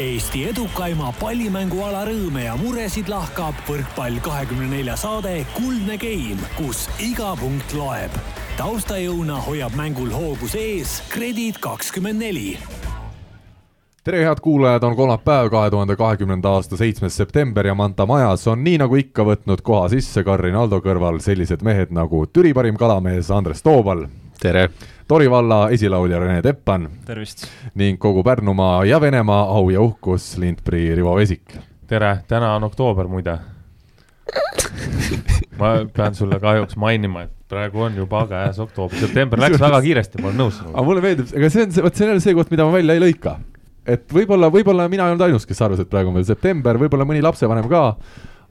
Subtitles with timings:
[0.00, 7.34] Eesti edukaima pallimänguala rõõme ja muresid lahkab võrkpall kahekümne nelja saade Kuldne Game, kus iga
[7.36, 8.14] punkt loeb.
[8.56, 12.56] taustajõuna hoiab mängul hoogus ees Kredit kakskümmend neli
[14.04, 18.64] tere, head kuulajad, on kolmapäev, kahe tuhande kahekümnenda aasta seitsmes september ja Manta majas on
[18.64, 23.28] nii nagu ikka võtnud koha sisse Karin Aldo kõrval sellised mehed nagu Türi parim kalamees
[23.30, 24.06] Andres Toobal.
[24.42, 24.70] Tere!
[25.08, 26.88] Tori valla esilaulja Rene Teppan.
[27.06, 27.46] tervist!
[27.78, 31.54] ning kogu Pärnumaa ja Venemaa au ja uhkus Lindprii Rivo Vesik.
[31.86, 33.38] tere, täna on oktoober muide
[35.60, 40.22] ma pean sulle kahjuks mainima, et praegu on juba käes oktoober, september läks väga kiiresti,
[40.22, 40.74] ma olen nõus sinuga.
[40.74, 42.74] aga mulle meeldib, ega see on see, vot see on jälle see koht, mida ma
[42.74, 43.38] välja ei lõika
[43.86, 47.06] et võib-olla, võib-olla mina ei olnud ainus, kes arvas, et praegu on veel september, võib-olla
[47.06, 47.84] mõni lapsevanem ka,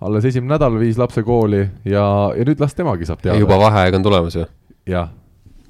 [0.08, 2.06] alles esimene nädal viis lapse kooli ja,
[2.36, 3.40] ja nüüd las temagi saab teada.
[3.40, 4.48] juba vaheaeg on tulemas ju?
[4.88, 5.12] jah,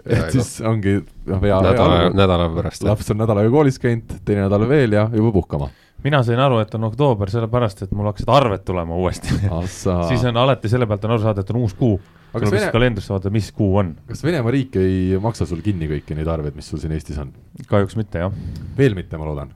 [0.05, 2.83] et siis ongi noh, hea nädala, nädala pärast.
[2.87, 5.71] laps on nädal aega koolis käinud, teine nädal veel ja juba puhkama
[6.03, 9.35] mina sain aru, et on oktoober sellepärast, et mul hakkasid arved tulema uuesti
[10.09, 11.99] siis on alati selle pealt on aru saada, et on uus kuu
[12.31, 12.71] aga tuleb Vene...
[12.73, 13.91] kalendrisse vaadata, mis kuu on.
[14.07, 17.33] kas Venemaa riik ei maksa sul kinni kõiki neid arveid, mis sul siin Eestis on?
[17.67, 18.39] kahjuks mitte, jah.
[18.77, 19.51] veel mitte, ma loodan.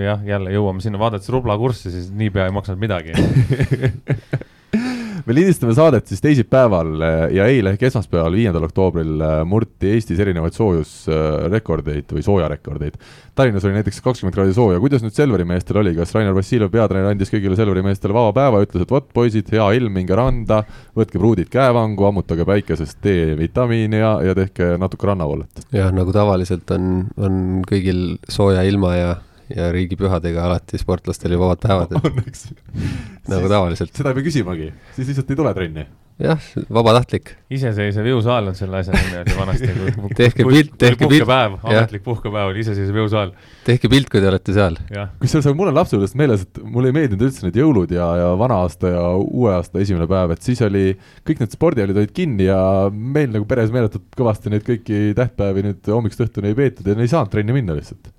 [0.00, 3.16] jah, jälle jõuame sinna, vaadates rubla kurssi, siis niipea ei maksnud midagi
[5.26, 10.20] me lindistame saadet siis teisipäeval eh, ja eile ehk esmaspäeval, viiendal oktoobril eh, murti Eestis
[10.20, 12.98] erinevaid soojusrekordeid või soojarekordeid.
[13.34, 17.10] Tallinnas oli näiteks kakskümmend kraadi sooja, kuidas nüüd Selveri meestel oli, kas Rainer Vassiljev, peatreener,
[17.14, 20.62] andis kõigile Selveri meestele vaba päeva, ütles, et vot poisid, hea ilm, minge randa,
[20.96, 25.66] võtke pruudid käevangu, ammutage päikesest D-vitamiini ja, ja tehke natuke rannavoolet.
[25.74, 29.14] jah, nagu tavaliselt on, on kõigil sooja ilma ja
[29.52, 32.48] ja riigipühadega alati sportlastel ju vabad päevad, et on, eks
[33.30, 33.92] nagu tavaliselt.
[33.96, 35.84] seda ei pea küsimagi, siis lihtsalt ei tule trenni.
[36.22, 37.32] jah, vabatahtlik.
[37.52, 39.70] iseseisev jõusaal on selle asja nimi oli vanasti.
[40.14, 41.24] tehke pilt, tehke pilt.
[41.24, 43.34] puhkepäev, ametlik puhkepäev oli iseseisev jõusaal.
[43.66, 44.78] tehke pilt, kui te olete seal.
[45.20, 48.62] kusjuures mul on lapsepõlvest meeles, et mulle ei meeldinud üldse need jõulud ja, ja vana
[48.64, 50.90] aasta ja uue aasta esimene päev, et siis oli,
[51.26, 52.60] kõik need spordihallid olid kinni ja
[52.90, 57.10] meil nagu peres meeletult kõvasti neid kõiki tähtpäevi nüüd hommikust õhtuni ei peetud ja ei
[57.10, 58.12] saanud trenni minna lihtsalt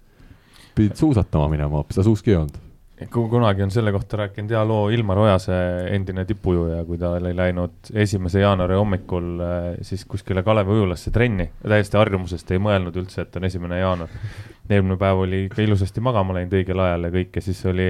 [0.75, 2.62] pidid suusatama minema hoopis, aga suuski ei olnud.
[3.12, 5.56] kunagi on selle kohta rääkinud hea loo Ilmar Ojase,
[5.91, 11.50] endine tipujuja, kui ta oli läinud esimese jaanuari hommikul eh, siis kuskile Kalevi ujulasse trenni,
[11.64, 14.19] täiesti harjumusest ei mõelnud üldse, et on esimene jaanuar.
[14.69, 17.90] eelmine päev oli ikka ilusasti magama läinud õigel ajal ja kõik ja siis oli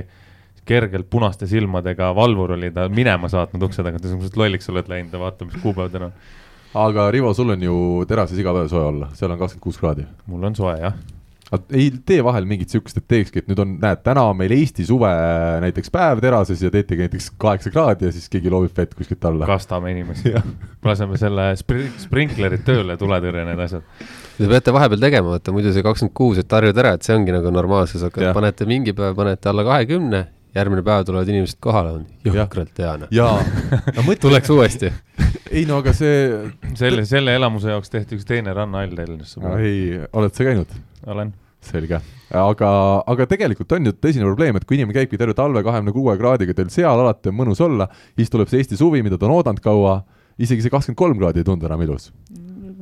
[0.66, 5.14] kergelt punaste silmadega valvur oli ta minema saatnud ukse tagant sa mõtlesid, lolliks oled läinud
[5.14, 6.16] ja vaata, mis kuupäev täna on.
[6.88, 7.76] aga Rivo, sul on ju
[8.10, 10.08] terases iga päev soe olla, seal on kakskümmend kuus kraadi.
[10.26, 10.98] mul on soe, jah
[11.54, 14.86] ei tee vahel mingit sihukest, et teekski, et nüüd on, näed, täna on meil Eesti
[14.88, 15.12] suve
[15.62, 19.46] näiteks päev terases ja teetegi näiteks kaheksa kraadi ja siis keegi loobib vett kuskilt alla.
[19.50, 20.34] kastame inimesi
[20.86, 23.86] laseme selle spri-, sprinklerid tööle, tuletõrje, need asjad.
[24.36, 27.36] Te peate vahepeal tegema, vaata muidu see kakskümmend kuus, et harjud ära, et see ongi
[27.36, 30.26] nagu normaalsus, aga panete mingi päev, panete alla kahekümne,
[30.56, 33.14] järgmine päev tulevad inimesed kohale, on jõhkralt hea noh.
[33.14, 33.38] jaa,
[33.96, 34.22] no mõtle.
[34.28, 34.92] tuleks uuesti
[35.52, 36.52] ei no aga see.
[36.78, 39.36] selle, selle elamuse jaoks tehti üks teine rannahall Tallinnas.
[39.60, 40.78] ei, oled sa käinud?
[41.06, 41.34] olen
[41.66, 42.00] selge,
[42.38, 42.72] aga,
[43.10, 46.54] aga tegelikult on ju tõsine probleem, et kui inimene käibki terve talve kahekümne kuue kraadiga
[46.58, 47.88] teil seal, alati on mõnus olla,
[48.20, 49.96] siis tuleb see Eesti suvi, mida ta on oodanud kaua,
[50.38, 52.12] isegi see kakskümmend kolm kraadi ei tundu enam ilus.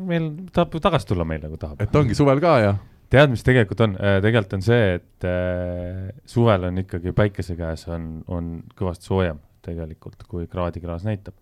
[0.03, 1.79] meil tahab ju tagasi tulla meile, kui tahab.
[1.79, 2.73] et ongi suvel ka ja
[3.13, 7.87] tead, mis tegelikult on, äh, tegelikult on see, et äh, suvel on ikkagi päikese käes
[7.93, 11.35] on, on kõvasti soojem tegelikult, kui kraadiklaas näitab.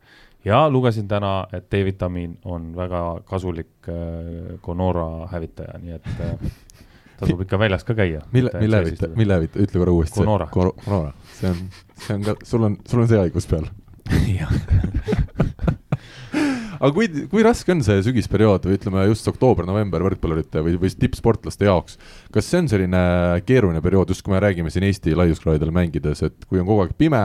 [0.46, 6.52] Ja lugesin täna, et D-vitamiin on väga kasulik äh, Conora hävitaja, nii et äh,
[7.20, 8.22] tasub ikka väljas ka käia.
[8.32, 10.20] mille, mille hävita, mille hävita, ütle korra uuesti.
[10.20, 10.48] Conora.
[10.54, 11.62] Conora, see on,
[12.08, 13.70] see on ka, sul on, sul on see haigus peal
[16.82, 21.68] aga kui, kui raske on see sügisperiood või ütleme just oktoober-november võrkpallurite või, või tippsportlaste
[21.68, 22.00] jaoks,
[22.34, 23.02] kas see on selline
[23.46, 26.96] keeruline periood, just kui me räägime siin Eesti laiuskraadidel mängides, et kui on kogu aeg
[26.98, 27.22] pime,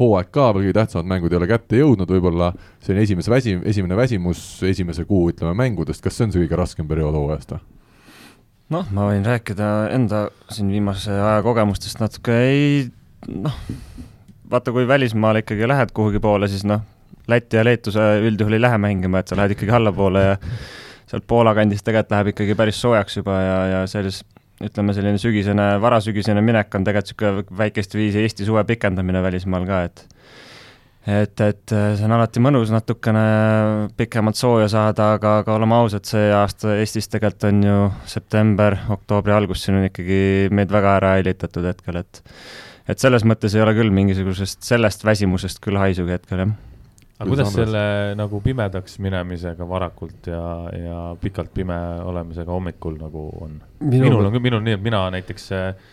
[0.00, 2.52] hooaeg ka, kõige tähtsamad mängud ei ole kätte jõudnud võib-olla,
[2.84, 6.90] selline esimese väsi, esimene väsimus esimese kuu, ütleme, mängudest, kas see on see kõige raskem
[6.90, 7.64] periood hooajast või?
[8.76, 12.68] noh, ma võin rääkida enda siin viimase aja kogemustest natuke, ei
[13.32, 13.56] noh,
[14.50, 16.84] vaata, kui välismaale ikkagi lähed kuhugi poole, siis noh,
[17.28, 20.36] Läti ja Leetu sa üldjuhul ei lähe mängima, et sa lähed ikkagi allapoole ja
[21.08, 24.22] sealt Poola kandist tegelikult läheb ikkagi päris soojaks juba ja, ja selles
[24.64, 29.82] ütleme, selline sügisene, varasügisene minek on tegelikult niisugune väikest viisi Eesti suve pikendamine välismaal ka,
[29.88, 30.06] et
[31.08, 33.22] et, et see on alati mõnus natukene
[33.96, 37.76] pikemalt sooja saada, aga, aga oleme ausad, see aasta Eestis tegelikult on ju
[38.10, 40.20] september, oktoobri algus, siin on ikkagi
[40.52, 42.22] meid väga ära häilitatud hetkel, et
[42.88, 46.67] et selles mõttes ei ole küll mingisugusest sellest väsimusest küll haisugi hetkel, jah.
[47.18, 47.84] Aga kuidas selle
[48.18, 53.60] nagu pimedaks minemisega varakult ja, ja pikalt pime olemisega hommikul nagu on?
[53.82, 55.88] minul on küll, minul nii, et mina näiteks äh,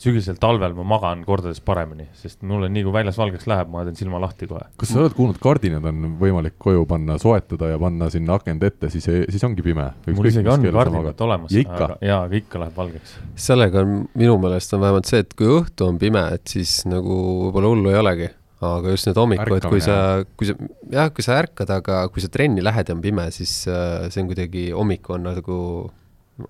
[0.00, 3.84] sügisel, talvel ma magan kordades paremini, sest mul on nii, kui väljas valgeks läheb, ma
[3.86, 4.66] teen silma lahti kohe.
[4.80, 8.90] kas sa oled kuulnud, kardinad on võimalik koju panna, soetada ja panna sinna akent ette,
[8.92, 9.86] siis, siis ongi pime?
[10.10, 13.18] mul isegi on kardinad olemas, aga jaa, aga ikka läheb valgeks.
[13.46, 17.20] sellega on minu meelest on vähemalt see, et kui õhtu on pime, et siis nagu
[17.46, 18.32] võib-olla hullu ei olegi
[18.78, 19.98] aga just need hommikud, et kui sa,
[20.38, 20.56] kui sa,
[20.92, 24.24] jah, kui sa ärkad, aga kui sa trenni lähed ja on pime, siis äh, see
[24.24, 25.58] on kuidagi, hommik on nagu,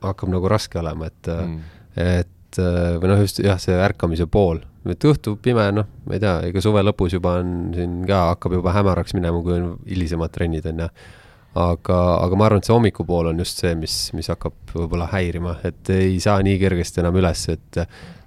[0.02, 1.58] hakkab nagu raske olema, et mm.,
[1.94, 6.16] et et äh, või noh, just jah, see ärkamise pool, et õhtu pime, noh, ma
[6.16, 9.69] ei tea, ega suve lõpus juba on siin ka, hakkab juba hämaraks minema, kui on
[9.88, 10.88] hilisemad trennid, on ju.
[11.54, 15.58] Aga, aga ma arvan, et see hommikupool on just see, mis, mis hakkab võib-olla häirima,
[15.66, 17.80] et ei saa nii kergesti enam üles, et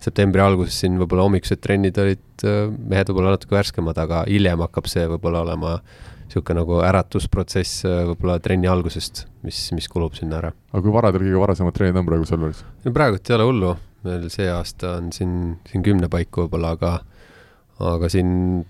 [0.03, 4.87] septembri alguses siin võib-olla hommikused trennid olid, äh, mehed võib-olla natuke värskemad, aga hiljem hakkab
[4.91, 5.79] see võib-olla olema
[6.27, 10.53] niisugune nagu äratusprotsess äh, võib-olla trenni algusest, mis, mis kulub sinna ära.
[10.71, 12.63] aga kui vara teil kõige varasemad trennid on praegu Selveris?
[12.85, 13.75] no praegult ei ole hullu,
[14.07, 15.35] meil see aasta on siin,
[15.67, 16.95] siin kümne paiku võib-olla, aga,
[17.95, 18.63] aga siin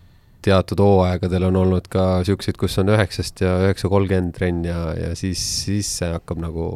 [0.46, 5.12] teatud hooaegadel on olnud ka siukseid, kus on üheksast ja üheksa kolmkümmend trenn ja, ja
[5.18, 6.70] siis, siis see hakkab nagu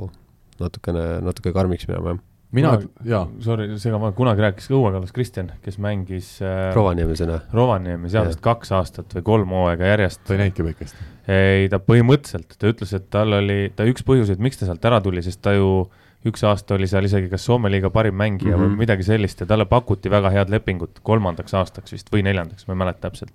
[0.62, 2.74] natukene, natuke karmiks minema, jah mina,
[3.08, 3.24] jaa.
[3.40, 7.40] Sorry, segan vahele, kunagi rääkis ka Õue Kallas Kristjan, kes mängis äh, Rovaniemis, on ju?
[7.56, 10.24] Rovaniemis jah, vist kaks aastat või kolm hooaega järjest.
[10.28, 11.00] ta ei näinudki väikest?
[11.32, 15.00] ei, ta põhimõtteliselt, ta ütles, et tal oli, ta üks põhjuseid, miks ta sealt ära
[15.06, 18.52] tuli, sest ta ju äh, üks aasta oli seal isegi kas Soome liiga parim mängija
[18.52, 18.64] mm -hmm.
[18.64, 18.80] või mhm.
[18.86, 22.78] midagi sellist ja talle pakuti väga head lepingut kolmandaks aastaks vist või neljandaks, ma ei
[22.84, 23.34] mäleta täpselt.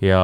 [0.00, 0.22] ja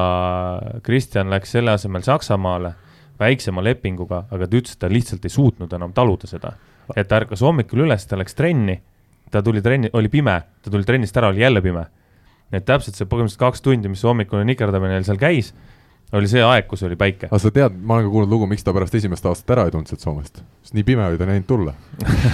[0.83, 2.73] Kristjan läks selle asemel Saksamaale
[3.19, 6.53] väiksema lepinguga, aga ta ütles, et ta lihtsalt ei suutnud enam taluda seda.
[6.95, 8.81] et ta ärkas hommikul üles, ta läks trenni,
[9.31, 11.85] ta tuli trenni, oli pime, ta tuli trennist ära, oli jälle pime.
[12.51, 15.53] et täpselt see põhimõtteliselt kaks tundi, mis hommikune nikerdamine seal käis
[16.17, 17.29] oli see aeg, kus oli päike.
[17.31, 19.73] aga sa tead, ma olen ka kuulnud lugu, miks ta pärast esimest aastat ära ei
[19.73, 21.73] tulnud sealt Soomest, sest nii pime oli ta näinud tulla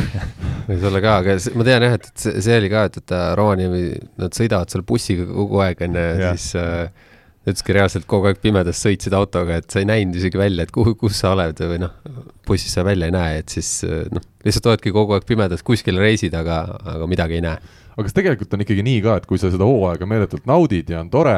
[0.69, 3.15] võis olla ka, aga ma tean jah, et, et see, see oli ka, et, et
[3.39, 3.85] Rovaniemi,
[4.19, 7.07] nad sõidavad seal bussiga kogu aeg onju ja siis äh,
[7.47, 10.93] ütleski reaalselt kogu aeg pimedas sõitsid autoga, et sa ei näinud isegi välja, et kuhu,
[10.99, 11.93] kus sa oled või noh,
[12.47, 15.99] bussist sa välja ei näe, et siis äh, noh, lihtsalt oledki kogu aeg pimedas, kuskil
[16.01, 16.65] reisid, aga,
[16.95, 17.77] aga midagi ei näe.
[17.95, 20.99] aga kas tegelikult on ikkagi nii ka, et kui sa seda hooaega meeletult naudid ja
[20.99, 21.37] on tore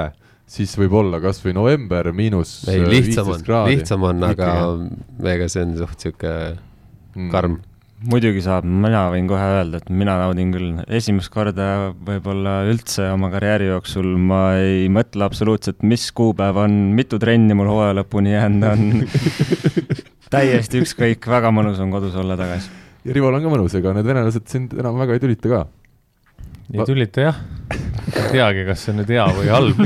[0.51, 4.53] siis võib olla kasvõi november miinus ei, lihtsam on, lihtsam on, aga
[5.33, 7.29] ega see on suht sihuke mm.
[7.33, 7.59] karm.
[8.11, 13.29] Muidugi saab, mina võin kohe öelda, et mina naudin küll, esimest korda võib-olla üldse oma
[13.29, 14.07] karjääri jooksul.
[14.17, 18.87] Ma ei mõtle absoluutselt, mis kuupäev on, mitu trenni mul hooaja lõpuni jäänud on.
[20.33, 22.73] Täiesti ükskõik, väga mõnus on kodus olla tagasi.
[23.05, 25.61] ja Rival on ka mõnus, ega need venelased sind enam väga ei tülita ka
[26.73, 27.41] ei tülita jah.
[27.71, 29.81] ei teagi, kas see on nüüd hea või halb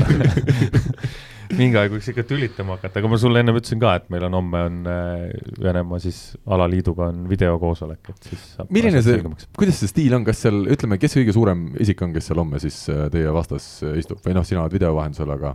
[1.54, 4.36] mingi aeg võiks ikka tülitama hakata, aga ma sulle ennem ütlesin ka, et meil on
[4.38, 8.44] homme on äh, Venemaa siis alaliiduga on videokoosolek, et siis.
[8.72, 9.22] milline see,
[9.56, 12.60] kuidas see stiil on, kas seal, ütleme, kes kõige suurem isik on, kes seal homme
[12.62, 15.54] siis äh, teie vastas äh, istub või noh, sina oled video vahendusel, aga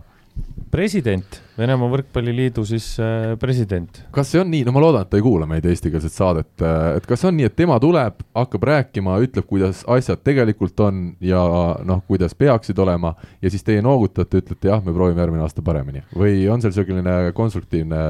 [0.72, 4.00] president, Venemaa Võrkpalliliidu siis äh, president.
[4.14, 6.96] kas see on nii, no ma loodan, et ta ei kuula meid eestikeelset saadet, äh,
[6.96, 11.44] et kas on nii, et tema tuleb, hakkab rääkima, ütleb, kuidas asjad tegelikult on ja
[11.84, 13.12] noh, kuidas peaksid olema
[13.44, 17.34] ja siis teie noogutate, ütlete jah, me proovime järgmine aasta paremini või on seal selline
[17.36, 18.02] konstruktiivne,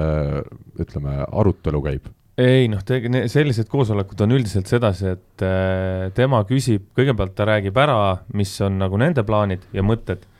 [0.86, 2.10] ütleme, arutelu käib?
[2.38, 2.80] ei noh,
[3.28, 8.78] sellised koosolekud on üldiselt sedasi, et äh, tema küsib, kõigepealt ta räägib ära, mis on
[8.80, 10.30] nagu nende plaanid ja mõtted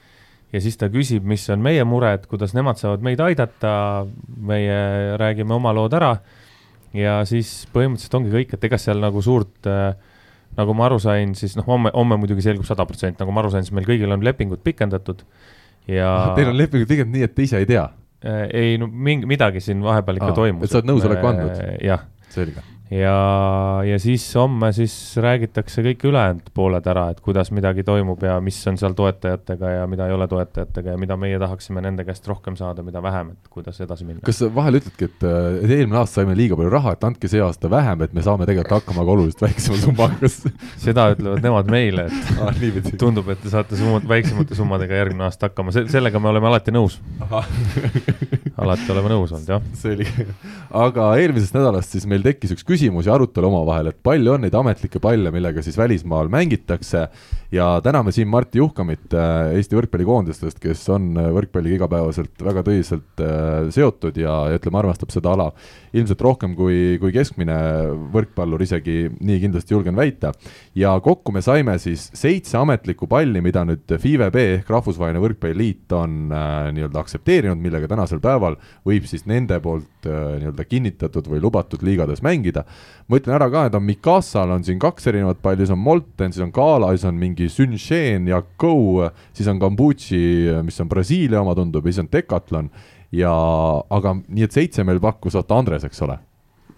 [0.53, 3.75] ja siis ta küsib, mis on meie mured, kuidas nemad saavad meid aidata,
[4.37, 6.17] meie räägime oma lood ära
[6.97, 9.95] ja siis põhimõtteliselt ongi kõik, et ega seal nagu suurt äh,
[10.59, 13.55] nagu ma aru sain, siis noh, homme, homme muidugi selgub sada protsenti, nagu ma aru
[13.55, 15.25] sain, siis meil kõigil on lepingud pikendatud
[15.89, 18.45] ja Teil on lepingud pikendatud nii, et te ise ei tea äh,?
[18.53, 20.69] ei no mingi, midagi siin vahepeal ikka Aa, toimus.
[20.69, 21.65] et sa oled nõusoleku andnud?
[21.81, 22.05] jah.
[22.33, 28.23] selge ja, ja siis homme siis räägitakse kõik ülejäänud pooled ära, et kuidas midagi toimub
[28.27, 32.05] ja mis on seal toetajatega ja mida ei ole toetajatega ja mida meie tahaksime nende
[32.09, 34.25] käest rohkem saada, mida vähem, et kuidas edasi minna.
[34.27, 35.27] kas sa vahel ütledki, et,
[35.63, 38.49] et eelmine aasta saime liiga palju raha, et andke see aasta vähem, et me saame
[38.49, 40.33] tegelikult hakkama ka oluliselt väiksema summaga
[40.87, 42.63] seda ütlevad nemad meile, et ah,
[43.01, 46.99] tundub, et te saate summad, väiksemate summadega järgmine aasta hakkama, sellega me oleme alati nõus.
[48.63, 49.65] Alati oleme nõus olnud, jah.
[49.83, 50.27] selge,
[50.77, 54.43] aga eelmisest nädalast siis meil tekkis üks küsimus, küsimus ja arutelu omavahel, et palju on
[54.43, 57.07] neid ametlikke palle, millega siis välismaal mängitakse
[57.53, 63.21] ja täname siin Martti Juhkamit äh, Eesti võrkpallikoondistest, kes on äh, võrkpalliga igapäevaselt väga tõsiselt
[63.21, 65.51] äh, seotud ja, ütleme, armastab seda ala
[65.93, 67.57] ilmselt rohkem kui, kui keskmine
[68.15, 70.33] võrkpallur, isegi nii kindlasti julgen väita.
[70.75, 76.33] ja kokku me saime siis seitse ametlikku palli, mida nüüd FIVB ehk Rahvusvaheline Võrkpalliliit on
[76.33, 78.57] nii-öelda aktsepteerinud, millega tänasel päeval
[78.89, 82.65] võib siis nende poolt nii-öelda kinnitatud või lubatud liigades mängida
[83.13, 86.33] ma ütlen ära ka, et on Mikasal on siin kaks erinevat palli, siis on Molten,
[86.33, 90.23] siis on Kala, siis on mingi Sunshen ja Go, siis on Kambuchi,
[90.67, 92.69] mis on Brasiilia oma, tundub, ja siis on Decathlon.
[93.13, 93.33] Ja
[93.93, 96.19] aga nii, et seitse meil pakkus, vaata Andres, eks ole?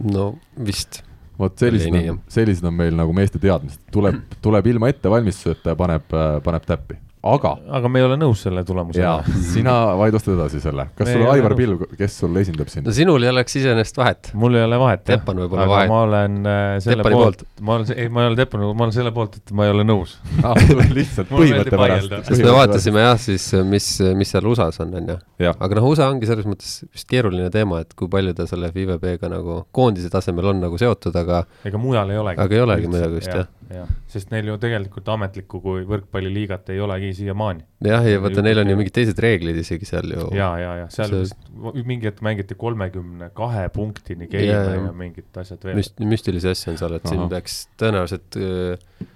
[0.03, 0.33] no
[0.67, 1.03] vist.
[1.39, 6.15] Vot sellised on, sellised on meil nagu meeste teadmised, tuleb, tuleb ilma ettevalmistuseta ja paneb,
[6.47, 7.55] paneb täppi aga.
[7.79, 9.15] aga me ei ole nõus selle tulemusega.
[9.53, 10.87] sina vaidlustad edasi selle.
[10.99, 12.87] kas sul Aivar Pilv, kes sul esindab sind?
[12.89, 14.31] no sinul ei oleks iseenesest vahet.
[14.39, 15.21] mul ei ole vahet, jah.
[15.21, 15.93] Teppan võib olla vahet.
[15.93, 18.87] ma olen äh, selle Teppani poolt, poolt., ma olen, ei, ma ei ole Teppan, ma
[18.87, 20.17] olen selle poolt, et ma ei ole nõus
[20.47, 20.61] ah,
[20.99, 22.17] lihtsalt põhimõtte pärast.
[22.29, 23.91] sest me vaatasime jah, siis mis,
[24.21, 25.19] mis seal USA-s on, on ju.
[25.55, 29.33] aga noh, USA ongi selles mõttes vist keeruline teema, et kui palju ta selle FIVB-ga
[29.33, 32.43] nagu koondise tasemel on nagu seotud, aga ega mujal ei olegi.
[32.45, 36.81] aga ei olegi midagi vist, jah jah, sest neil ju tegelikult ametlikku kui võrkpalliliigat ei
[36.85, 37.65] olegi siiamaani.
[37.87, 40.29] jah, ja vaata, neil on ju mingid teised reeglid isegi seal ju.
[40.37, 41.25] ja, ja, ja seal see...
[41.25, 45.99] vist mingi hetk mängiti kolmekümne kahe punktini geime ja, ja mingid asjad veel Müst,.
[46.15, 47.15] müstilisi asju on seal, et Aha.
[47.15, 49.09] siin peaks tõenäoliselt äh,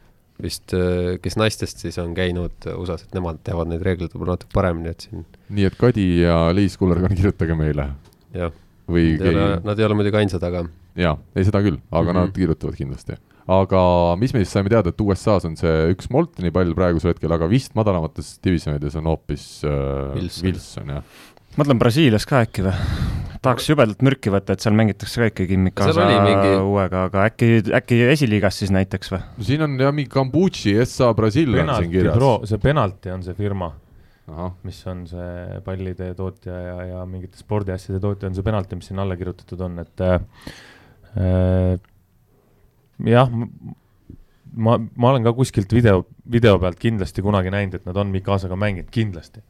[0.42, 4.54] vist, äh, kes naistest siis on käinud USA-s, et nemad teavad neid reegleid võib-olla natuke
[4.54, 5.24] paremini, et siin.
[5.54, 7.90] nii et Kadi ja Liis Kullergann, kirjutage meile.
[8.36, 8.54] jah.
[8.88, 9.48] või keegi.
[9.66, 10.64] Nad ei ole muidugi ainsad, aga.
[10.98, 12.22] jaa, ei seda küll, aga mm -hmm.
[12.22, 13.82] nad kirjutavad kindlasti aga
[14.20, 17.48] mis me siis saime teada, et USA-s on see üks Molteni pall praegusel hetkel, aga
[17.50, 21.24] vist madalamates divisjonides on hoopis äh, Wilson, Wilson, jah.
[21.56, 22.76] mõtlen Brasiilias ka äkki või?
[23.42, 26.54] tahaks jubedalt mürki võtta, et seal mängitakse ka ikkagi Mikasa mingi...
[26.60, 29.24] uuega, aga äkki, äkki esiliigas siis näiteks või?
[29.48, 32.48] siin on jah, mingi Kambuchi SA Brasiilia on siin kirjas.
[32.50, 33.72] see Penalti on see firma,
[34.66, 39.06] mis on see pallide tootja ja, ja mingite spordiasjade tootja on see Penalti, mis sinna
[39.06, 40.18] alla kirjutatud on, et äh,
[43.06, 43.30] jah,
[44.58, 48.58] ma, ma olen ka kuskilt video, video pealt kindlasti kunagi näinud, et nad on Mikasaga
[48.58, 49.44] mänginud, kindlasti.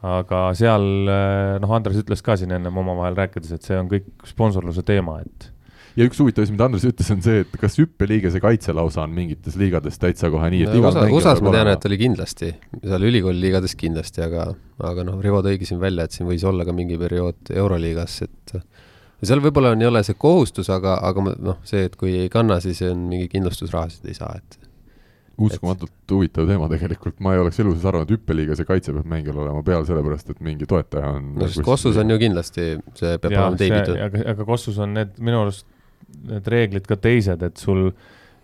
[0.00, 4.06] aga seal, eh, noh, Andres ütles ka siin ennem omavahel rääkides, et see on kõik
[4.24, 5.50] sponsorluse teema, et
[5.98, 9.12] ja üks huvitav asi, mida Andres ütles, on see, et kas hüppeliigese kaitse lausa on
[9.14, 13.06] mingites liigades täitsa kohe nii, et igal USA, USA-s ma tean, et oli kindlasti, seal
[13.10, 14.50] ülikooli liigades kindlasti, aga,
[14.92, 18.56] aga noh, Rivo tõigi siin välja, et siin võis olla ka mingi periood Euroliigas, et
[19.28, 22.60] seal võib-olla on, ei ole see kohustus, aga, aga noh, see, et kui ei kanna,
[22.64, 24.70] siis on mingi kindlustusrahasid ei saa, et
[25.40, 26.12] uskumatult et...
[26.12, 29.64] huvitav teema tegelikult, ma ei oleks elu sees arvanud, hüppeliigas ja kaitse peab mängijal olema
[29.66, 33.44] peal, sellepärast et mingi toetaja on no sest Kossus on ju kindlasti, see peab ja,
[33.44, 34.00] olema teenitud.
[34.06, 35.68] aga, aga Kossus on need minu arust
[36.30, 37.90] need reeglid ka teised, et sul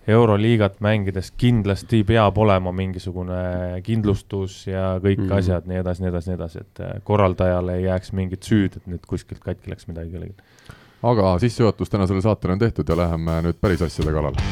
[0.06, 5.38] Euroliigat mängides kindlasti peab olema mingisugune kindlustus ja kõik mm -hmm.
[5.40, 9.02] asjad, nii edasi, nii edasi, nii edasi, et korraldajale ei jääks mingit süüd, et nüüd
[9.06, 10.55] kuskilt katki läks midagi kellelgi
[11.10, 14.42] aga sissejuhatus tänasele saatele on tehtud ja läheme nüüd päris asjade kallale.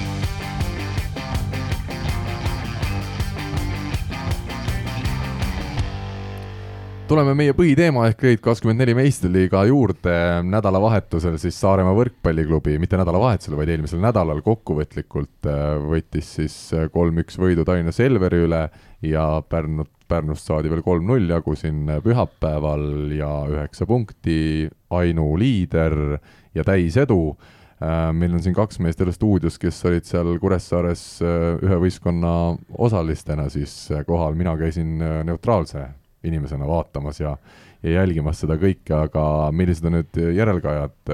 [7.05, 10.15] tuleme meie põhiteema ehk Grade kakskümmend neli meistriliiga juurde.
[10.51, 16.57] nädalavahetusel siis Saaremaa võrkpalliklubi, mitte nädalavahetusel, vaid eelmisel nädalal kokkuvõtlikult äh, võttis siis
[16.95, 18.65] kolm-üks võidu Tallinna Selveri üle
[19.05, 26.19] ja Pärnut, Pärnust saadi veel kolm-null jagu siin pühapäeval ja üheksa punkti, ainuliider
[26.55, 27.37] ja täisedu.
[27.83, 32.55] Äh, meil on siin kaks meest jälle stuudios, kes olid seal Kuressaares äh, ühe võistkonna
[32.79, 35.89] osalistena siis äh, kohal, mina käisin neutraalse
[36.25, 37.35] inimesena vaatamas ja,
[37.83, 41.13] ja jälgimas seda kõike, aga millised on nüüd järelkajad?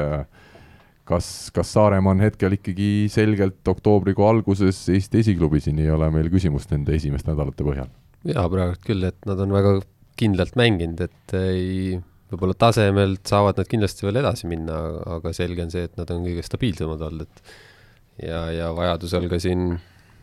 [1.10, 6.30] kas, kas Saaremaa on hetkel ikkagi selgelt oktoobrikuu alguses Eesti esiklubi, siin ei ole meil
[6.30, 7.90] küsimust nende esimeste nädalate põhjal?
[8.28, 9.78] Jaa, praegu küll, et nad on väga
[10.20, 11.94] kindlalt mänginud, et ei,
[12.32, 14.76] võib-olla tasemelt saavad nad kindlasti veel edasi minna,
[15.16, 19.40] aga selge on see, et nad on kõige stabiilsemad olnud, et ja, ja vajadusel ka
[19.40, 19.72] siin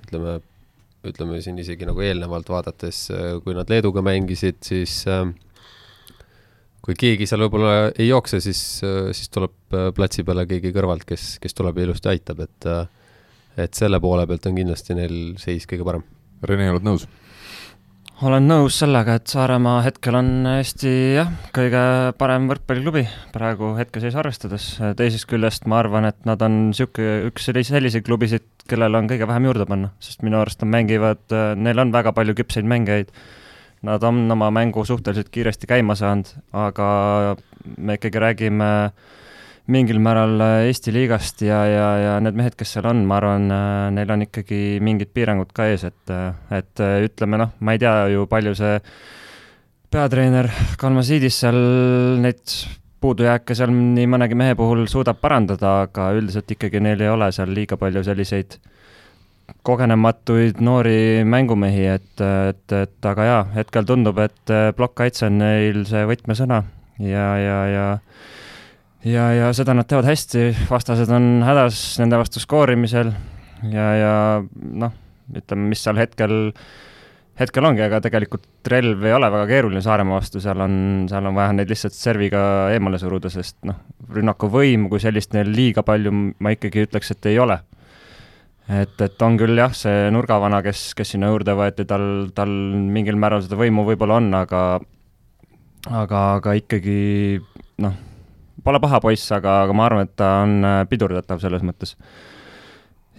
[0.06, 0.38] ütleme,
[1.08, 3.08] ütleme siin isegi nagu eelnevalt vaadates,
[3.44, 5.26] kui nad Leeduga mängisid, siis äh,
[6.86, 11.58] kui keegi seal võib-olla ei jookse, siis, siis tuleb platsi peale keegi kõrvalt, kes, kes
[11.58, 12.72] tuleb ja ilusti aitab, et
[13.58, 16.04] et selle poole pealt on kindlasti neil seis kõige parem.
[16.46, 17.08] Rene, oled nõus?
[18.26, 21.82] Olen nõus sellega, et Saaremaa hetkel on Eesti jah, kõige
[22.18, 24.70] parem võrkpalliklubi praegu hetkeseis arvestades.
[24.98, 29.50] teisest küljest ma arvan, et nad on niisugune, üks selliseid klubisid, kellel on kõige vähem
[29.50, 31.22] juurde panna, sest minu arust nad mängivad,
[31.62, 33.14] neil on väga palju küpseid mängijaid.
[33.86, 36.88] Nad on oma mängu suhteliselt kiiresti käima saanud, aga
[37.78, 39.18] me ikkagi räägime äh,
[39.72, 43.50] mingil määral äh, Eesti liigast ja, ja, ja need mehed, kes seal on, ma arvan,
[43.52, 47.82] äh, neil on ikkagi mingid piirangud ka ees, et, äh, et ütleme noh, ma ei
[47.84, 48.78] tea ju, palju see
[49.92, 51.60] peatreener Kalmasiidis seal
[52.24, 52.56] neid
[53.04, 57.52] puudujääke seal nii mõnegi mehe puhul suudab parandada, aga üldiselt ikkagi neil ei ole seal
[57.54, 58.58] liiga palju selliseid
[59.68, 66.04] kogenematuid noori mängumehi, et, et, et aga jaa, hetkel tundub, et plokkkaitse on neil see
[66.08, 66.64] võtmesõna
[67.04, 67.86] ja, ja, ja
[69.08, 73.14] ja, ja seda nad teevad hästi, vastased on hädas nende vastu skoorimisel.
[73.72, 74.14] Ja, ja
[74.54, 74.94] noh,
[75.34, 76.36] ütleme, mis seal hetkel,
[77.40, 80.76] hetkel ongi, aga tegelikult relv ei ole väga keeruline Saaremaa vastu, seal on,
[81.10, 82.42] seal on vaja neid lihtsalt serviga
[82.76, 83.80] eemale suruda, sest noh,
[84.14, 87.58] rünnakuvõimu kui sellist neil liiga palju ma ikkagi ütleks, et ei ole.
[88.68, 92.52] Et, et on küll jah, see nurgavana, kes, kes sinna juurde võeti, tal, tal
[92.92, 94.64] mingil määral seda võimu võib-olla on, aga
[95.88, 96.98] aga, aga ikkagi
[97.84, 97.96] noh,
[98.64, 101.96] pole paha poiss, aga, aga ma arvan, et ta on äh, pidurdatav selles mõttes.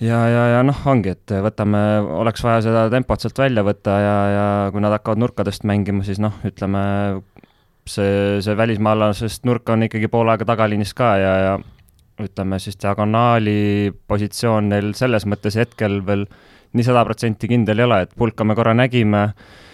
[0.03, 1.83] ja, ja, ja noh, ongi, et võtame,
[2.21, 6.21] oleks vaja seda tempot sealt välja võtta ja, ja kui nad hakkavad nurkadest mängima, siis
[6.23, 6.83] noh, ütleme
[7.89, 11.57] see, see välismaalasest nurk on ikkagi pool aega tagaliinis ka ja, ja
[12.19, 16.27] ütleme siis diagonaali positsioon neil selles mõttes hetkel veel
[16.75, 19.68] nii sada protsenti kindel ei ole, et pulka me korra nägime, äh,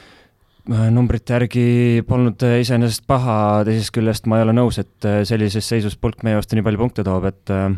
[0.68, 3.36] numbrite järgi polnud iseenesest paha,
[3.68, 6.80] teisest küljest ma ei ole nõus, et äh, sellises seisus pulk meie vastu nii palju
[6.80, 7.68] punkte toob, et äh,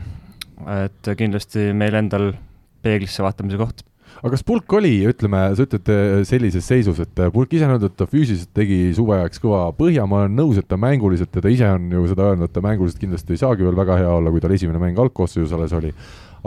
[0.86, 2.30] et kindlasti meil endal
[2.86, 3.82] peeglisse vaatamise koht.
[4.22, 5.90] Aga kas pulk oli, ütleme, sa ütled
[6.24, 10.06] sellises seisus, et pulk ise on öelnud, et ta füüsiliselt tegi suve ajaks kõva põhja,
[10.08, 12.62] ma olen nõus, et ta mänguliselt ja ta ise on ju seda öelnud, et ta
[12.64, 15.92] mänguliselt kindlasti ei saagi veel väga hea olla, kui tal esimene mäng algkoosseisus alles oli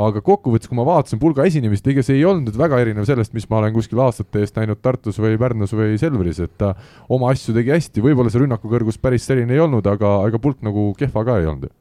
[0.07, 3.33] aga kokkuvõttes, kui ma vaatasin pulga esinemist, ega see ei olnud nüüd väga erinev sellest,
[3.35, 6.73] mis ma olen kuskil aastate eest näinud Tartus või Pärnus või Selveris, et ta
[7.11, 10.63] oma asju tegi hästi, võib-olla see rünnaku kõrgus päris selline ei olnud, aga ega pulk
[10.65, 11.73] nagu kehva ka ei olnud.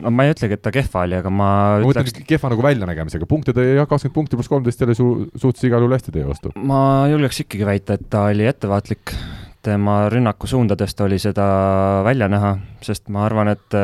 [0.00, 1.50] No ma ei ütlegi, et ta kehva oli, aga ma
[1.82, 5.66] ma ütleks kehva nagu väljanägemisega, punkte tõi jah, kakskümmend punkti pluss kolmteist jälle su-, suutis
[5.66, 6.52] igal juhul hästi teie vastu.
[6.54, 9.14] ma julgeks ikkagi väita, et ta oli ettevaatlik,
[9.66, 11.46] tema rünnakusuundadest oli seda
[12.06, 12.54] välja näha,
[12.86, 13.78] sest ma arvan, et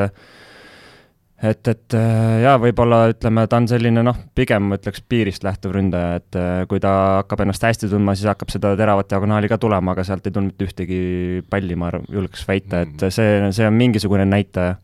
[1.43, 1.97] et, et
[2.43, 6.39] jaa, võib-olla ütleme, ta on selline noh, pigem ma ütleks piirist lähtuv ründaja, et
[6.71, 10.27] kui ta hakkab ennast hästi tundma, siis hakkab seda teravat diagonaali ka tulema, aga sealt
[10.27, 11.03] ei tulnud mitte ühtegi
[11.51, 13.13] palli, ma julgeks väita, et mm.
[13.19, 14.79] see, see on mingisugune näitaja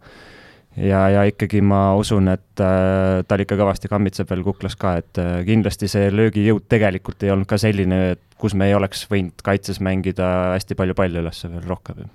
[0.77, 5.21] ja, ja ikkagi ma usun, et äh, tal ikka kõvasti kammitseb veel kuklas ka, et
[5.21, 9.45] äh, kindlasti see löögijõud tegelikult ei olnud ka selline, et kus me ei oleks võinud
[9.45, 12.07] kaitses mängida hästi palju palle üles veel rohkem.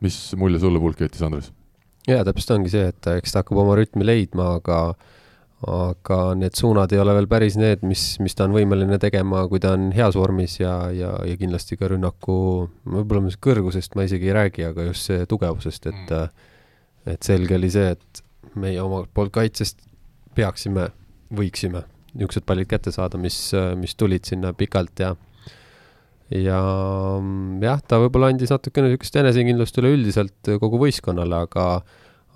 [0.00, 1.52] mis mulje sulle pulk jättis, Andres?
[2.06, 4.80] Jaa, täpselt ongi see, et eks ta hakkab oma rütmi leidma, aga
[5.66, 9.60] aga need suunad ei ole veel päris need, mis, mis ta on võimeline tegema, kui
[9.62, 12.36] ta on heas vormis ja, ja, ja kindlasti ka rünnaku,
[12.84, 16.46] võib-olla kõrgusest ma isegi ei räägi, aga just see tugevusest, et mm.
[17.14, 18.22] et selge oli see, et
[18.60, 19.80] meie omalt poolt kaitsest
[20.36, 20.90] peaksime,
[21.34, 23.36] võiksime niisugused pallid kätte saada, mis,
[23.80, 25.14] mis tulid sinna pikalt ja
[26.32, 26.60] ja
[27.62, 31.68] jah, ta võib-olla andis natukene niisugust enesekindlust üleüldiselt kogu võistkonnale, aga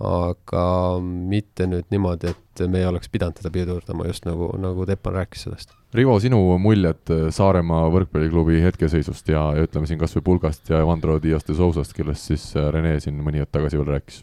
[0.00, 0.62] aga
[1.02, 5.44] mitte nüüd niimoodi, et me ei oleks pidanud teda pidurdama, just nagu, nagu Teppan rääkis
[5.44, 5.74] sellest.
[5.92, 11.18] Rivo, sinu muljed Saaremaa võrkpalliklubi hetkeseisust ja, ja ütleme siin kas või Pulgast ja Vandro
[11.20, 14.22] Dias de Sousast, kellest siis Rene siin mõni hetk tagasi veel rääkis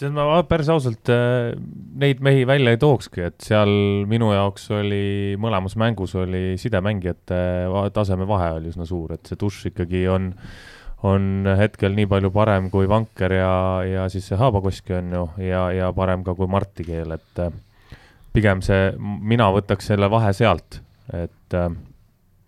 [0.00, 1.52] tead, ma päris ausalt äh,
[2.00, 3.70] neid mehi välja ei tookski, et seal
[4.10, 7.40] minu jaoks oli, mõlemas mängus oli sidemängijate
[7.94, 10.30] taseme vahe oli üsna suur, et see dušš ikkagi on,
[11.06, 13.54] on hetkel nii palju parem kui Vanker ja,
[13.86, 17.52] ja siis see Haabakoski on ju, ja, ja parem ka kui Marti Keel, et äh,
[18.34, 20.80] pigem see, mina võtaks selle vahe sealt,
[21.12, 21.70] et äh,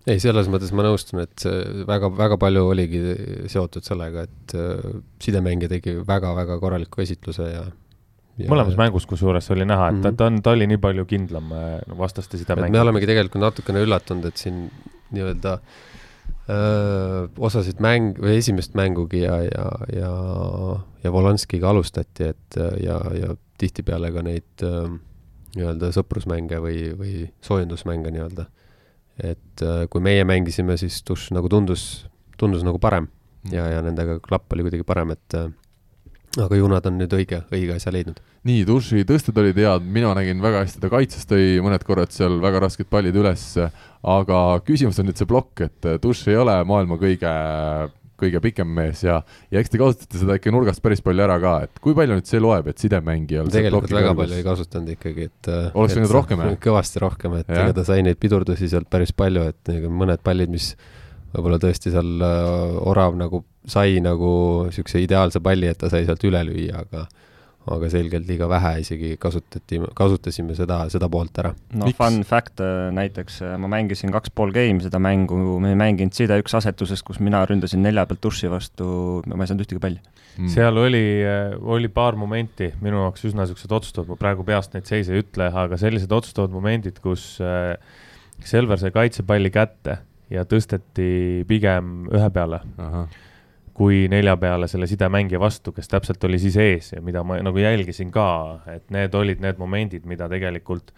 [0.09, 1.45] ei, selles mõttes ma nõustun, et
[1.89, 3.03] väga-väga palju oligi
[3.51, 7.63] seotud sellega, et äh, sidemängija tegi väga-väga korraliku esitluse ja,
[8.41, 10.19] ja mõlemas mängus kusjuures oli näha, et mm -hmm.
[10.19, 12.73] ta, on, ta oli nii palju kindlam äh, vastaste sidemängija.
[12.73, 14.65] me olemegi tegelikult natukene üllatunud, et siin
[15.13, 15.59] nii-öelda
[16.49, 20.13] öö, äh, osasid mäng või esimest mängugi ja, ja, ja,
[21.05, 24.89] ja Volanskiga alustati, et ja, ja tihtipeale ka neid öö,
[25.55, 28.49] nii-öelda sõprusmänge või, või soojendusmänge nii-öelda
[29.23, 32.05] et äh, kui meie mängisime, siis Duš nagu tundus,
[32.41, 33.55] tundus nagu parem mm.
[33.55, 35.49] ja, ja nendega klapp oli kuidagi parem, et äh,
[36.43, 38.21] aga ju nad on nüüd õige, õige asja leidnud.
[38.49, 42.41] nii, Duši tõsted olid head, mina nägin väga hästi, ta kaitses tõi mõned korrad seal
[42.43, 43.45] väga rasked pallid üles,
[44.03, 47.35] aga küsimus on nüüd see plokk, et Duš ei ole maailma kõige
[48.23, 49.21] kõige pikem mees ja,
[49.53, 52.31] ja eks te kasutate seda ikka nurgast päris palju ära ka, et kui palju nüüd
[52.31, 54.23] see loeb, et sidemängijal tegelikult väga kõrgus...
[54.23, 56.59] palju ei kasutanud ikkagi, et oleks võinud rohkem, jah?
[56.69, 60.73] kõvasti rohkem, et ega ta sai neid pidurdusi sealt päris palju, et mõned pallid, mis
[61.33, 64.33] võib-olla tõesti seal äh, Orav nagu sai nagu
[64.69, 67.07] niisuguse ideaalse palli, et ta sai sealt üle lüüa, aga
[67.71, 71.53] aga selgelt liiga vähe isegi kasutati, kasutasime seda, seda poolt ära.
[71.79, 71.99] no Miks?
[71.99, 76.17] fun fact äh, näiteks, äh, ma mängisin kaks pool game seda mängu, me ei mänginud
[76.17, 78.87] side üks asetuses, kus mina ründasin nelja pealt duši vastu,
[79.31, 80.51] ma ei saanud ühtegi palli mm..
[80.53, 84.91] seal oli, äh, oli paar momenti minu jaoks üsna niisugused otsustavad, ma praegu peast neid
[84.91, 87.37] seise ei ütle, aga sellised otsustavad momendid, kus
[88.43, 90.01] Selver sai kaitsepalli kätte
[90.33, 92.59] ja tõsteti pigem ühe peale
[93.83, 97.59] kui nelja peale selle sidemängija vastu, kes täpselt oli siis ees ja mida ma nagu
[97.59, 98.27] jälgisin ka,
[98.71, 100.93] et need olid need momendid, mida tegelikult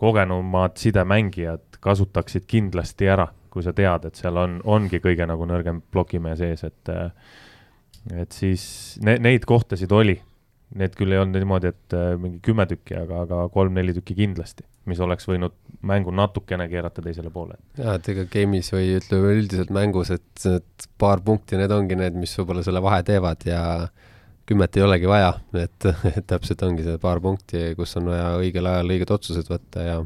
[0.00, 5.84] kogenumad sidemängijad kasutaksid kindlasti ära, kui sa tead, et seal on, ongi kõige nagu nõrgem
[5.92, 6.92] plokimees ees, et
[8.16, 8.64] et siis
[9.04, 10.16] ne, neid kohtasid oli.
[10.80, 14.64] Need küll ei olnud niimoodi, et äh, mingi kümme tükki, aga, aga kolm-neli tükki kindlasti,
[14.88, 17.58] mis oleks võinud mängu natukene keerata teisele poole.
[17.78, 22.16] jaa, et ega game'is või ütleme üldiselt mängus, et need paar punkti, need ongi need,
[22.20, 23.62] mis võib-olla selle vahe teevad ja
[24.48, 28.70] kümmet ei olegi vaja, et, et täpselt ongi see paar punkti, kus on vaja õigel
[28.70, 30.00] ajal õiged otsused võtta ja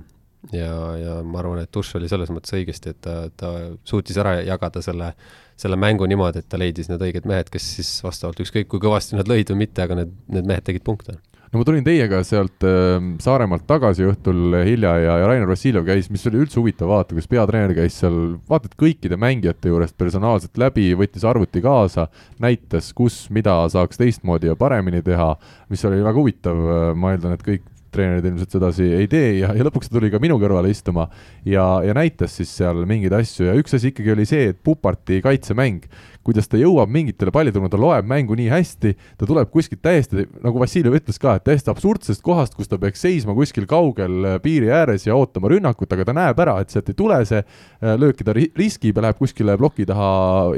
[0.52, 3.52] ja, ja ma arvan, et Tuš oli selles mõttes õigesti, et ta, ta
[3.88, 5.14] suutis ära jagada selle,
[5.56, 9.16] selle mängu niimoodi, et ta leidis need õiged mehed, kes siis vastavalt ükskõik kui kõvasti
[9.16, 11.16] nad lõid või mitte, aga need, need mehed tegid punkte
[11.54, 16.08] no ma tulin teiega sealt äh, Saaremaalt tagasi õhtul hilja ja, ja Rainer Vassiljev käis,
[16.10, 18.16] mis oli üldse huvitav vaata, kus peatreener käis seal
[18.50, 22.08] vaata et kõikide mängijate juurest personaalselt läbi, võttis arvuti kaasa,
[22.42, 25.30] näitas, kus, mida saaks teistmoodi ja paremini teha,
[25.70, 26.66] mis oli väga huvitav,
[26.98, 30.20] ma eeldan, et kõik treenerid ilmselt sedasi ei tee ja, ja lõpuks ta tuli ka
[30.22, 31.08] minu kõrvale istuma
[31.46, 35.20] ja, ja näitas siis seal mingeid asju ja üks asi ikkagi oli see, et Puparti
[35.24, 35.88] kaitsemäng
[36.24, 40.60] kuidas ta jõuab mingitele pallituludele, ta loeb mängu nii hästi, ta tuleb kuskilt täiesti, nagu
[40.62, 44.70] Vassiljev ütles ka, et täiesti absurdsest kohast, kus ta peaks seisma kuskil kaugel äh, piiri
[44.72, 48.24] ääres ja ootama rünnakut, aga ta näeb ära, et sealt ei tule see äh, lööki,
[48.26, 50.08] ta riskib ja läheb kuskile ploki taha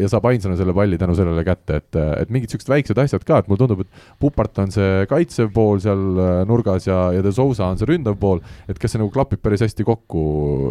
[0.01, 3.27] ja saab ainsana selle palli tänu sellele kätte, et, äh, et mingid siuksed väiksed asjad
[3.27, 7.35] ka, et mulle tundub, et Pupart on see kaitsev pool seal nurgas ja, ja De
[7.35, 10.23] Sousa on see ründav pool, et kas see nagu klapib päris hästi kokku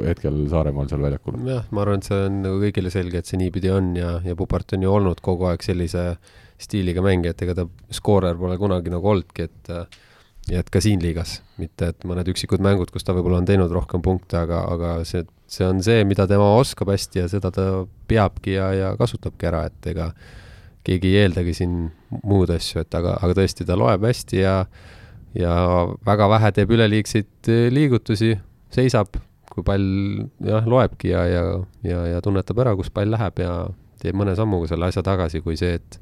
[0.07, 1.37] hetkel Saaremaal seal väljakul?
[1.49, 4.39] jah, ma arvan, et see on nagu kõigile selge, et see niipidi on ja, ja
[4.39, 6.07] Pupart on ju olnud kogu aeg sellise
[6.61, 9.73] stiiliga mängija, et ega ta skoorer pole kunagi nagu olnudki, et
[10.51, 13.71] ja et ka siin liigas, mitte et mõned üksikud mängud, kus ta võib-olla on teinud
[13.73, 17.67] rohkem punkte, aga, aga see, see on see, mida tema oskab hästi ja seda ta
[18.09, 20.11] peabki ja, ja kasutabki ära, et ega
[20.85, 21.79] keegi ei eeldagi siin
[22.21, 24.59] muud asju, et aga, aga tõesti, ta loeb hästi ja
[25.35, 25.53] ja
[26.07, 28.33] väga vähe teeb üleliigseid liigutusi,
[28.73, 29.17] seisab,
[29.51, 29.87] kui pall
[30.43, 31.43] jah, loebki ja, ja,
[31.85, 33.55] ja, ja tunnetab ära, kus pall läheb ja
[34.01, 35.99] teeb mõne sammuga selle asja tagasi, kui see, et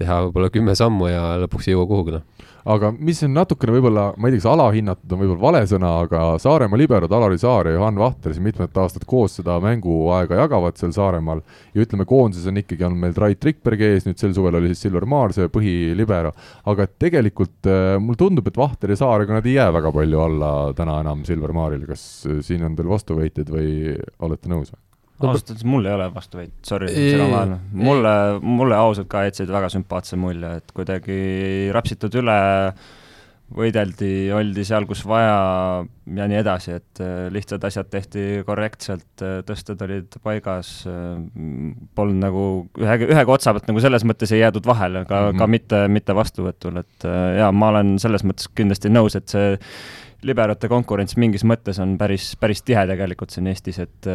[0.00, 2.46] teha võib-olla kümme sammu ja lõpuks ei jõua kuhugi, noh.
[2.72, 6.22] aga mis on natukene võib-olla, ma ei tea, kas alahinnatud on võib-olla vale sõna, aga
[6.42, 10.94] Saaremaa liberod Alari Saar ja Johan Vahter siin mitmed aastad koos seda mänguaega jagavad seal
[10.96, 11.42] Saaremaal
[11.74, 14.86] ja ütleme, koondises on ikkagi, on meil Rait Rikberg ees, nüüd sel suvel oli siis
[14.86, 16.34] Silver Maar, see põhilibero,
[16.72, 20.22] aga tegelikult äh, mulle tundub, et Vahter ja Saar, ega nad ei jää väga palju
[20.26, 24.89] alla täna enam Silver Maarile, kas äh, siin on teil vastuväiteid või olete nõus või?
[25.20, 26.88] Ausalt öeldes mul ei ole vastuväit, sorry,
[27.72, 31.20] mulle, mulle ausalt ka jätsid väga sümpaatse mulje, et kuidagi
[31.76, 32.40] rapsitud üle,
[33.50, 35.38] võideldi, oldi seal, kus vaja
[36.14, 41.16] ja nii edasi, et äh, lihtsad asjad tehti korrektselt, äh, tõsted olid paigas, äh,
[41.98, 42.44] polnud nagu
[42.78, 45.42] ühe, ühega otsa pealt nagu selles mõttes ei jäädud vahele, ka mm, -hmm.
[45.42, 47.08] ka mitte, mitte vastuvõtul, et
[47.40, 49.58] jaa, ma olen selles mõttes kindlasti nõus, et see
[50.22, 54.08] liberate konkurents mingis mõttes on päris, päris tihe tegelikult siin Eestis, et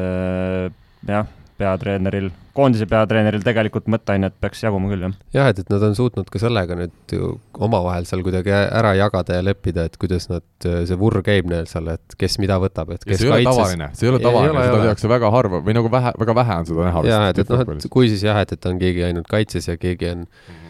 [1.07, 5.13] jah, peatreeneril, koondise peatreeneril tegelikult mõtteainet peaks jaguma küll, jah.
[5.37, 7.29] jah, et, et nad on suutnud ka sellega nüüd ju
[7.67, 11.87] omavahel seal kuidagi ära jagada ja leppida, et kuidas nad, see vurr käib neil seal,
[11.95, 13.47] et kes mida võtab, et kes ja see ei kaitses...
[13.47, 16.59] ole tavaline, see ei ole tavaline, seda tehakse väga harva või nagu vähe, väga vähe
[16.59, 17.07] on seda näha.
[17.07, 19.79] jah, et, et noh, et kui siis jah, et, et on keegi ainult kaitses ja
[19.79, 20.63] keegi on mm -hmm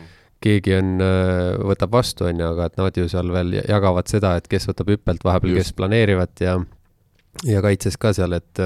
[0.45, 1.00] keegi on,
[1.71, 4.91] võtab vastu, on ju, aga et nad ju seal veel jagavad seda, et kes võtab
[4.93, 6.60] hüppelt vahepeal, kes planeerivad ja
[7.50, 8.62] ja kaitses ka seal, et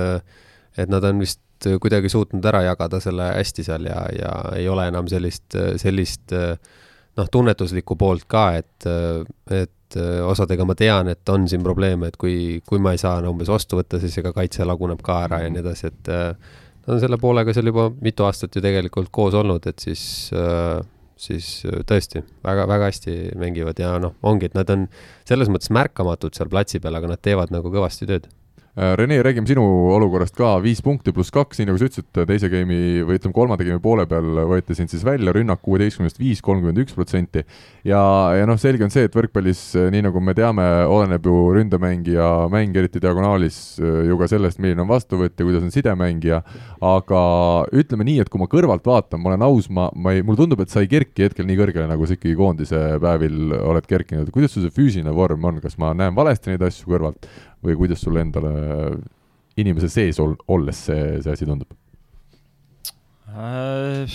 [0.78, 1.40] et nad on vist
[1.82, 7.28] kuidagi suutnud ära jagada selle hästi seal ja, ja ei ole enam sellist, sellist noh,
[7.32, 8.88] tunnetuslikku poolt ka, et,
[9.52, 13.34] et osadega ma tean, et on siin probleeme, et kui, kui ma ei saa no,
[13.34, 17.02] umbes vastu võtta, siis ega kaitse laguneb ka ära ja nii edasi, et nad on
[17.02, 20.06] selle poolega seal juba mitu aastat ju tegelikult koos olnud, et siis
[21.20, 21.48] siis
[21.88, 24.86] tõesti väga, väga hästi mängivad ja noh, ongi, et nad on
[25.28, 28.30] selles mõttes märkamatud seal platsi peal, aga nad teevad nagu kõvasti tööd.
[28.30, 29.64] Äh, Rene, räägime sinu
[29.96, 33.66] olukorrast ka, viis punkti pluss kaks, nii nagu sa ütlesid, teise game'i või ütleme, kolmanda
[33.66, 37.44] game'i poole peal võeti sind siis välja, rünnak kuueteistkümnest viis, kolmkümmend üks protsenti.
[37.84, 38.00] ja,
[38.38, 42.30] ja noh, selge on see, et võrkpallis, äh, nii nagu me teame, oleneb ju ründemängija
[42.54, 46.44] mäng, eriti diagonaalis, äh, ju ka sellest, milline on vastuvõtt ja kuidas on sidemängija,
[46.86, 47.26] aga
[47.74, 50.62] ütleme nii, et kui ma kõrvalt vaatan, ma olen aus, ma, ma ei, mulle tundub,
[50.62, 54.54] et sa ei kerki hetkel nii kõrgele, nagu sa ikkagi koondise päevil oled kerkinud, kuidas
[54.54, 57.28] sul see füüsiline vorm on, kas ma näen valesti neid asju kõrvalt
[57.66, 58.54] või kuidas sulle endale
[59.60, 61.72] inimese sees ol-, olles see, see asi tundub
[63.34, 64.06] äh,?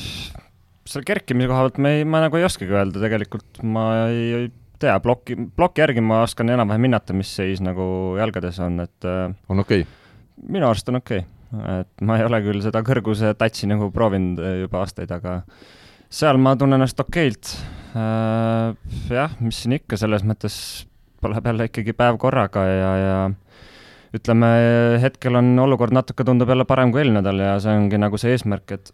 [0.85, 4.49] selle kerkimise koha pealt ma ei, ma nagu ei oskagi öelda, tegelikult ma ei, ei
[4.83, 7.87] tea, ploki, ploki järgi ma oskan enam-vähem hinnata, mis seis nagu
[8.21, 10.03] jalgades on, et äh, on okei okay.?
[10.51, 11.31] minu arust on okei okay.,
[11.81, 15.41] et ma ei ole küll seda kõrguse tatsi nagu proovinud äh, juba aastaid, aga
[16.13, 17.53] seal ma tunnen ennast okeilt.
[17.95, 20.57] jah, mis siin ikka, selles mõttes
[21.33, 23.17] läheb jälle ikkagi päev korraga ja, ja
[24.15, 24.51] ütleme,
[25.03, 28.35] hetkel on olukord natuke tundub jälle parem kui eelmine nädal ja see ongi nagu see
[28.35, 28.93] eesmärk, et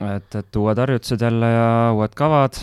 [0.00, 1.66] et, et uued harjutused jälle ja
[1.96, 2.56] uued kavad,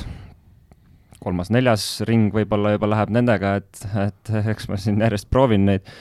[1.23, 5.93] kolmas-neljas ring võib-olla juba läheb nendega, et, et eks ma siin järjest proovin neid.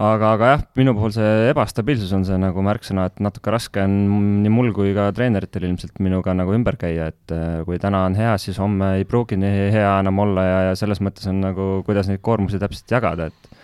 [0.00, 3.96] Aga, aga jah, minu puhul see ebastabiilsus on see nagu märksõna, et natuke raske on
[4.44, 8.16] nii mul kui ka treeneritel ilmselt minuga nagu ümber käia, et äh, kui täna on
[8.16, 11.68] hea, siis homme ei pruugi nii hea enam olla ja, ja selles mõttes on nagu,
[11.88, 13.58] kuidas neid koormusi täpselt jagada, et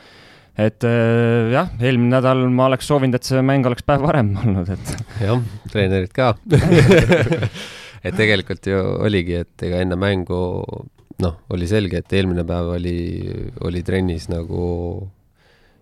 [0.59, 4.69] et äh, jah, eelmine nädal ma oleks soovinud, et see mäng oleks päev varem olnud,
[4.75, 4.95] et.
[5.23, 6.35] jah, treenerid ka
[8.07, 10.41] et tegelikult ju oligi, et ega enne mängu
[11.23, 12.99] noh, oli selge, et eelmine päev oli,
[13.65, 14.67] oli trennis nagu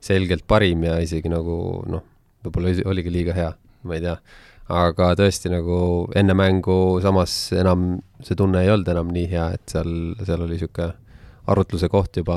[0.07, 1.57] selgelt parim ja isegi nagu
[1.91, 2.05] noh,
[2.47, 3.51] võib-olla oligi liiga hea,
[3.87, 4.17] ma ei tea.
[4.77, 5.79] aga tõesti nagu
[6.19, 9.93] enne mängu samas enam see tunne ei olnud enam nii hea, et seal,
[10.25, 10.95] seal oli niisugune
[11.47, 12.37] arutluse koht juba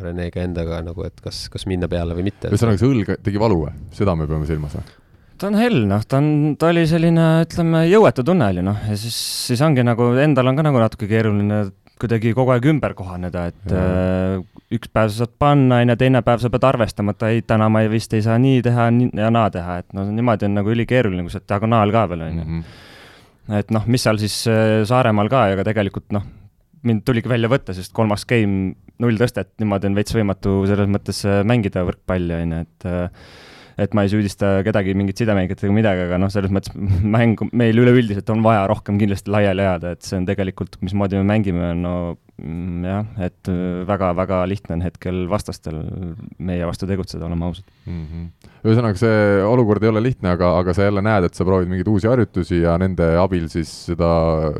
[0.00, 2.48] Renega endaga nagu, et kas, kas minna peale või mitte.
[2.48, 3.74] ühesõnaga, see õlg tegi valu või?
[3.96, 4.96] seda me peame silmas või?
[5.40, 8.96] ta on hell, noh, ta on, ta oli selline, ütleme, jõuetu tunne oli, noh, ja
[9.00, 9.16] siis,
[9.48, 11.62] siis ongi nagu, endal on ka nagu natuke keeruline
[12.00, 14.40] kuidagi kogu aeg ümber kohaneda, et äh,
[14.74, 17.68] üks päev sa saad panna, on ju, teine päev sa pead arvestama, et ei, täna
[17.72, 20.56] ma ei, vist ei saa nii teha nii, ja naa teha, et no niimoodi on
[20.60, 22.46] nagu ülikeeruline, kui sa oled diagonaal ka veel, on ju.
[22.46, 22.62] Mhm.
[23.60, 26.26] et noh, mis seal siis äh, Saaremaal ka, ega tegelikult noh,
[26.86, 31.24] mind tuligi välja võtta, sest kolmas game, null tõstet, niimoodi on veits võimatu selles mõttes
[31.28, 33.30] äh, mängida võrkpalli, on ju, et äh,
[33.80, 36.74] et ma ei süüdista kedagi mingit sidemängijat ega midagi, aga noh, selles mõttes
[37.16, 41.26] mängu, meil üleüldiselt on vaja rohkem kindlasti laiali ajada, et see on tegelikult, mismoodi me
[41.30, 41.94] mängime, no
[42.42, 43.52] mm, jah, et
[43.88, 45.80] väga-väga lihtne on hetkel vastastel
[46.38, 48.04] meie vastu tegutseda, oleme ausad mm.
[48.04, 48.52] -hmm.
[48.66, 51.88] ühesõnaga, see olukord ei ole lihtne, aga, aga sa jälle näed, et sa proovid mingeid
[51.88, 54.12] uusi harjutusi ja nende abil siis seda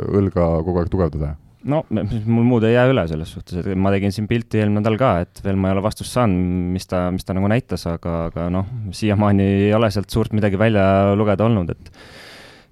[0.08, 1.36] õlga kogu aeg tugevdada
[1.68, 4.96] no mul muud ei jää üle selles suhtes, et ma tegin siin pilti eelmine nädal
[5.00, 8.16] ka, et veel ma ei ole vastust saanud, mis ta, mis ta nagu näitas, aga,
[8.30, 11.92] aga noh, siiamaani ei ole sealt suurt midagi välja lugeda olnud, et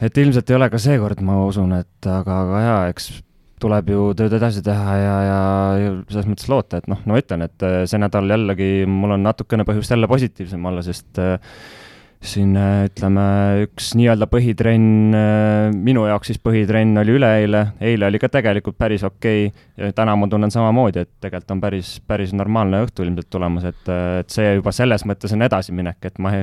[0.09, 3.11] et ilmselt ei ole ka seekord, ma usun, et aga, aga jaa, eks
[3.59, 5.40] tuleb ju tööd edasi teha ja, ja,
[6.12, 9.66] selles mõttes loota, et noh, no ma ütlen, et see nädal jällegi mul on natukene
[9.68, 11.59] põhjust jälle positiivsem olla, sest äh,
[12.19, 13.25] siin äh, ütleme,
[13.69, 19.05] üks nii-öelda põhitrenn, äh, minu jaoks siis põhitrenn oli üleeile, eile oli ka tegelikult päris
[19.07, 19.93] okei okay.
[19.95, 24.19] täna ma tunnen samamoodi, et tegelikult on päris, päris normaalne õhtu ilmselt tulemas, et, äh,
[24.25, 26.35] et see juba selles mõttes on edasiminek, et ma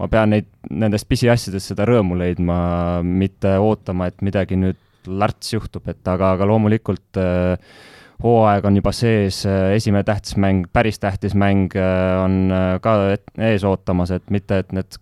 [0.00, 2.56] ma pean neid, nendest pisiasjadest seda rõõmu leidma,
[3.04, 7.76] mitte ootama, et midagi nüüd lärts juhtub, et aga, aga loomulikult äh,
[8.24, 9.42] hooaeg on juba sees,
[9.76, 11.76] esimene tähtis mäng, päris tähtis mäng
[12.20, 12.52] on
[12.84, 12.96] ka
[13.48, 15.00] ees ootamas, et mitte, et need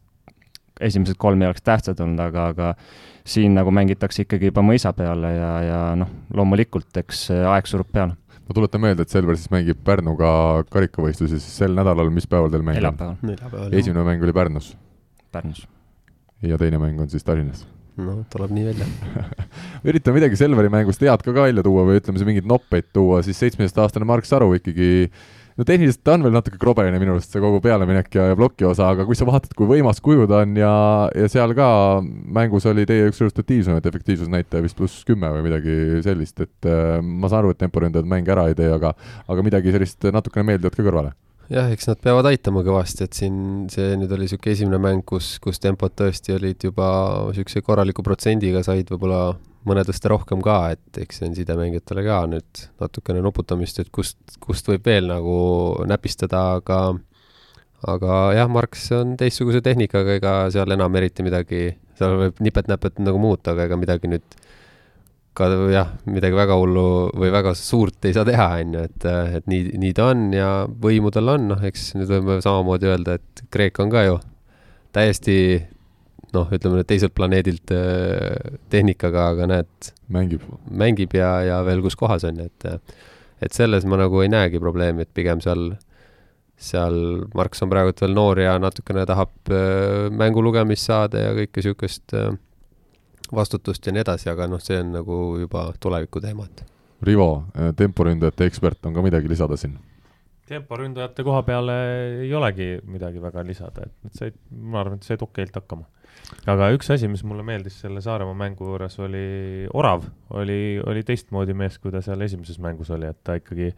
[0.80, 2.72] esimesed kolm ei oleks tähtsad olnud, aga, aga
[3.28, 8.16] siin nagu mängitakse ikkagi juba mõisa peale ja, ja noh, loomulikult, eks aeg surub peale.
[8.48, 10.30] ma tuletan meelde, et Selver siis mängib Pärnuga
[10.72, 13.18] karikavõistlusi siis sel nädalal, mis päeval teil mäng on?
[13.22, 13.74] neljapäeval.
[13.80, 14.76] esimene mäng oli Pärnus?
[15.32, 15.66] Pärnus.
[16.42, 17.66] ja teine mäng on siis Tallinnas?
[17.98, 18.86] no tuleb nii välja
[19.88, 23.40] üritan midagi Selveri mängust head ka, ka välja tuua või ütleme, mingeid noppeid tuua, siis
[23.42, 25.08] seitsmeteistaastane Mark Saru ikkagi
[25.58, 28.66] no tehniliselt ta on veel natuke krobeline minu arust, see kogu pealeminek ja, ja ploki
[28.68, 30.72] osa, aga kui sa vaatad, kui võimas kuju ta on ja,
[31.18, 31.68] ja seal ka
[32.38, 37.30] mängus oli teie üks resultatiivsemaid efektiivsusnäitaja vist pluss kümme või midagi sellist, et äh, ma
[37.30, 38.94] saan aru, et temporündajad mänge ära ei tee, aga
[39.28, 41.16] aga midagi sellist natukene meeldivat ka kõrvale.
[41.48, 45.38] Jah, eks nad peavad aitama kõvasti, et siin see nüüd oli niisugune esimene mäng, kus,
[45.40, 46.88] kus tempod tõesti olid juba
[47.30, 49.32] niisuguse korraliku protsendiga, said võib-olla
[49.68, 54.68] mõnedest rohkem ka, et eks see on sidemängijatele ka nüüd natukene nuputamist, et kust, kust
[54.70, 55.36] võib veel nagu
[55.88, 56.80] näpistada, aga
[57.86, 63.20] aga jah, Marx on teistsuguse tehnikaga, ega seal enam eriti midagi, seal võib nipet-näpet nagu
[63.22, 64.38] muuta, aga ega midagi nüüd
[65.38, 69.06] ka jah, midagi väga hullu või väga suurt ei saa teha, on ju, et,
[69.38, 73.18] et nii, nii ta on ja võimu tal on, noh, eks nüüd võime samamoodi öelda,
[73.20, 74.18] et Kreeka on ka ju
[74.96, 75.36] täiesti
[76.36, 79.92] noh, ütleme nüüd teiselt planeedilt äh, tehnikaga, aga näed.
[80.12, 80.44] mängib.
[80.70, 82.96] mängib ja, ja veel kus kohas on ju, et,
[83.44, 85.72] et selles ma nagu ei näegi probleemi, et pigem seal,
[86.56, 91.60] seal Marks on praegult veel noor ja natukene tahab äh, mängu lugemist saada ja kõike
[91.60, 92.32] niisugust äh,
[93.34, 96.64] vastutust ja nii edasi, aga noh, see on nagu juba tuleviku teema, et.
[97.04, 97.44] Rivo,
[97.78, 99.76] temporündajate ekspert, on ka midagi lisada siin?
[100.48, 101.74] temporündajate koha peale
[102.24, 105.84] ei olegi midagi väga lisada, et nad said, ma arvan, et said okeilt hakkama
[106.48, 111.56] aga üks asi, mis mulle meeldis selle Saaremaa mängu juures, oli Orav, oli, oli teistmoodi
[111.56, 113.72] mees, kui ta seal esimeses mängus oli, et ta ikkagi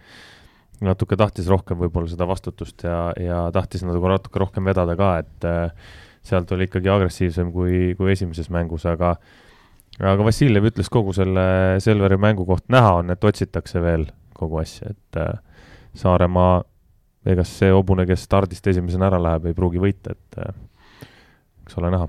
[0.84, 5.48] natuke tahtis rohkem võib-olla seda vastutust ja, ja tahtis nagu natuke rohkem vedada ka, et
[5.48, 5.92] äh,
[6.26, 9.14] sealt oli ikkagi agressiivsem kui, kui esimeses mängus, aga
[10.00, 14.94] aga Vassiljev ütles kogu selle Selveri mängu kohta, näha on, et otsitakse veel kogu asja,
[14.94, 15.36] et äh,
[16.00, 16.62] Saaremaa,
[17.28, 20.54] ega see hobune, kes stardist esimesena ära läheb, ei pruugi võita, et äh,
[21.66, 22.08] eks ole näha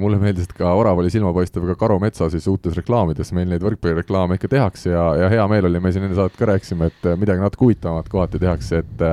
[0.00, 3.64] mulle meeldis, et ka orav oli silmapaistev ka Karo Metsa siis uutes reklaamides, meil neid
[3.64, 7.10] võrkpallireklaame ikka tehakse ja, ja hea meel oli, me siin enne saadet ka rääkisime, et
[7.20, 9.04] midagi natuke huvitavamat kohati tehakse, et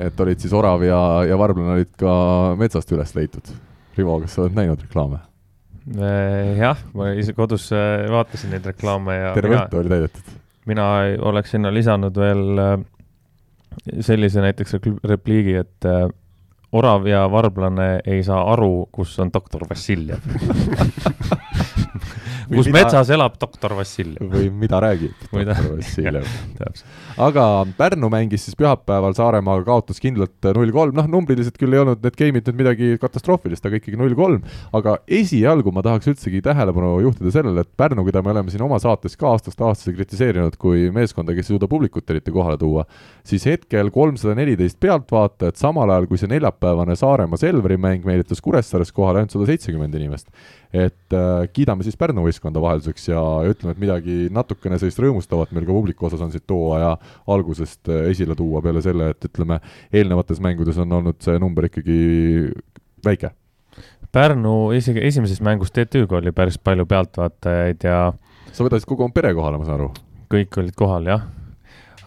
[0.00, 2.14] et olid siis orav ja, ja varblane olid ka
[2.58, 3.52] metsast üles leitud.
[3.94, 5.20] Rivo, kas sa oled näinud reklaame?
[5.84, 10.34] Äh, jah, ma ise kodus äh, vaatasin neid reklaame ja terve õhtu oli täidetud?
[10.64, 10.84] mina
[11.28, 12.70] oleks sinna lisanud veel äh,
[14.00, 15.88] sellise näiteks repliigi, et
[16.74, 20.24] orav ja varblane ei saa aru, kus on doktor Vassiljev
[22.48, 22.78] kus mida...
[22.80, 24.28] metsas elab doktor Vassiljev.
[24.30, 26.28] või mida räägib doktor Vassiljev
[27.28, 27.46] aga
[27.78, 32.18] Pärnu mängis siis pühapäeval Saaremaaga, kaotas kindlalt null kolm, noh, numbriliselt küll ei olnud need
[32.18, 34.42] game'id nüüd midagi katastroofilist, aga ikkagi null kolm.
[34.74, 38.80] aga esialgu ma tahaks üldsegi tähelepanu juhtida sellele, et Pärnu, keda me oleme siin oma
[38.82, 42.86] saates ka aastast aastasse kritiseerinud kui meeskonda, kes ei suuda publikut eriti kohale tuua,
[43.26, 48.92] siis hetkel kolmsada neliteist pealtvaatajat, samal ajal kui see neljapäevane Saaremaa Selveri mäng meelitas Kuressaares
[48.94, 50.30] kohale ainult sada seitsekümmend inimest
[50.74, 55.52] et äh, kiidame siis Pärnu võistkonda vahelduseks ja, ja ütleme, et midagi natukene sellist rõõmustavat
[55.54, 56.96] meil ka publiku osas on siit too aja
[57.30, 59.60] algusest äh, esile tuua, peale selle, et ütleme,
[59.94, 62.00] eelnevates mängudes on olnud see number ikkagi
[63.06, 63.30] väike.
[64.14, 68.00] Pärnu isegi esimeses mängus TTÜ-ga oli päris palju pealtvaatajaid ja
[68.50, 69.94] sa vedasid kogu oma pere kohale, ma saan aru?
[70.34, 71.26] kõik olid kohal, jah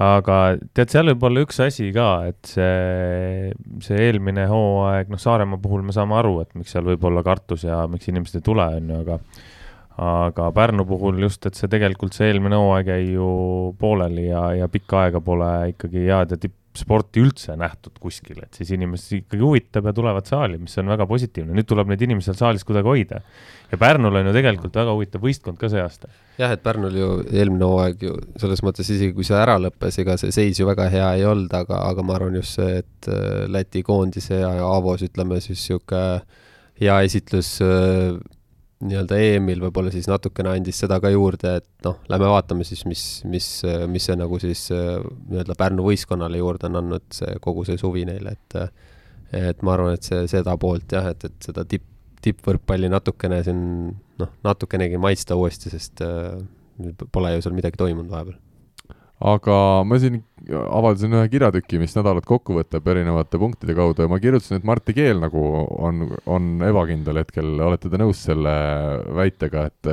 [0.04, 0.38] aga
[0.78, 3.52] tead, seal võib olla üks asi ka, et see,
[3.84, 7.66] see eelmine hooaeg, noh, Saaremaa puhul me saame aru, et miks seal võib olla kartus
[7.66, 9.20] ja miks inimesed ei tule, on ju, aga
[9.98, 13.30] aga Pärnu puhul just, et see tegelikult see eelmine hooaeg jäi ju
[13.82, 16.38] pooleli ja, ja pikka aega pole ikkagi head ja
[16.78, 21.08] tippsporti üldse nähtud kuskil, et siis inimesi ikkagi huvitab ja tulevad saali, mis on väga
[21.10, 23.22] positiivne, nüüd tuleb neid inimesi seal saalis kuidagi hoida.
[23.72, 27.10] ja Pärnul on ju tegelikult väga huvitav võistkond ka see aasta jah, et Pärnul ju
[27.34, 30.88] eelmine hooaeg ju selles mõttes isegi kui see ära lõppes, ega see seis ju väga
[30.94, 35.04] hea ei olnud, aga, aga ma arvan just see, et äh, Läti koondise ja Avos
[35.06, 36.22] ütleme siis niisugune
[36.78, 38.14] hea esitlus äh,
[38.86, 43.04] nii-öelda EM-il võib-olla siis natukene andis seda ka juurde, et noh, lähme vaatame siis, mis,
[43.26, 43.48] mis,
[43.90, 48.38] mis see nagu siis nii-öelda Pärnu võistkonnale juurde on andnud see kogu see suvi neile,
[48.38, 48.60] et
[49.36, 51.84] et ma arvan, et see, seda poolt jah, et, et seda tipp,
[52.24, 53.62] tippvõrkpalli natukene siin
[54.22, 56.38] noh, natukenegi maitsta uuesti, sest äh,
[57.12, 58.38] pole ju seal midagi toimunud vahepeal
[59.18, 64.20] aga ma siin avaldasin ühe kirjatüki, mis nädalat kokku võtab erinevate punktide kaudu ja ma
[64.22, 65.42] kirjutasin, et Martti Keel nagu
[65.82, 68.54] on, on ebakindel hetkel, olete te nõus selle
[69.18, 69.92] väitega, et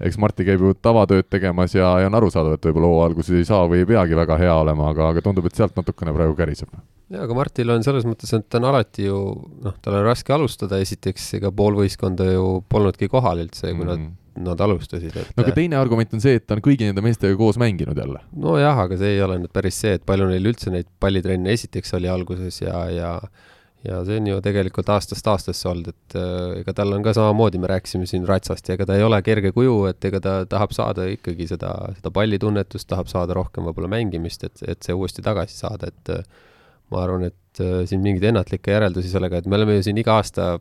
[0.00, 3.48] eks Martti käib ju tavatööd tegemas ja, ja on arusaadav, et võib-olla hoo alguses ei
[3.48, 6.72] saa või ei peagi väga hea olema, aga, aga tundub, et sealt natukene praegu käriseb
[6.74, 9.22] jaa, aga Martil on selles mõttes, et ta on alati ju
[9.64, 13.90] noh, tal on raske alustada, esiteks ega pool võistkonda ju polnudki kohal üldse, kui mm.
[13.92, 17.00] nad nad alustasid, et no aga teine argument on see, et ta on kõigi nende
[17.04, 18.20] meestega koos mänginud jälle.
[18.36, 21.94] nojah, aga see ei ole nüüd päris see, et palju neil üldse neid pallitrenne esiteks
[21.96, 23.12] oli alguses ja, ja
[23.86, 27.60] ja see on ju tegelikult aastast aastasse olnud, et äh, ega tal on ka samamoodi,
[27.62, 30.74] me rääkisime siin Ratsast ja ega ta ei ole kerge kuju, et ega ta tahab
[30.76, 35.58] saada ikkagi seda, seda pallitunnetust, tahab saada rohkem võib-olla mängimist, et, et see uuesti tagasi
[35.60, 36.14] saada, et
[36.92, 40.18] ma arvan, et äh, siin mingeid ennatlikke järeldusi sellega, et me oleme ju siin iga
[40.20, 40.56] aasta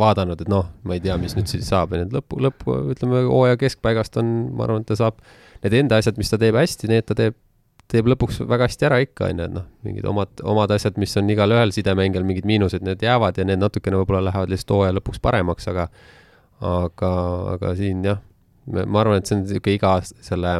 [0.00, 3.24] vaadanud, et noh, ma ei tea, mis nüüd siis saab ja need lõpu, lõpu, ütleme
[3.26, 5.18] hooaja keskpaigast on, ma arvan, et ta saab
[5.64, 7.36] need enda asjad, mis ta teeb hästi, need ta teeb,
[7.90, 11.16] teeb lõpuks väga hästi ära ikka, on ju, et noh, mingid omad, omad asjad, mis
[11.18, 15.22] on igalühel sidemängijal mingid miinused, need jäävad ja need natukene võib-olla lähevad lihtsalt hooaja lõpuks
[15.22, 15.88] paremaks, aga
[16.60, 17.10] aga,
[17.56, 18.20] aga siin jah,
[18.70, 20.54] ma arvan, et see on niisugune iga selle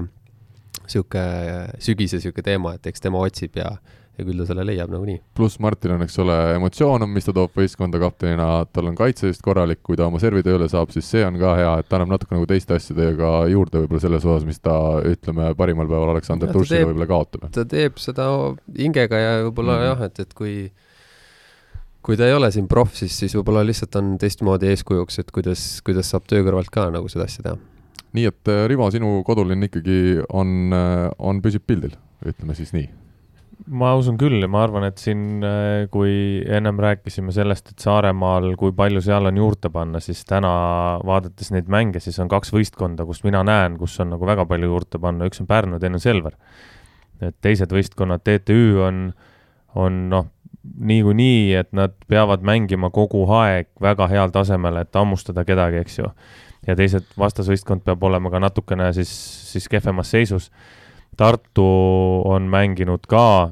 [0.80, 3.74] niisugune sügise niisugune teema, et eks tema otsib ja
[4.20, 5.18] ja küll ta selle leiab nagunii.
[5.37, 9.30] pluss Martin on, eks ole, emotsioon on, mis ta toob võistkonda kaptenina, tal on kaitse
[9.30, 11.98] vist korralik, kui ta oma servi tööle saab, siis see on ka hea, et ta
[11.98, 14.76] annab natuke nagu teiste asjadega juurde võib-olla selles osas, mis ta,
[15.09, 17.48] ütleme, parimal päeval Aleksander Turšile võib-olla kaotab.
[17.56, 18.28] ta teeb seda
[18.76, 19.90] hingega ja võib-olla mm -hmm.
[19.90, 20.54] jah, et, et kui
[22.02, 25.66] kui ta ei ole siin proff, siis, siis võib-olla lihtsalt on teistmoodi eeskujuks, et kuidas,
[25.85, 27.59] kuidas saab töö kõrvalt ka nagu seda asja teha.
[28.12, 30.72] nii et Rivo, sinu kodulinn ikkagi on,
[31.18, 31.92] on, püsib pildil,
[32.26, 32.88] ütleme siis nii
[33.66, 36.13] ma usun küll ja ma arvan, et siin, äh, kui
[36.48, 40.50] ennem rääkisime sellest, et Saaremaal, kui palju seal on juurde panna, siis täna
[41.06, 44.73] vaadates neid mänge, siis on kaks võistkonda, kus mina näen, kus on nagu väga palju
[44.73, 46.37] juurde panna, üks on Pärnu, teine on Selver.
[47.21, 49.00] et teised võistkonnad, TTÜ on,
[49.77, 50.31] on noh,
[50.63, 56.13] niikuinii, et nad peavad mängima kogu aeg väga heal tasemel, et hammustada kedagi, eks ju.
[56.67, 59.11] ja teised, vastasvõistkond peab olema ka natukene siis,
[59.52, 60.50] siis kehvemas seisus
[61.17, 61.65] Tartu
[62.25, 63.50] on mänginud ka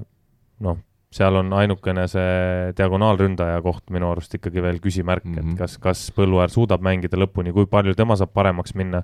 [0.65, 0.79] noh,
[1.15, 5.39] seal on ainukene see diagonaalründaja koht minu arust ikkagi veel küsimärk mm, -hmm.
[5.39, 5.57] et Mhm.
[5.57, 9.03] kas, kas Põlluäär suudab mängida lõpuni, kui palju tema saab paremaks minna.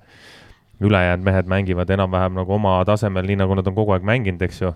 [0.81, 4.61] ülejäänud mehed mängivad enam-vähem nagu oma tasemel, nii nagu nad on kogu aeg mänginud, eks
[4.61, 4.73] ju.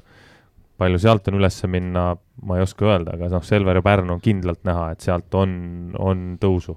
[0.79, 4.21] palju sealt on üles minna, ma ei oska öelda, aga noh, Selver ja Pärnu on
[4.21, 6.77] kindlalt näha, et sealt on, on tõusu.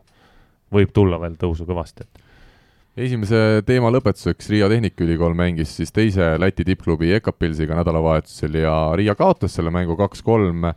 [0.74, 2.24] võib tulla veel tõusu kõvasti, et
[3.00, 9.56] esimese teema lõpetuseks Riia Tehnikaülikool mängis siis teise Läti tippklubi Ekapilsiga nädalavahetusel ja Riia kaotas
[9.56, 10.72] selle mängu kaks-kolm.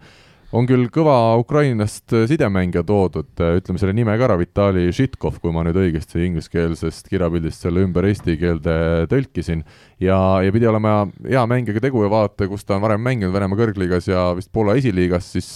[0.55, 5.65] On küll kõva Ukrainast sidemängija toodud, ütleme selle nime ka ära, Vitali Žitkov, kui ma
[5.67, 8.77] nüüd õigesti ingliskeelsest kirjapildist selle ümber eesti keelde
[9.11, 9.65] tõlkisin.
[10.03, 13.59] ja, ja pidi olema hea mängijaga tegu ja vaadata, kus ta on varem mänginud Venemaa
[13.59, 15.49] kõrgliigas ja vist Poola esiliigas, siis,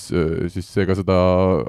[0.54, 1.18] siis see ka seda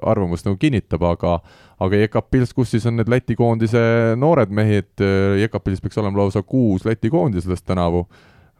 [0.01, 1.37] arvamust nagu kinnitab, aga
[1.79, 4.91] aga Jekapils, kus siis on need Läti koondise noored mehed,
[5.39, 8.07] Jekapils peaks olema lausa kuus Läti koondislast tänavu,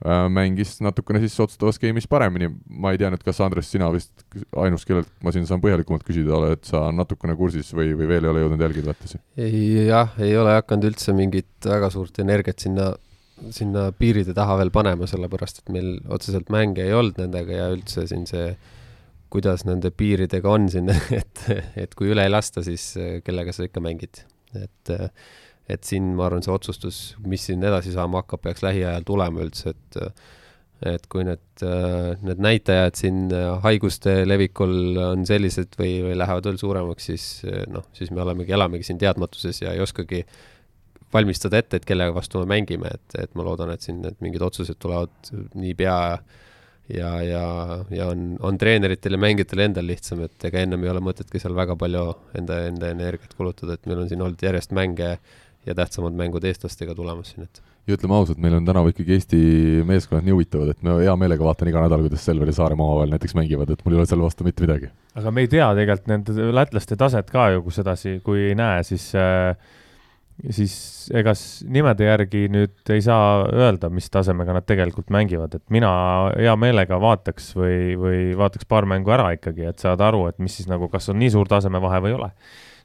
[0.06, 4.24] mängis natukene siis otsustavas skeemis paremini, ma ei tea nüüd, kas Andres, sina vist
[4.56, 8.32] ainus, kellelt ma siin saan põhjalikumalt küsida, oled sa natukene kursis või, või veel ei
[8.32, 9.20] ole jõudnud jälgida võttesi?
[9.89, 12.93] jah, ei ole hakanud üldse mingit väga suurt energiat sinna,
[13.56, 18.08] sinna piiride taha veel panema, sellepärast et meil otseselt mänge ei olnud nendega ja üldse
[18.08, 18.54] siin see
[19.30, 20.89] kuidas nende piiridega on siin,
[21.22, 21.43] et,
[21.76, 22.93] et kui üle ei lasta, siis
[23.26, 24.24] kellega sa ikka mängid.
[24.58, 24.95] et,
[25.70, 26.99] et siin ma arvan, see otsustus,
[27.30, 30.03] mis siin edasi saama hakkab, peaks lähiajal tulema üldse, et
[30.88, 31.41] et kui need,
[32.24, 33.26] need näitajad siin
[33.65, 37.26] haiguste levikul on sellised või, või lähevad veel suuremaks, siis
[37.67, 40.22] noh, siis me olemegi, elamegi siin teadmatuses ja ei oskagi
[41.13, 44.45] valmistada ette, et kellega vastu me mängime, et, et ma loodan, et siin need mingid
[44.45, 45.97] otsused tulevad niipea
[46.93, 47.43] ja, ja,
[47.93, 51.57] ja on, on treeneritel ja mängijatel endal lihtsam, et ega ennem ei ole mõtetki seal
[51.57, 52.05] väga palju
[52.39, 55.17] enda, enda energiat kulutada, et meil on siin olnud järjest mänge
[55.68, 59.39] ja tähtsamad mängud eestlastega tulemas siin, et ja ütleme ausalt, meil on tänavu ikkagi Eesti
[59.88, 63.16] meeskonnad nii huvitavad, et ma hea meelega vaatan iga nädal, kuidas Selver ja Saaremaa omavahel
[63.16, 64.91] näiteks mängivad, et mul ei ole selle vastu mitte midagi.
[65.20, 68.84] aga me ei tea tegelikult nende lätlaste taset ka ju, kui sedasi, kui ei näe,
[68.88, 69.55] siis äh,
[70.53, 70.74] siis
[71.16, 71.34] ega
[71.68, 75.91] nimede järgi nüüd ei saa öelda, mis tasemega nad tegelikult mängivad, et mina
[76.38, 80.55] hea meelega vaataks või, või vaataks paar mängu ära ikkagi, et saada aru, et mis
[80.60, 82.32] siis nagu, kas on nii suur tasemevahe või ei ole.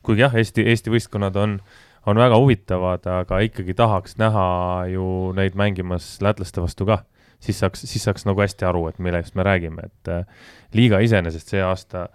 [0.04, 1.58] kuigi jah, Eesti, Eesti võistkonnad on,
[2.06, 4.46] on väga huvitavad, aga ikkagi tahaks näha
[4.92, 7.02] ju neid mängimas lätlaste vastu ka.
[7.44, 10.24] siis saaks, siis saaks nagu hästi aru, et millest me räägime, et äh,
[10.72, 12.08] liiga iseenesest see aasta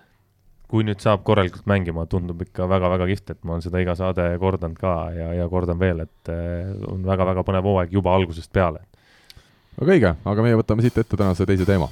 [0.69, 4.27] kui nüüd saab korralikult mängima, tundub ikka väga-väga kihvt, et ma olen seda iga saade
[4.41, 6.33] kordanud ka ja, ja kordan veel, et
[6.89, 8.85] on väga-väga põnev hooaeg juba algusest peale.
[9.81, 11.89] väga õige, aga meie võtame siit ette tänase teise teema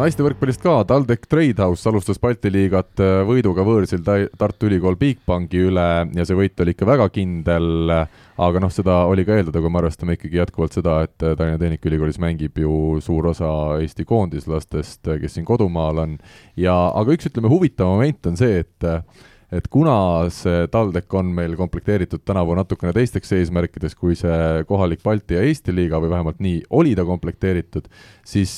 [0.00, 5.86] naiste võrkpallist ka, TalTech Tradehouse alustas Balti liigat äh, võiduga võõrsil Tartu Ülikool Bigbanki üle
[6.16, 7.92] ja see võit oli ikka väga kindel,
[8.40, 11.60] aga noh, seda oli ka eeldada, kui me arvestame ikkagi jätkuvalt seda, et äh, Tallinna
[11.60, 13.50] Tehnikaülikoolis mängib ju suur osa
[13.82, 16.16] Eesti koondislastest, äh, kes siin kodumaal on,
[16.60, 18.88] ja aga üks, ütleme, huvitav moment on see, et
[19.52, 19.94] et kuna
[20.34, 25.74] see TalTech on meil komplekteeritud tänavu natukene teisteks eesmärkideks kui see kohalik Balti ja Eesti
[25.74, 27.90] liiga või vähemalt nii oli ta komplekteeritud,
[28.26, 28.54] siis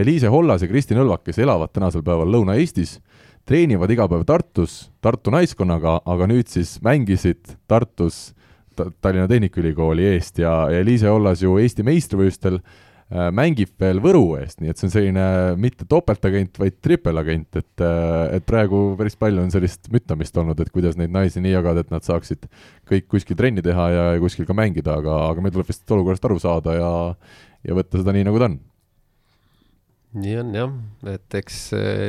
[0.00, 2.98] Eliise Hollas ja Kristin Õlvak, kes elavad tänasel päeval Lõuna-Eestis,
[3.46, 8.32] treenivad iga päev Tartus Tartu naiskonnaga, aga nüüd siis mängisid Tartus
[8.76, 12.60] ta Tallinna Tehnikaülikooli eest ja, ja Eliise Hollas ju Eesti meistrivõistlustel
[13.12, 15.24] mängib veel Võru eest, nii et see on selline
[15.60, 17.84] mitte topeltagent, vaid tripelagent, et,
[18.38, 21.92] et praegu päris palju on sellist müttamist olnud, et kuidas neid naisi nii jagada, et
[21.92, 22.48] nad saaksid
[22.88, 26.38] kõik kuskil trenni teha ja kuskil ka mängida, aga, aga meil tuleb vist olukorrast aru
[26.42, 26.92] saada ja,
[27.68, 28.60] ja võtta seda nii, nagu ta on.
[30.22, 30.72] Nii on jah,
[31.08, 31.58] et eks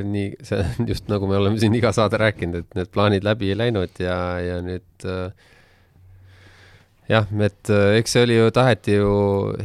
[0.07, 3.51] nii, see on just nagu me oleme siin iga saade rääkinud, et need plaanid läbi
[3.51, 5.51] ei läinud ja, ja nüüd äh,
[7.13, 9.13] jah, et eks see oli ju, taheti ju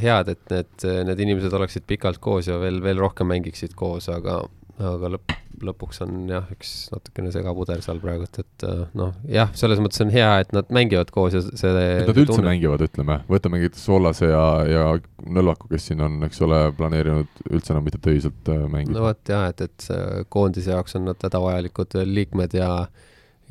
[0.03, 4.40] head, et need, need inimesed oleksid pikalt koos ja veel, veel rohkem mängiksid koos, aga,
[4.78, 5.34] aga lõpp,
[5.64, 8.66] lõpuks on jah, üks natukene segapuder seal praegult, et
[8.99, 12.36] noh, jah, selles mõttes on hea, et nad mängivad koos ja see et nad üldse
[12.36, 12.53] tunne...
[12.53, 14.86] mängivad, ütleme, võtamegi näiteks Soolase ja, ja
[15.28, 18.96] Nõlvaku, kes siin on, eks ole, planeerinud üldse enam mitte töiselt mängida.
[18.96, 22.70] no vot jah, et, et koondise jaoks on nad hädavajalikud liikmed ja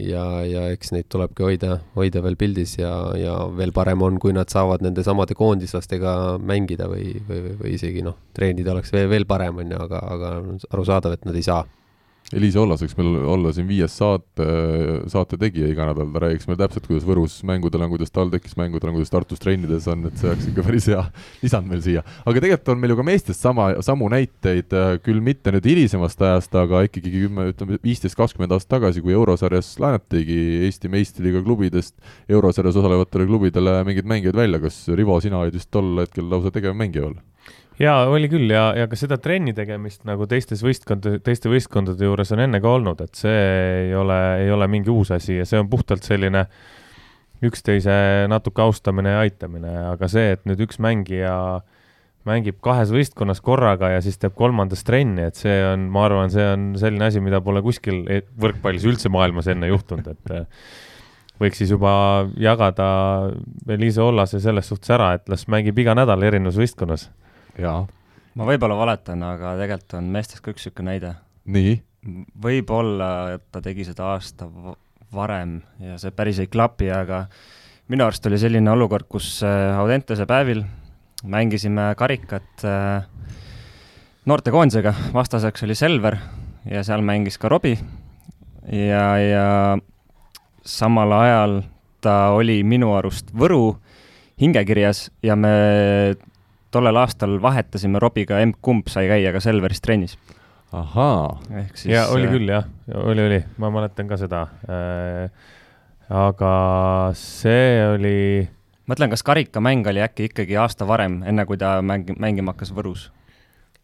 [0.01, 4.35] ja, ja eks neid tulebki hoida, hoida veel pildis ja, ja veel parem on, kui
[4.35, 9.27] nad saavad nende samade koondislastega mängida või, või, või isegi noh, treenida oleks veel, veel
[9.29, 10.33] parem, on ju, aga, aga
[10.71, 11.63] arusaadav, et nad ei saa
[12.35, 14.45] Eliise Ollas võiks meil olla siin viies saate,
[15.07, 18.91] saate tegija iga nädal, ta räägiks meil täpselt, kuidas Võrus mängudel on, kuidas TalTechis mängudel
[18.91, 21.05] on, kuidas Tartus trennides on, et see oleks ikka päris hea
[21.39, 22.03] lisand meil siia.
[22.27, 24.75] aga tegelikult on meil ju ka meestest sama, samu näiteid,
[25.05, 29.71] küll mitte nüüd hilisemast ajast, aga ikkagi kümme, ütleme viisteist, kakskümmend aastat tagasi, kui eurosarjas
[29.79, 31.95] laenatigi Eesti meistriliiga klubidest
[32.27, 37.07] eurosarjas osalevatele klubidele mingeid mängijaid välja, kas Rivo, sina olid vist tol hetkel lausa tegevmängija
[37.07, 37.17] veel?
[37.79, 42.33] Jaa, oli küll ja, ja ka seda trenni tegemist nagu teistes võistkond, teiste võistkondade juures
[42.33, 43.45] on enne ka olnud, et see
[43.87, 46.47] ei ole, ei ole mingi uus asi ja see on puhtalt selline
[47.45, 51.35] üksteise natuke austamine ja aitamine, aga see, et nüüd üks mängija
[52.27, 56.43] mängib kahes võistkonnas korraga ja siis teeb kolmandas trenni, et see on, ma arvan, see
[56.49, 60.65] on selline asi, mida pole kuskil e-, võrkpallis üldse maailmas enne juhtunud, et äh,
[61.39, 61.93] võiks siis juba
[62.41, 62.89] jagada
[63.69, 67.07] Eliise Ollase selles suhtes ära, et las mängib iga nädal erinevas võistkonnas
[67.61, 67.85] jaa.
[68.35, 71.13] ma võib-olla valetan, aga tegelikult on meestes ka üks niisugune näide.
[71.45, 71.77] nii?
[72.43, 74.47] võib-olla, ta tegi seda aasta
[75.13, 77.25] varem ja see päris ei klapi, aga
[77.91, 80.63] minu arust oli selline olukord, kus äh, Audentese päevil
[81.23, 83.07] mängisime karikat äh,
[84.27, 86.19] noortekoondisega, vastaseks oli Selver
[86.67, 87.79] ja seal mängis ka Robbie
[88.71, 89.47] ja, ja
[90.67, 91.61] samal ajal
[92.03, 93.77] ta oli minu arust Võru
[94.41, 95.53] hingekirjas ja me
[96.71, 100.17] tollel aastal vahetasime Robiga, emb-kumb sai käia ka Selveris trennis.
[100.75, 101.39] ahaa.
[101.87, 102.67] ja oli äh, küll jah,
[103.03, 105.29] oli, oli, ma mäletan ka seda äh,.
[106.11, 106.55] aga
[107.15, 108.17] see oli.
[108.89, 113.07] mõtlen, kas karikamäng oli äkki ikkagi aasta varem, enne kui ta mäng-, mängima hakkas Võrus?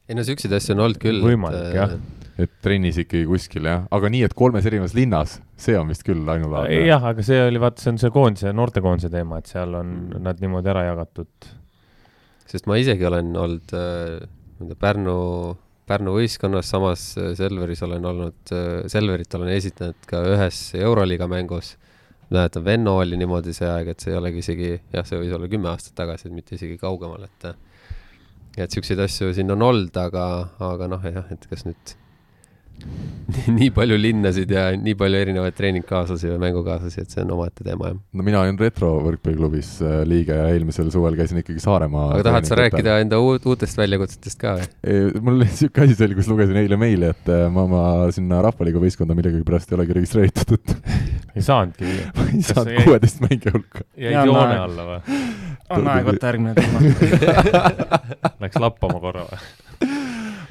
[0.09, 1.23] ei no siukseid asju on olnud küll.
[1.23, 1.95] võimalik et, jah
[2.43, 6.27] et trennis ikkagi kuskil jah, aga nii, et kolmes erinevas linnas, see on vist küll
[6.35, 6.79] ainulaadne.
[6.87, 10.23] jah, aga see oli, vaata, see on see koondise, noortekoondise teema, et seal on mm.
[10.25, 11.51] nad niimoodi ära jagatud
[12.49, 15.17] sest ma isegi olen olnud äh, Pärnu,
[15.89, 21.75] Pärnu võistkonnas, samas äh, Selveris olen olnud äh,, Selverit olen esitanud ka ühes Euroliiga mängus.
[22.33, 25.49] mäletan, Venno oli niimoodi see aeg, et see ei olegi isegi, jah, see võis olla
[25.51, 27.51] kümme aastat tagasi, et mitte isegi kaugemal, et
[28.57, 30.23] et siukseid asju siin on olnud, aga,
[30.61, 31.93] aga noh, jah, et kas nüüd
[33.57, 37.91] nii palju linnasid ja nii palju erinevaid treeningkaaslasi või mängukaaslasi, et see on omaette teema,
[37.91, 37.99] jah.
[38.19, 42.49] no mina olin Retro võrkpalliklubis äh, liige ja eelmisel suvel käisin ikkagi Saaremaa aga tahad
[42.49, 44.69] sa rääkida enda uut, uutest väljakutsetest ka või?
[45.23, 47.83] mul niisugune asi selgus, lugesin eile meili, et äh, ma oma
[48.15, 50.75] sinna Rahvaliidu võistkonda millegipärast ei olegi registreeritud, et
[51.37, 51.97] ei saanudki?
[52.19, 53.85] ma ei saanud kuueteist mängija hulka.
[53.97, 55.19] jäid joone alla või?
[55.73, 56.83] on aeg võtta järgmine teema
[58.43, 59.62] Läks lappama korra või?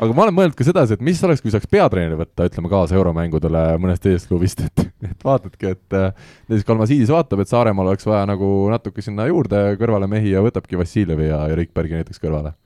[0.02, 2.96] Aga ma olen mõelnud ka sedasi, et mis oleks, kui saaks peatreeneri võtta, ütleme kaasa
[2.98, 6.10] euromängudele mõnest teisest klubist, et, et vaatadki, et äh,
[6.48, 10.80] näiteks Kalmasiidis vaatab, et Saaremaal oleks vaja nagu natuke sinna juurde kõrvale mehi ja võtabki
[10.80, 12.56] Vassiljevi ja, ja Rikbergi näiteks kõrvale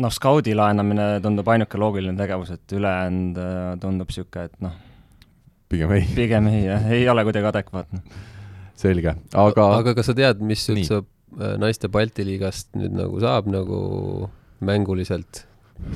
[0.00, 4.76] noh, skaudi laenamine tundub ainuke loogiline tegevus, et ülejäänud äh, tundub niisugune, et noh,
[5.72, 6.06] pigem ei.
[6.16, 8.02] pigem ei, jah, ei ole kuidagi adekvaatne.
[8.82, 13.50] selge, aga aga kas sa tead, mis üldse äh, naiste Balti liigast nüüd nagu saab
[13.52, 13.80] nagu
[14.64, 15.46] mänguliselt?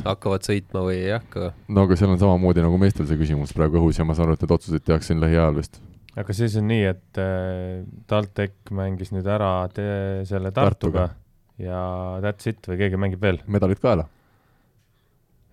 [0.07, 1.53] Hakkavad sõitma või ei hakka?
[1.69, 4.39] no aga seal on samamoodi nagu meestel see küsimus praegu õhus ja ma saan aru,
[4.39, 5.81] et need otsused tehakse siin lähiajal vist.
[6.17, 9.87] aga siis on nii, et äh, TalTech mängis nüüd ära te,
[10.29, 11.81] selle Tartuga, Tartuga ja
[12.25, 13.41] that's it või keegi mängib veel?
[13.47, 14.09] medalid kaela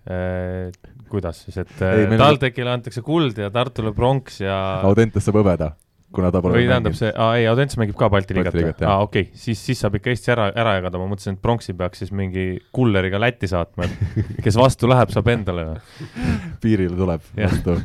[0.09, 0.73] äh,.
[1.13, 2.79] kuidas siis, et ei, äh, TalTechile on...
[2.79, 4.57] antakse kuld ja Tartule pronks ja
[4.87, 5.73] Audentes saab hõbeda
[6.13, 8.69] kuna ta pole või tähendab see, aa ei, Audents mängib ka Balti liigat või?
[8.85, 11.75] aa okei okay., siis, siis saab ikka Eesti ära, ära jagada, ma mõtlesin, et pronksi
[11.77, 15.77] peaks siis mingi kulleriga Lätti saatma, et kes vastu läheb, saab endale no..
[16.63, 17.77] piirile tuleb vastu.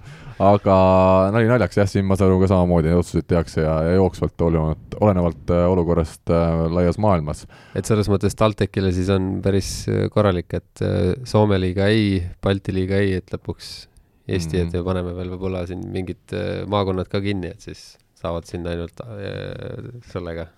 [0.49, 0.77] aga
[1.35, 4.47] nali naljaks, jah, siin ma saan aru ka samamoodi, neid otsuseid tehakse ja, ja jooksvalt
[4.47, 7.45] olenevalt, olenevalt äh, olukorrast äh, laias maailmas.
[7.79, 12.75] et selles mõttes TalTechile siis on päris äh, korralik, et äh, Soome liiga ei, Balti
[12.77, 13.89] liiga ei, et lõpuks
[14.29, 14.69] Eesti mm, -hmm.
[14.69, 16.35] et ja paneme veel võib-olla siin mingid
[16.69, 20.49] maakonnad ka kinni, et siis saavad sinna ainult äh, sellega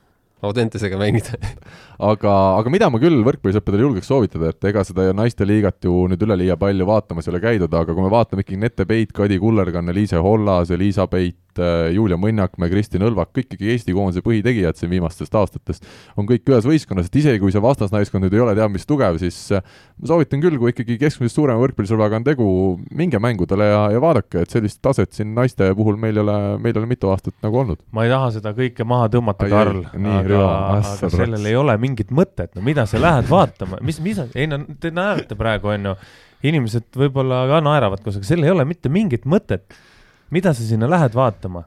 [0.41, 1.37] Audentesega mängida.
[2.11, 6.57] Aga, aga mida ma küll võrkpallisõppedele julgeks soovitada, et ega seda naisteliigat ju nüüd üleliia
[6.57, 10.23] palju vaatamas ei ole käidud, aga kui me vaatame ikkagi Nette Peit, Kadi Kullergann, Liise
[10.25, 15.35] Hollas, Liisa Peit, äh, Julia Mõnnakmäe, Kristin Õlvak, kõik ikkagi Eesti koondise põhitegijad siin viimastest
[15.35, 15.89] aastatest,
[16.21, 19.19] on kõik ühes võistkonnas, et isegi kui see vastasnaiskond nüüd ei ole teab mis tugev,
[19.23, 19.65] siis äh,
[19.99, 22.47] ma soovitan küll, kui ikkagi keskmisest suurema võrkpallisõbraga on tegu,
[22.95, 26.77] minge mängudele ja, ja vaadake, et sellist taset siin naiste puhul meil ei ole, meil
[26.77, 27.83] ei ole mitu aastat nagu olnud.
[27.97, 30.47] ma ei taha seda kõike maha tõmmata, Karl, aga,
[30.79, 34.63] aga sellel ei ole mingit mõtet, no mida sa lähed vaatama, mis, mis, ei no
[34.81, 35.95] te näete praegu, on ju,
[36.51, 39.67] inimesed võib-olla ka naeravad koos, aga sellel ei ole mitte mingit mõtet.
[40.31, 41.65] Mida sa sinna lähed vaatama?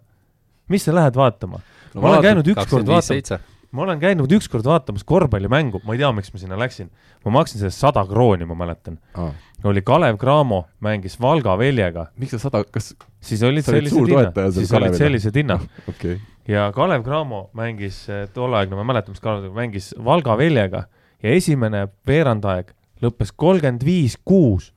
[0.70, 1.60] mis sa lähed vaatama
[1.94, 2.02] no,?
[2.02, 3.42] ma olen käinud ükskord vaatamas
[3.74, 6.92] ma olen käinud ükskord vaatamas korvpallimängu, ma ei tea, miks ma sinna läksin.
[7.26, 9.00] ma maksin selle sada krooni, ma mäletan.
[9.18, 9.32] ah..
[9.64, 12.92] oli Kalev Cramo, mängis Valga Veljega, miks sa sada, kas,
[13.22, 18.28] siis olid sellised hinnad, siis olid sellised hinnad okei okay., ja Kalev Cramo mängis eh,
[18.34, 20.86] tolleaegne, ma ei mäleta, mis Kalev mängis Valga Veljega
[21.24, 24.70] ja esimene veerandaeg lõppes kolmkümmend viis, kuus.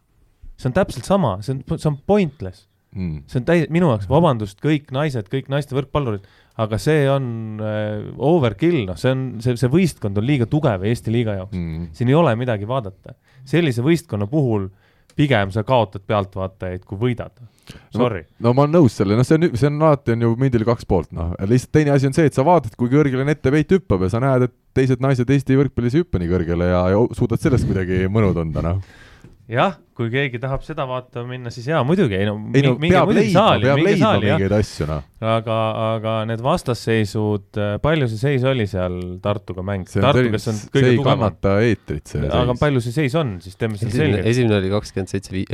[0.57, 2.65] see on täpselt sama, see on, see on pointless,
[2.97, 3.23] mm..
[3.31, 6.27] see on täi-, minu jaoks, vabandust, kõik naised, kõik naiste võrkpallurid,
[6.65, 11.15] aga see on äh, overkill, noh, see on, see, see võistkond on liiga tugev Eesti
[11.15, 11.87] liiga jaoks Mm.
[11.97, 13.15] siin ei ole midagi vaadata.
[13.47, 14.67] sellise võistkonna puhul
[15.17, 17.33] pigem sa kaotad pealtvaatajaid, kui võidad.
[17.95, 18.23] Sorry.
[18.43, 20.87] no ma olen nõus selle, noh, see on, see on alati on ju mündil kaks
[20.87, 24.05] poolt, noh, lihtsalt teine asi on see, et sa vaatad, kui kõrgele Nette Veit hüppab
[24.07, 27.43] ja sa näed, et teised naised Eesti võrkpallis ei hüppa nii kõrgele ja, ja suudad
[27.43, 28.79] sellest kuidagi mõnu tunda, noh.
[29.51, 32.97] jah, kui keegi tahab seda vaatama minna, siis jaa, muidugi, ei no, ei no minge
[32.97, 35.05] peab leidma, saali, peab minge leidma saali, mingeid asju, noh.
[35.35, 39.87] aga, aga need vastasseisud, palju see seis oli seal Tartuga mäng?
[39.91, 41.23] see Tartu, kes on see kõige ei tugevam.
[41.23, 42.63] kannata eetrit, see aga seis.
[42.65, 44.33] palju see seis on, siis teeme selle selgeks.
[44.33, 45.47] esimene oli kakskümmend seitse vii-,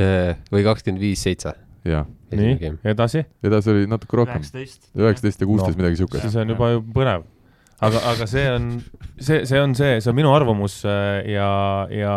[0.57, 1.55] või kakskümmend viis seitse.
[1.93, 5.45] jah, nii, edasi, edasi oli natuke rohkem, üheksateist.
[5.45, 6.25] ja kuusteist No, midagi siukest.
[6.25, 7.29] siis on juba ju põnev.
[7.85, 8.75] aga, aga see on,
[9.21, 11.49] see, see on see, see on minu arvamus äh, ja,
[11.93, 12.17] ja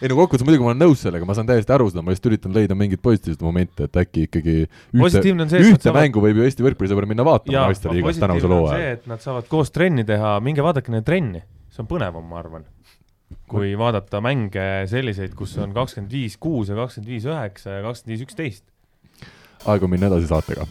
[0.00, 2.30] ei no kokkuvõttes muidugi ma olen nõus sellega, ma saan täiesti aru seda, ma lihtsalt
[2.30, 6.66] üritan leida mingeid positiivseid momente, et äkki ikkagi ühte, ühte saavad mängu võib ju Eesti
[6.66, 8.80] võrkpallisõber minna vaatama ja naiste liigas tänavuse loo ajal.
[8.80, 12.40] see, et nad saavad koos trenni teha, minge vaadake neid trenni, see on põnevam, ma
[12.42, 12.66] arvan.
[13.50, 18.14] kui vaadata mänge selliseid, kus on kakskümmend viis kuus ja kakskümmend viis üheksa ja kakskümmend
[18.14, 18.66] viis üksteist.
[19.66, 20.68] aeg on minna edasi saatega.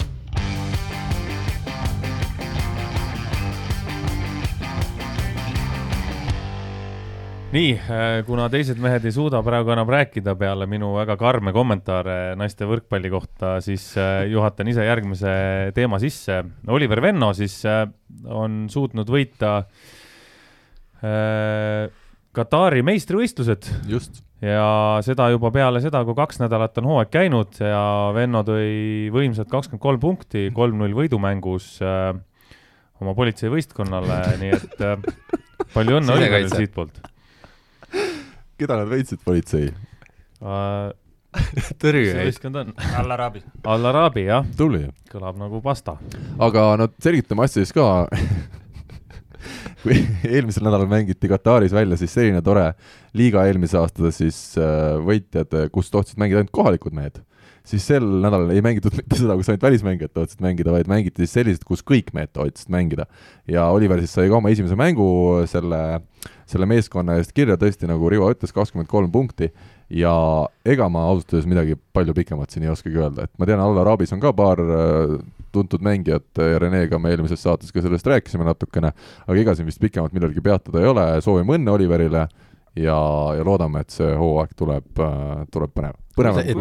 [7.56, 7.76] nii,
[8.28, 13.12] kuna teised mehed ei suuda praegu enam rääkida peale minu väga karme kommentaare naiste võrkpalli
[13.14, 15.36] kohta, siis äh, juhatan ise järgmise
[15.76, 16.42] teema sisse.
[16.68, 17.86] Oliver Venno siis äh,
[18.28, 19.54] on suutnud võita
[21.00, 21.88] äh,
[22.36, 24.20] Katari meistrivõistlused just.
[24.44, 29.48] ja seda juba peale seda, kui kaks nädalat on hooaeg käinud ja Venno tõi võimsad
[29.48, 32.12] kakskümmend kolm punkti kolm-null võidumängus äh,
[33.00, 35.00] oma politseivõistkonnale, nii et äh,
[35.72, 37.15] palju õnne Oliverile siitpoolt
[38.60, 39.72] keda nad võitsid, politsei?
[40.42, 40.94] uh,.
[41.56, 42.22] mis see tõrjujaid.
[42.30, 42.74] võistkond on?
[43.02, 43.44] Al-Arabi.
[43.68, 44.86] Al-Arabi jah, tubli.
[45.12, 45.98] kõlab nagu pasta.
[46.40, 48.08] aga no selgitame asja siis ka.
[49.84, 52.72] kui eelmisel nädalal mängiti Kataris välja siis selline tore
[53.18, 57.20] liiga eelmise aasta siis äh, võitjad, kus tohtisid mängida ainult kohalikud mehed,
[57.66, 61.36] siis sel nädalal ei mängitud mitte seda, kus ainult välismängijad tohtisid mängida, vaid mängiti siis
[61.40, 63.08] sellised, kus kõik mehed tohtisid mängida.
[63.48, 65.08] ja Oliver siis sai ka oma esimese mängu
[65.50, 66.02] selle,
[66.50, 69.52] selle meeskonna eest kirja, tõesti nagu Rivo ütles, kakskümmend kolm punkti
[69.90, 70.14] ja
[70.66, 74.14] ega ma ausalt öeldes midagi palju pikemat siin ei oskagi öelda, et ma tean, Al-Arabis
[74.16, 75.18] on ka paar äh,
[75.56, 78.92] tuntud mängijat ja Renega me eelmises saates ka sellest rääkisime natukene,
[79.28, 82.26] aga ega siin vist pikemalt millalgi peatuda ei ole, soovime õnne Oliverile
[82.76, 82.98] ja,
[83.38, 85.04] ja loodame, et see hooaeg tuleb,
[85.54, 85.98] tuleb põnev.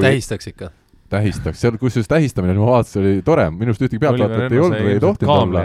[0.01, 0.71] tähistaks ikka.
[1.15, 4.93] tähistaks, seal kusjuures tähistamine, ma vaatasin, oli tore, minu arust ühtegi pealtvaatajat ei olnud või
[4.95, 5.65] ei tohtinud olla.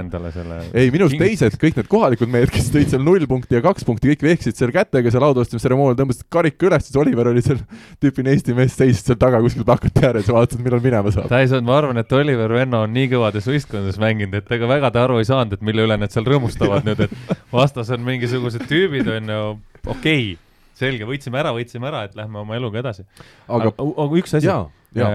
[0.74, 3.88] ei, minu arust teised, kõik need kohalikud mehed, kes tõid seal null punkti ja kaks
[3.88, 7.62] punkti, kõik vehkisid seal kätega seal autovõistlustseremoonial, tõmbasid karika üles, siis Oliver oli seal
[8.04, 11.30] tüüpine Eesti mees, seisis seal taga kuskil plakati ääres ja vaatas, et millal minema saab.
[11.32, 15.06] saanud, ma arvan, et Oliver Venno on nii kõvades võistkondades mänginud, et ega väga ta
[15.08, 19.10] aru ei saanud, et mille üle nad seal rõõmustavad nüüd, et vastas on mingisugused tüübid,
[19.18, 19.42] on ju,
[19.86, 20.38] okei okay,,
[20.80, 23.06] selge, võitsime ära, võitsime ära, et lähme oma eluga edasi.
[23.48, 24.52] aga aga, aga üks asi,
[24.96, 25.10] jaa,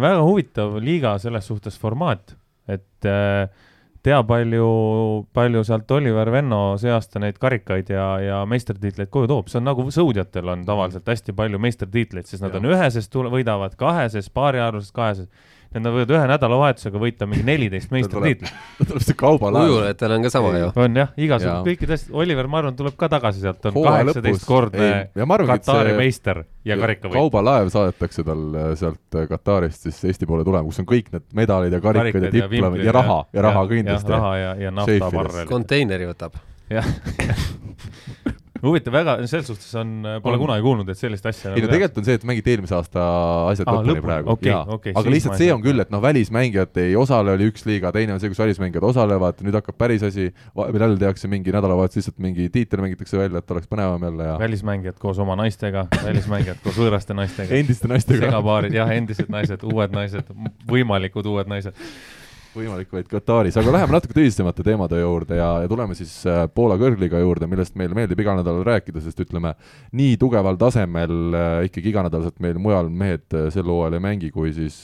[0.00, 2.36] väga huvitav liiga selles suhtes formaat,
[2.68, 3.48] et äh,
[4.08, 4.68] tea palju,
[5.34, 9.68] palju sealt Oliver Venno see aasta neid karikaid ja, ja meistritiitleid koju toob, see on
[9.68, 12.62] nagu sõudjatel on tavaliselt hästi palju meistritiitleid, sest nad Jah.
[12.62, 15.54] on üheses võidavad kaheses, paariarvuses kaheses.
[15.68, 18.52] Need nad võivad ühe nädalavahetusega võita mingi neliteist meistritiitlit.
[18.88, 19.68] tuleb see kaubalaev.
[19.68, 20.70] ujulajatel on ka sama ju.
[20.80, 21.24] on jah, Jaa.
[21.26, 25.98] igasugused kõikidest, Oliver, ma arvan, tuleb ka tagasi sealt, on kaheksateistkordne ja et Katari see-
[26.00, 27.18] meister ja karikavõit.
[27.20, 31.28] kaubalaev saadetakse tal äh, sealt äh, Katarist siis Eesti poole tulema, kus on kõik need
[31.36, 34.12] medalid ja karikad ja diplomid ja raha ja raha kindlasti.
[34.16, 35.00] raha ja, ja Šeifides.
[35.04, 35.52] naftabarrelid.
[35.52, 36.40] konteineri võtab.
[36.72, 36.88] jah.
[38.62, 39.92] huvitav, väga, selles suhtes on,
[40.22, 40.42] pole On.
[40.44, 41.52] kunagi kuulnud, et sellist asja.
[41.54, 43.04] ei no tegelikult on see, et mängiti eelmise aasta
[43.52, 44.62] asjad Aa, lõpuni praegu okei, jaa.
[44.78, 48.16] okei, aga lihtsalt see on küll, et noh, välismängijad ei osale, oli üks liiga, teine
[48.16, 52.18] on see, kus välismängijad osalevad, nüüd hakkab päris asi, vahepeal jälle tehakse mingi nädalavahetus lihtsalt
[52.22, 56.78] mingi tiitel mängitakse välja, et oleks põnevam jälle ja välismängijad koos oma naistega, välismängijad koos
[56.78, 57.54] võõraste naistega.
[57.62, 60.32] endiste naistega segapaarid, jah, endised naised, uued naised,
[60.70, 61.76] võimalikud uued naised.
[62.58, 66.78] Võimalik vaid Kataris, aga läheme natuke tõsisemate teemade juurde ja, ja tuleme siis äh, Poola
[66.80, 69.54] kõrgliga juurde, millest meile meeldib igal nädalal rääkida, sest ütleme,
[69.96, 74.52] nii tugeval tasemel äh, ikkagi iganädalaselt meil mujal mehed äh, sel hooajal ei mängi, kui
[74.56, 74.78] siis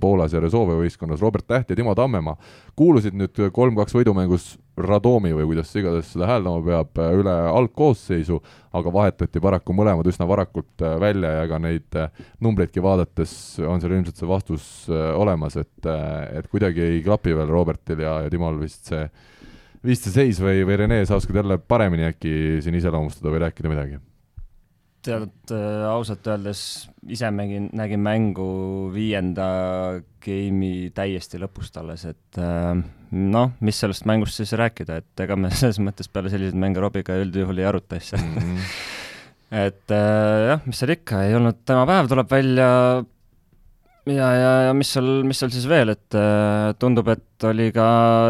[0.00, 2.36] Poolas ja Rezove võistkonnas Robert Täht ja Timo Tammemaa
[2.78, 4.54] kuulusid nüüd kolm-kaks võidumängus
[4.86, 8.40] Radomi või kuidas iganes seda hääldama peab, üle algkoosseisu,
[8.76, 11.98] aga vahetati paraku mõlemad üsna varakult välja ja ega neid
[12.40, 13.32] numbreidki vaadates
[13.64, 15.90] on seal ilmselt see vastus olemas, et,
[16.36, 19.06] et kuidagi ei klapi veel Robertil ja, ja Timol vist see,
[19.86, 23.72] vist see seis või, või Rene, sa oskad jälle paremini äkki siin iseloomustada või rääkida
[23.72, 24.00] midagi?
[25.06, 26.62] Tead äh,, ausalt öeldes
[27.08, 28.48] ise nägin, nägin mängu
[28.94, 29.48] viienda
[30.24, 32.74] game'i täiesti lõpust alles, et äh,
[33.10, 37.16] noh, mis sellest mängust siis rääkida, et ega me selles mõttes peale selliseid mänge Robiga
[37.22, 38.36] üldjuhul ei aruta asja mm.
[38.36, 38.74] -hmm.
[39.66, 42.68] et äh, jah, mis seal ikka, ei olnud tema päev, tuleb välja
[44.14, 47.88] ja, ja, ja mis seal, mis seal siis veel, et äh, tundub, et oli ka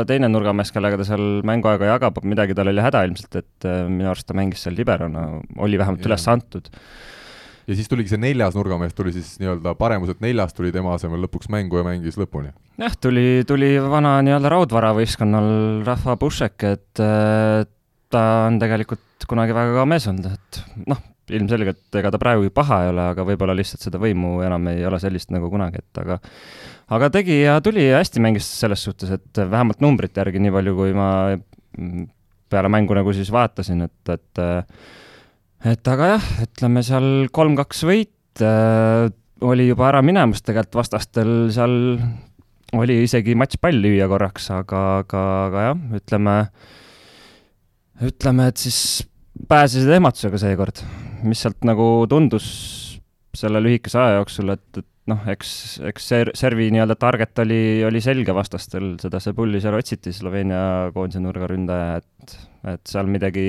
[0.09, 4.11] teine nurgamees, kellega ta seal mänguaega jagab, midagi tal oli häda ilmselt, et äh, minu
[4.13, 5.27] arust ta mängis seal liberona,
[5.59, 6.11] oli vähemalt ja.
[6.11, 6.71] üles antud.
[7.67, 11.51] ja siis tuligi see neljas nurgamees, tuli siis nii-öelda paremuselt neljas tuli tema asemel lõpuks
[11.53, 12.55] mängu ja mängis lõpuni.
[12.81, 15.53] jah, tuli, tuli vana nii-öelda raudvaravõistkonnal
[15.89, 17.63] Rahva Pušek, et äh,
[18.11, 21.03] ta on tegelikult kunagi väga kõva mees olnud, et noh,
[21.39, 25.01] ilmselgelt ega ta praegugi paha ei ole, aga võib-olla lihtsalt seda võimu enam ei ole
[25.03, 26.19] sellist nagu kunagi, et aga
[26.97, 30.77] aga tegi ja tuli ja hästi mängis selles suhtes, et vähemalt numbrite järgi, nii palju
[30.79, 31.11] kui ma
[32.51, 34.45] peale mängu nagu siis vaatasin, et, et
[35.71, 39.11] et aga jah, ütleme seal kolm-kaks võit äh,
[39.45, 41.77] oli juba ära minemas tegelikult vastastel seal
[42.79, 46.35] oli isegi matš pall lüüa korraks, aga, aga, aga jah, ütleme,
[48.11, 48.81] ütleme, et siis
[49.51, 50.83] pääsesid ehmatusega seekord
[51.27, 52.47] mis sealt nagu tundus
[53.37, 55.53] selle lühikese aja jooksul, et, et noh, eks,
[55.91, 61.23] eks ser-, servi nii-öelda target oli, oli selge vastastel, seda Sebulli seal otsiti, Sloveenia koondise
[61.23, 62.37] nurgaründaja, et,
[62.75, 63.47] et seal midagi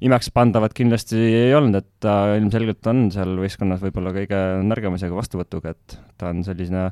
[0.00, 5.74] imekspandavat kindlasti ei olnud, et ta ilmselgelt on seal võistkonnas võib-olla kõige nõrgema isegi vastuvõtuga,
[5.76, 6.88] et ta on selline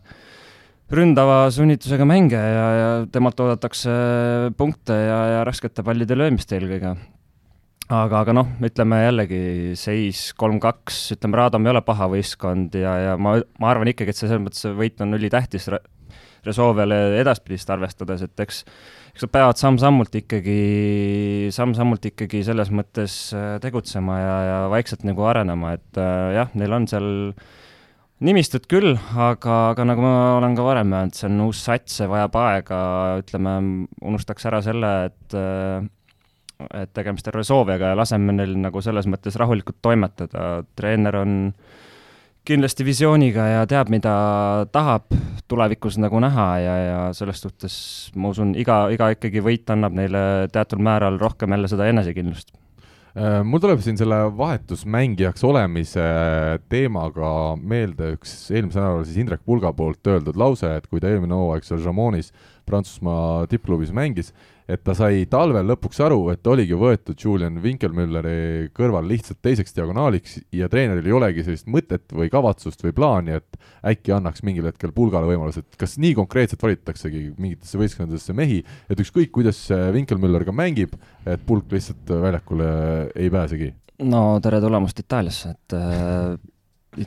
[0.92, 3.92] ründava sunnitusega mängija ja, ja temalt oodatakse
[4.60, 6.94] punkte ja, ja raskete pallide löömist eelkõige
[7.88, 9.42] aga, aga noh, ütleme jällegi
[9.80, 14.20] seis kolm-kaks, ütleme, Radom ei ole paha võistkond ja, ja ma, ma arvan ikkagi, et
[14.20, 15.82] see selles mõttes võit on ülitähtis Re
[16.46, 18.60] Resolvele edaspidist arvestades, et eks
[19.18, 25.24] eks nad peavad samm-sammult ikkagi, samm-sammult ikkagi selles mõttes äh, tegutsema ja, ja vaikselt nagu
[25.26, 27.08] arenema, et äh, jah, neil on seal
[28.22, 32.06] nimistut küll, aga, aga nagu ma olen ka varem öelnud, see on uus sats, see
[32.10, 32.80] vajab aega,
[33.24, 33.58] ütleme,
[33.98, 35.82] unustaks ära selle, et äh,
[36.58, 41.36] et tegemist on Resolviga ja laseme neil nagu selles mõttes rahulikult toimetada, treener on
[42.48, 44.14] kindlasti visiooniga ja teab, mida
[44.72, 45.12] tahab
[45.48, 47.74] tulevikus nagu näha ja, ja selles suhtes
[48.16, 52.54] ma usun, iga, iga ikkagi võit annab neile teatud määral rohkem jälle seda enesekindlust.
[53.18, 56.04] Äh, mul tuleb siin selle vahetusmängijaks olemise
[56.72, 61.36] teemaga meelde üks eelmisel nädalal siis Indrek Pulga poolt öeldud lause, et kui ta eelmine
[61.36, 62.32] hooaeg seal Jamonis
[62.68, 64.34] Prantsusmaa tippklubis mängis,
[64.68, 70.36] et ta sai talvel lõpuks aru, et oligi võetud Julian Winkelmülleri kõrval lihtsalt teiseks diagonaaliks
[70.52, 73.56] ja treeneril ei olegi sellist mõtet või kavatsust või plaani, et
[73.88, 78.60] äkki annaks mingil hetkel pulgale võimaluse, et kas nii konkreetselt valitaksegi mingitesse võistkondadesse mehi,
[78.92, 79.62] et ükskõik, kuidas
[79.94, 80.92] Winkelmüller ka mängib,
[81.24, 82.68] et pulk lihtsalt väljakule
[83.16, 83.72] ei pääsegi?
[84.04, 86.36] no tere tulemast Itaaliasse, et äh,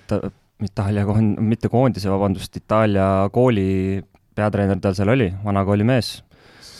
[0.01, 0.23] Ita-,
[0.65, 4.01] Itaalia koond-, mitte koondise, vabandust, Itaalia kooli
[4.35, 6.17] peatreener tal seal oli, vana kooli mees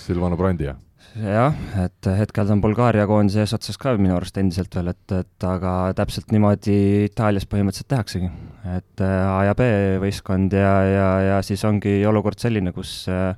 [0.02, 0.76] Silvano Brandia.
[1.12, 5.48] jah, et hetkel ta on Bulgaaria koondise eesotsas ka minu arust endiselt veel, et, et
[5.48, 6.78] aga täpselt niimoodi
[7.10, 8.32] Itaalias põhimõtteliselt tehaksegi.
[8.78, 9.68] et äh, A ja B
[10.04, 13.36] võistkond ja, ja, ja siis ongi olukord selline, kus äh,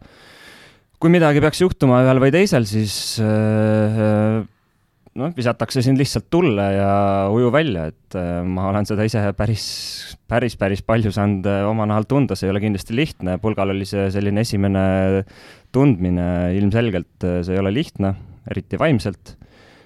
[1.01, 4.43] kui midagi peaks juhtuma ühel või teisel, siis äh,
[5.20, 6.93] noh, visatakse sind lihtsalt tulle ja
[7.34, 8.18] uju välja, et
[8.49, 9.66] ma olen seda ise päris,
[10.30, 14.07] päris, päris palju saanud oma nahal tunda, see ei ole kindlasti lihtne, pulgal oli see
[14.14, 14.86] selline esimene
[15.74, 18.14] tundmine ilmselgelt äh, see ei ole lihtne,
[18.51, 19.36] eriti vaimselt,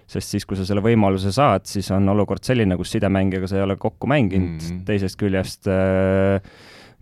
[0.08, 3.66] sest siis, kui sa selle võimaluse saad, siis on olukord selline, kus sidemängijaga sa ei
[3.66, 4.84] ole kokku mänginud mm, -hmm.
[4.88, 6.40] teisest küljest äh,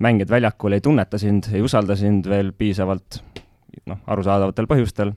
[0.01, 3.21] mängijad väljakul ei tunneta sind, ei usalda sind veel piisavalt,
[3.85, 5.13] noh, arusaadavatel põhjustel,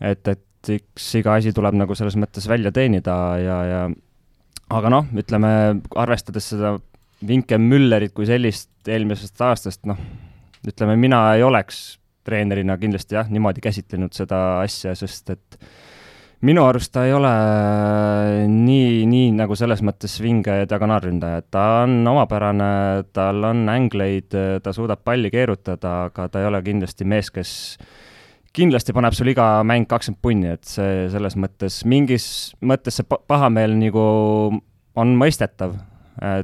[0.00, 3.82] et, et eks iga asi tuleb nagu selles mõttes välja teenida ja, ja
[4.72, 5.52] aga noh, ütleme,
[5.98, 6.76] arvestades seda
[7.26, 9.98] Vinke Müllerit kui sellist eelmisest aastast, noh,
[10.66, 15.58] ütleme, mina ei oleks treenerina kindlasti jah, niimoodi käsitlenud seda asja, sest et
[16.46, 17.32] minu arust ta ei ole
[18.50, 22.70] nii, nii nagu selles mõttes vinge diagonaalründaja, et ta on omapärane,
[23.14, 27.52] tal on ängleid, ta suudab palli keerutada, aga ta ei ole kindlasti mees, kes
[28.56, 32.26] kindlasti paneb sul iga mäng kakskümmend punni, et see selles mõttes, mingis
[32.60, 34.04] mõttes see pahameel nagu
[35.00, 35.78] on mõistetav,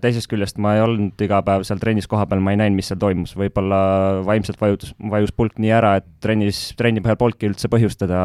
[0.02, 3.00] teisest küljest ma ei olnud iga päev seal trennis kohapeal, ma ei näinud, mis seal
[3.02, 3.80] toimus, võib-olla
[4.26, 8.22] vaimselt vajus, vajus pulk nii ära, et trennis, trenni põhjal polnudki üldse põhjustada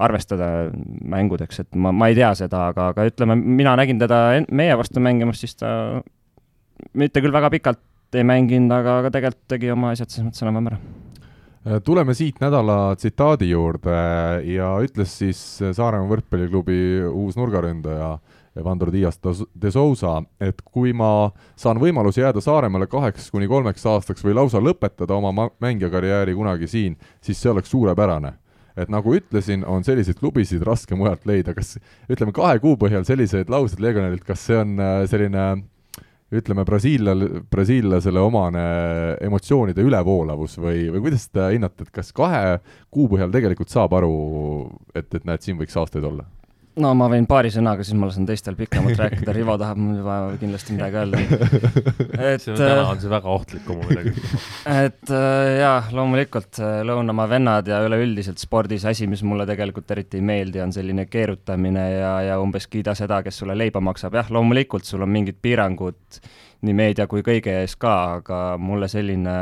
[0.00, 0.70] arvestada
[1.12, 5.02] mängudeks, et ma, ma ei tea seda, aga, aga ütleme, mina nägin teda meie vastu
[5.04, 6.00] mängimas, siis ta
[6.96, 10.72] mitte küll väga pikalt ei mänginud, aga, aga tegelikult tegi oma asjad selles mõttes enam-vähem
[10.72, 11.09] ära
[11.84, 13.96] tuleme siit nädala tsitaadi juurde
[14.48, 16.78] ja ütles siis Saaremaa võrkpalliklubi
[17.10, 18.14] uus nurgaründaja
[18.64, 19.20] Vandor Dias
[19.54, 24.58] de Sousa, et kui ma saan võimaluse jääda Saaremaale kaheks kuni kolmeks aastaks või lausa
[24.62, 28.34] lõpetada oma mängijakarjääri kunagi siin, siis see oleks suurepärane.
[28.80, 31.76] Et nagu ütlesin, on selliseid klubisid raske mujalt leida, kas
[32.10, 35.46] ütleme, kahe kuu põhjal selliseid lauseid legionärilt, kas see on äh, selline
[36.30, 38.64] ütleme, brasiillal, brasiillasele omane
[39.26, 42.60] emotsioonide ülevoolavus või, või kuidas te hinnate, et kas kahe
[42.90, 44.12] kuu põhjal tegelikult saab aru,
[44.94, 46.26] et, et näed, siin võiks aastaid olla?
[46.78, 50.18] No ma võin paari sõnaga, siis ma lasen teistel pikemalt rääkida, Rivo tahab mul juba
[50.40, 51.22] kindlasti midagi öelda.
[52.30, 54.44] et täna on see väga ohtlik kommunikatsioon.
[54.86, 60.20] et äh, jaa, loomulikult äh, lõunamaa vennad ja üleüldiselt spordis asi, mis mulle tegelikult eriti
[60.20, 64.30] ei meeldi, on selline keerutamine ja, ja umbes kiida seda, kes sulle leiba maksab, jah,
[64.30, 66.22] loomulikult sul on mingid piirangud
[66.66, 69.36] nii meedia kui kõige ees ka, aga mulle selline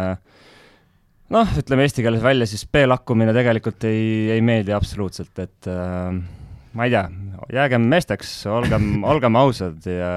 [1.35, 6.13] noh, ütleme eesti keeles välja siis B-lakkumine tegelikult ei, ei meeldi absoluutselt, et äh,
[6.77, 7.07] ma ei tea,
[7.55, 10.13] jäägem meesteks, olgem, olgem ausad ja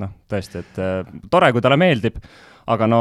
[0.00, 2.18] noh, tõesti, et äh, tore, kui talle meeldib,
[2.70, 3.00] aga no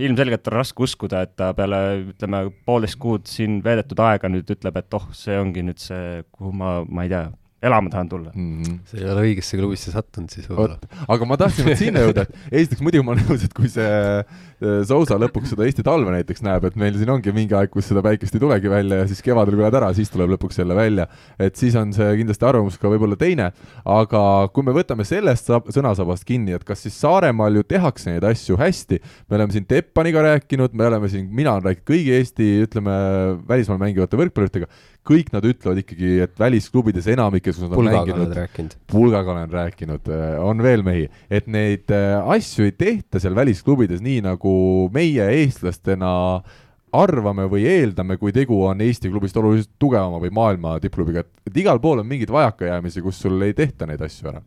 [0.00, 1.80] ilmselgelt on raske uskuda, et ta peale,
[2.12, 6.52] ütleme, poolteist kuud siin veedetud aega nüüd ütleb, et oh, see ongi nüüd see, kuhu
[6.56, 7.26] ma, ma ei tea,
[7.62, 8.62] elama tahan tulla mm.
[8.62, 8.78] -hmm.
[8.86, 10.78] sa ei ole õigesse klubisse sattunud siis võib-olla.
[11.08, 13.88] aga ma tahtsin nüüd sinna jõuda, et esiteks muidugi ma olen nõus, et kui see
[13.88, 17.90] äh, Sousa lõpuks seda Eesti talve näiteks näeb, et meil siin ongi mingi aeg, kus
[17.90, 20.76] seda päikest ei tulegi välja ja siis kevadel kui lähed ära, siis tuleb lõpuks jälle
[20.78, 21.08] välja.
[21.38, 23.50] et siis on see kindlasti arvamus ka võib-olla teine,
[23.84, 24.22] aga
[24.54, 29.00] kui me võtame sellest sõnasabast kinni, et kas siis Saaremaal ju tehakse neid asju hästi,
[29.30, 32.94] me oleme siin Teppaniga rääkinud, me oleme siin, mina olen rääkinud kõigi Eesti, ütleme,
[33.48, 34.70] välismaal mängivate võrkpalluritega,
[35.08, 40.10] kõik nad ütlevad ikkagi, et välisklubides enamikes, kus nad on Pulgaga mänginud, Pulgaga olen rääkinud,
[40.12, 44.52] äh, on veel mehi, et neid äh, asju ei tehta seal välisklubides nii, nagu
[44.94, 46.10] meie eestlastena
[46.98, 51.58] arvame või eeldame, kui tegu on Eesti klubist oluliselt tugevama või maailma tippklubiga, et, et
[51.64, 54.42] igal pool on mingeid vajakajäämisi, kus sul ei tehta neid asju ära.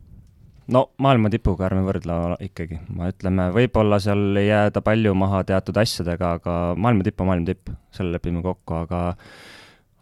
[0.72, 5.78] No maailma tipuga ärme võrdle ikkagi, ma ütleme, võib-olla seal ei jääda palju maha teatud
[5.82, 9.00] asjadega, aga maailma tipp on maailma tipp, selle lepime kokku, aga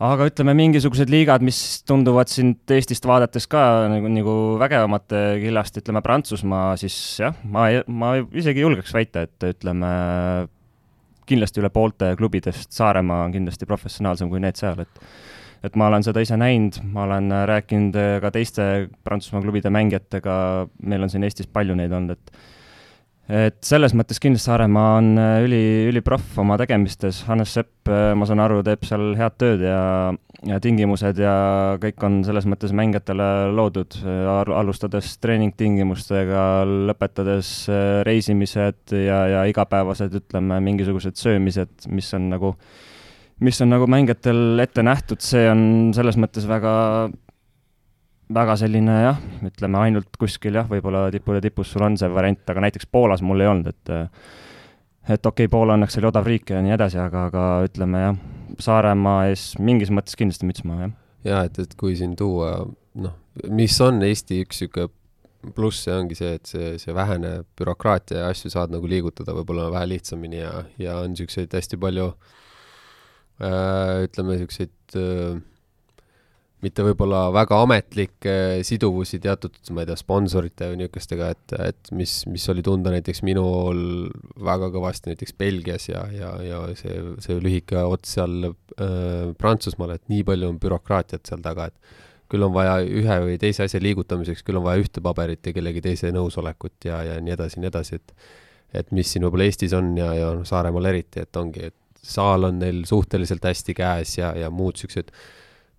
[0.00, 6.02] aga ütleme, mingisugused liigad, mis tunduvad sind Eestist vaadates ka nagu, nagu vägevamate killast, ütleme
[6.04, 9.90] Prantsusmaa, siis jah, ma, ma isegi julgeks väita, et ütleme,
[11.28, 15.04] kindlasti üle poolte klubidest Saaremaa on kindlasti professionaalsem kui need seal, et
[15.60, 18.64] et ma olen seda ise näinud, ma olen rääkinud ka teiste
[19.04, 20.34] Prantsusmaa klubide mängijatega,
[20.88, 22.32] meil on siin Eestis palju neid olnud, et
[23.30, 25.60] et selles mõttes kindlasti Saaremaa on äh, üli,
[25.90, 30.10] üliproff oma tegemistes, Hannes Sepp, äh, ma saan aru, teeb seal head tööd ja,
[30.48, 31.34] ja tingimused ja
[31.82, 36.44] kõik on selles mõttes mängijatele loodud, alustades treeningtingimustega,
[36.90, 42.54] lõpetades äh, reisimised ja, ja igapäevased, ütleme, mingisugused söömised, mis on nagu,
[43.46, 45.64] mis on nagu mängijatel ette nähtud, see on
[45.96, 46.74] selles mõttes väga
[48.34, 52.66] väga selline jah, ütleme ainult kuskil jah, võib-olla tipude tipus sul on see variant, aga
[52.66, 53.94] näiteks Poolas mul ei olnud, et
[55.10, 58.22] et okei okay,, Poola õnneks oli odav riik ja nii edasi, aga, aga ütleme jah,
[58.60, 60.96] Saaremaa ees mingis mõttes kindlasti müts maha, jah.
[61.32, 62.52] jaa, et, et kui siin tuua
[63.00, 63.18] noh,
[63.48, 64.90] mis on Eesti üks niisugune
[65.56, 69.70] pluss, see ongi see, et see, see vähene bürokraatia ja asju saad nagu liigutada võib-olla
[69.72, 72.10] vähe lihtsamini ja, ja on niisuguseid hästi palju
[73.40, 75.40] äh, ütleme, niisuguseid äh,
[76.64, 78.34] mitte võib-olla väga ametlikke
[78.66, 83.22] siduvusi teatud, ma ei tea, sponsorite või niisugustega, et, et mis, mis oli tunda näiteks
[83.26, 84.10] minul
[84.44, 90.06] väga kõvasti näiteks Belgias ja, ja, ja see, see lühike ots seal äh, Prantsusmaal, et
[90.12, 94.44] nii palju on bürokraatiat seal taga, et küll on vaja ühe või teise asja liigutamiseks,
[94.46, 98.00] küll on vaja ühte paberit ja kellegi teise nõusolekut ja, ja nii edasi, nii edasi,
[98.00, 98.14] et
[98.70, 102.46] et mis siin võib-olla Eestis on ja, ja noh, Saaremaal eriti, et ongi, et saal
[102.46, 105.10] on neil suhteliselt hästi käes ja, ja muud niisugused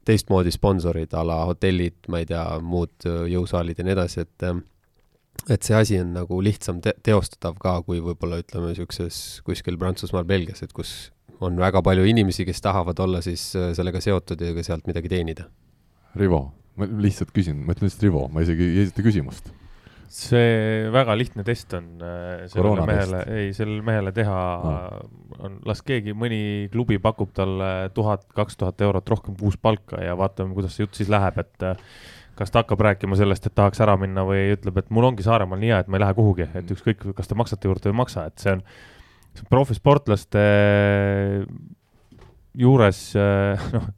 [0.07, 4.47] teistmoodi sponsorid a la hotellid, ma ei tea, muud äh, jõusaalid ja nii edasi, et
[4.47, 4.61] äh,
[5.49, 10.27] et see asi on nagu lihtsam te teostatav ka, kui võib-olla ütleme, niisuguses kuskil Prantsusmaal,
[10.29, 14.53] Belgias, et kus on väga palju inimesi, kes tahavad olla siis äh, sellega seotud ja
[14.57, 15.47] ka sealt midagi teenida.
[16.19, 16.43] Rivo,
[16.77, 19.53] ma lihtsalt küsin, ma ütlen lihtsalt Rivo, ma isegi ei esita küsimust
[20.11, 24.73] see väga lihtne test on äh, sellele mehele, ei, sellele mehele teha no.,
[25.41, 30.17] on, las keegi, mõni klubi pakub talle tuhat, kaks tuhat eurot rohkem kuus palka ja
[30.19, 31.79] vaatame, kuidas see jutt siis läheb, et äh,
[32.37, 35.61] kas ta hakkab rääkima sellest, et tahaks ära minna või ütleb, et mul ongi Saaremaal
[35.61, 38.01] nii hea, et ma ei lähe kuhugi, et ükskõik, kas te maksate juurde või ei
[38.01, 38.65] maksa, et see on,
[39.31, 40.43] see on profisportlaste
[42.59, 43.01] juures,
[43.77, 43.89] noh,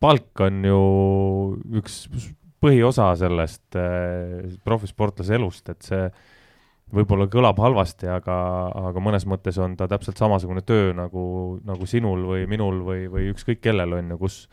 [0.00, 0.80] palk on ju
[1.82, 2.06] üks
[2.66, 6.08] põhiosa sellest äh, profisportlase elust, et see
[6.94, 8.36] võib-olla kõlab halvasti, aga,
[8.90, 11.24] aga mõnes mõttes on ta täpselt samasugune töö nagu,
[11.66, 14.44] nagu sinul või minul või, või ükskõik kellel on ju, kus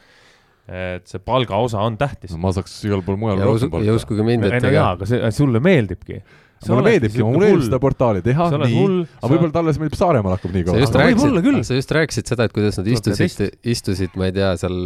[0.64, 2.40] et see palgaosa on tähtis no,.
[2.46, 3.86] ma saaks igal pool mujal rohkem palka.
[3.86, 4.94] ja uskuge mind, et ega.
[4.96, 6.22] aga see, sulle meeldibki
[6.70, 8.84] mulle meeldibki, mulle meeldib seda portaali teha, nii,
[9.20, 10.90] aga võib-olla talle meeldib Saaremaal hakkab nii kaua.
[11.10, 11.60] võib-olla küll.
[11.68, 14.78] sa just rääkisid seda, et kuidas nad istusid, istusid, ma ei tea, seal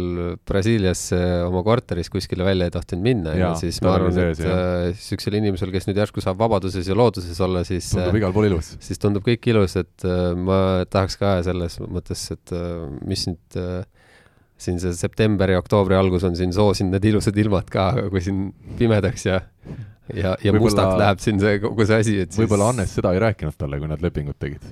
[0.48, 1.04] Brasiilias
[1.48, 3.36] oma korteris kuskile välja ei tohtinud minna.
[3.36, 6.96] Ja, ja siis ma arvan, et niisugusel äh, inimesel, kes nüüd järsku saab vabaduses ja
[6.98, 8.74] looduses olla, siis tundub äh, igal pool ilus.
[8.84, 10.08] siis tundub kõik ilus, et
[10.38, 10.60] ma
[10.90, 12.56] tahaks ka selles mõttes, et
[13.08, 13.62] mis nüüd
[14.58, 18.48] siin see septembri, oktoobri algus on siin soosinud need ilusad ilmad ka, aga kui siin
[18.78, 19.38] pimedaks ja
[20.14, 23.22] ja, ja mustaks läheb siin see kogu see asi, et siis võib-olla Hannes seda ei
[23.22, 24.64] rääkinud talle, kui nad lepingut tegid.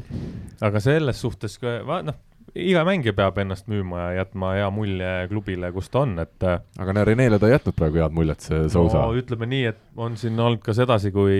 [0.64, 2.16] aga selles suhtes noh,
[2.56, 6.60] iga mängija peab ennast müüma ja jätma hea mulje klubile, kus ta on, et äh,
[6.80, 9.16] aga no Renele ta ei jätnud praegu head muljet, see Sousa no,.
[9.18, 11.36] ütleme nii, et on siin olnud ka sedasi, kui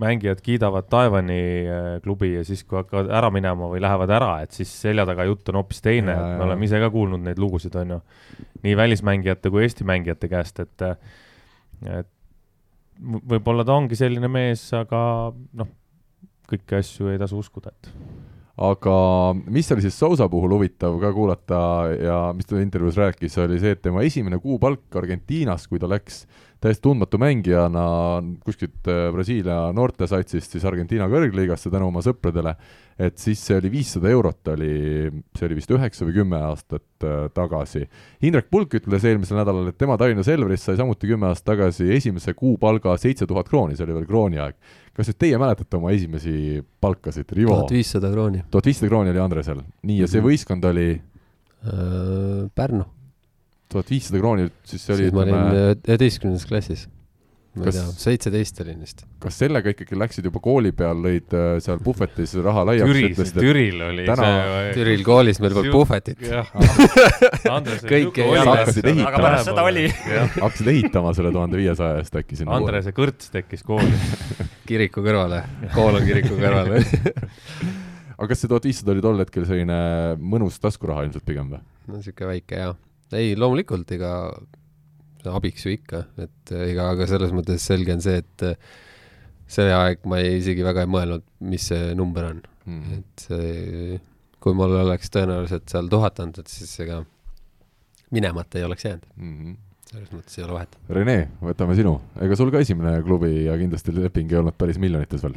[0.00, 4.54] mängijad kiidavad Taevani äh, klubi ja siis, kui hakkavad ära minema või lähevad ära, et
[4.56, 7.74] siis selja taga jutt on hoopis teine, et me oleme ise ka kuulnud neid lugusid,
[7.80, 8.00] on ju,
[8.66, 10.88] nii välismängijate kui Eesti mängijate käest, et
[11.80, 12.10] et
[13.00, 15.00] võib-olla ta ongi selline mees, aga
[15.32, 15.70] noh,
[16.50, 17.92] kõiki asju ei tasu uskuda, et
[18.60, 18.94] aga
[19.48, 21.60] mis oli siis Sousa puhul huvitav ka kuulata
[21.96, 26.26] ja mis ta intervjuus rääkis, oli see, et tema esimene kuupalk Argentiinas, kui ta läks
[26.60, 27.82] täiesti tundmatu mängijana
[28.44, 32.52] kuskilt äh, Brasiilia noortesatsist siis Argentiina kõrgliigasse tänu oma sõpradele,
[33.00, 34.74] et siis see oli viissada eurot, oli,
[35.38, 37.86] see oli vist üheksa või kümme aastat äh, tagasi.
[38.28, 42.36] Indrek Pulk ütles eelmisel nädalal, et tema Tallinna Selverist sai samuti kümme aastat tagasi esimese
[42.36, 44.60] kuupalga seitse tuhat krooni, see oli veel krooni aeg.
[45.00, 47.56] Kas nüüd teie mäletate oma esimesi palkasid, Rivo?
[47.56, 48.44] tuhat viissada krooni.
[48.52, 50.30] tuhat viissada krooni oli Andresel, nii, ja see mhm.
[50.30, 52.86] võistkond oli äh, Pärnu
[53.70, 56.86] tuhat viissada krooni, siis see oli siis ma olin üheteistkümnendas klassis.
[57.50, 59.02] Ma ei tea, seitseteist olin vist.
[59.22, 62.92] kas sellega ikkagi läksid juba kooli peal, lõid äh, seal puhvetis raha laiaks?
[62.92, 64.28] Türil, Türil oli täna...
[64.28, 64.68] see.
[64.76, 66.22] Türil koolis meil polnud puhvetit.
[67.90, 69.08] kõik ei hakkasid ehitama.
[69.10, 69.86] aga pärast seda oli.
[70.44, 72.60] hakkasid ehitama selle tuhande viiesaja eest äkki sinna.
[72.60, 73.98] Andrese kõrts tekkis kooli
[74.70, 75.42] kiriku kõrvale,
[75.74, 76.76] kool on kiriku kõrval
[78.20, 79.80] aga kas see tuhat viissada oli tol hetkel selline
[80.20, 81.64] mõnus taskuraha ilmselt pigem või?
[81.90, 82.76] no sihuke väike jaa
[83.16, 84.12] ei, loomulikult, ega
[85.28, 88.46] abiks ju ikka, et ega aga selles mõttes selge on see, et
[89.50, 92.98] see aeg ma ei, isegi väga ei mõelnud, mis see number on mm.
[92.98, 93.98] et see,
[94.40, 97.02] kui mul oleks tõenäoliselt seal tuhat antud, siis ega
[98.14, 99.34] minemata ei oleks jäänud mm.
[99.34, 99.58] -hmm
[99.90, 100.76] selles mõttes ei ole vahet.
[100.94, 105.24] Rene, võtame sinu, ega sul ka esimene klubi ja kindlasti leping ei olnud päris miljonites
[105.24, 105.34] veel?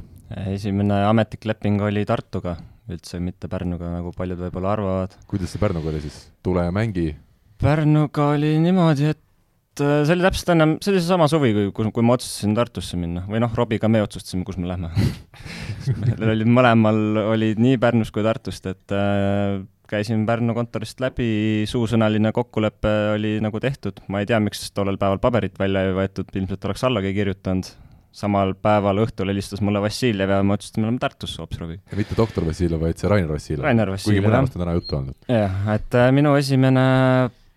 [0.54, 2.54] esimene ametlik leping oli Tartuga,
[2.86, 5.18] üldse mitte Pärnuga, nagu paljud võib-olla arvavad.
[5.26, 7.16] kuidas see Pärnuga oli siis, tule ja mängi?
[7.64, 9.33] Pärnuga oli niimoodi, et äh,
[9.82, 13.26] see oli täpselt enne, see oli seesama suvi, kui, kui, ma otsustasin Tartusse minna.
[13.30, 14.92] Või noh, Robiga me otsustasime, kus me lähme.
[16.04, 17.00] Meil olid mõlemal,
[17.34, 23.62] olid nii Pärnus kui Tartust, et äh, käisin Pärnu kontorist läbi, suusõnaline kokkulepe oli nagu
[23.64, 27.70] tehtud, ma ei tea, miks tollel päeval paberit välja ei võetud, ilmselt oleks allagi kirjutanud,
[28.14, 31.82] samal päeval õhtul helistas mulle Vassiljev ja me otsustasime, me oleme Tartus hoopis Robiga.
[31.92, 33.64] ja mitte doktor Vassiljev, vaid see Rainer Vassiljev.
[34.06, 35.18] Kuigi mõlemast on täna juttu olnud.
[35.30, 36.86] jah, et äh, minu esimene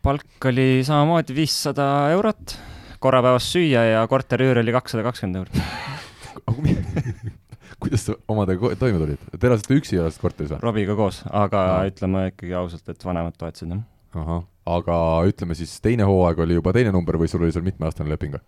[0.07, 2.55] palk oli samamoodi viissada eurot,
[3.03, 5.57] korra päevas süüa ja korteriüür oli kakssada kakskümmend eurot
[7.83, 9.23] kuidas sa omadega toime tulid?
[9.35, 10.61] Te elasite üksi elasite korteris või?
[10.63, 11.91] Robiga koos, aga no.
[11.91, 13.83] ütleme ikkagi ausalt, et vanemad toetasid, jah.
[14.23, 14.45] ahah,
[14.77, 14.99] aga
[15.31, 18.39] ütleme siis teine hooaeg oli juba teine number või sul oli seal mitmeaastane leping?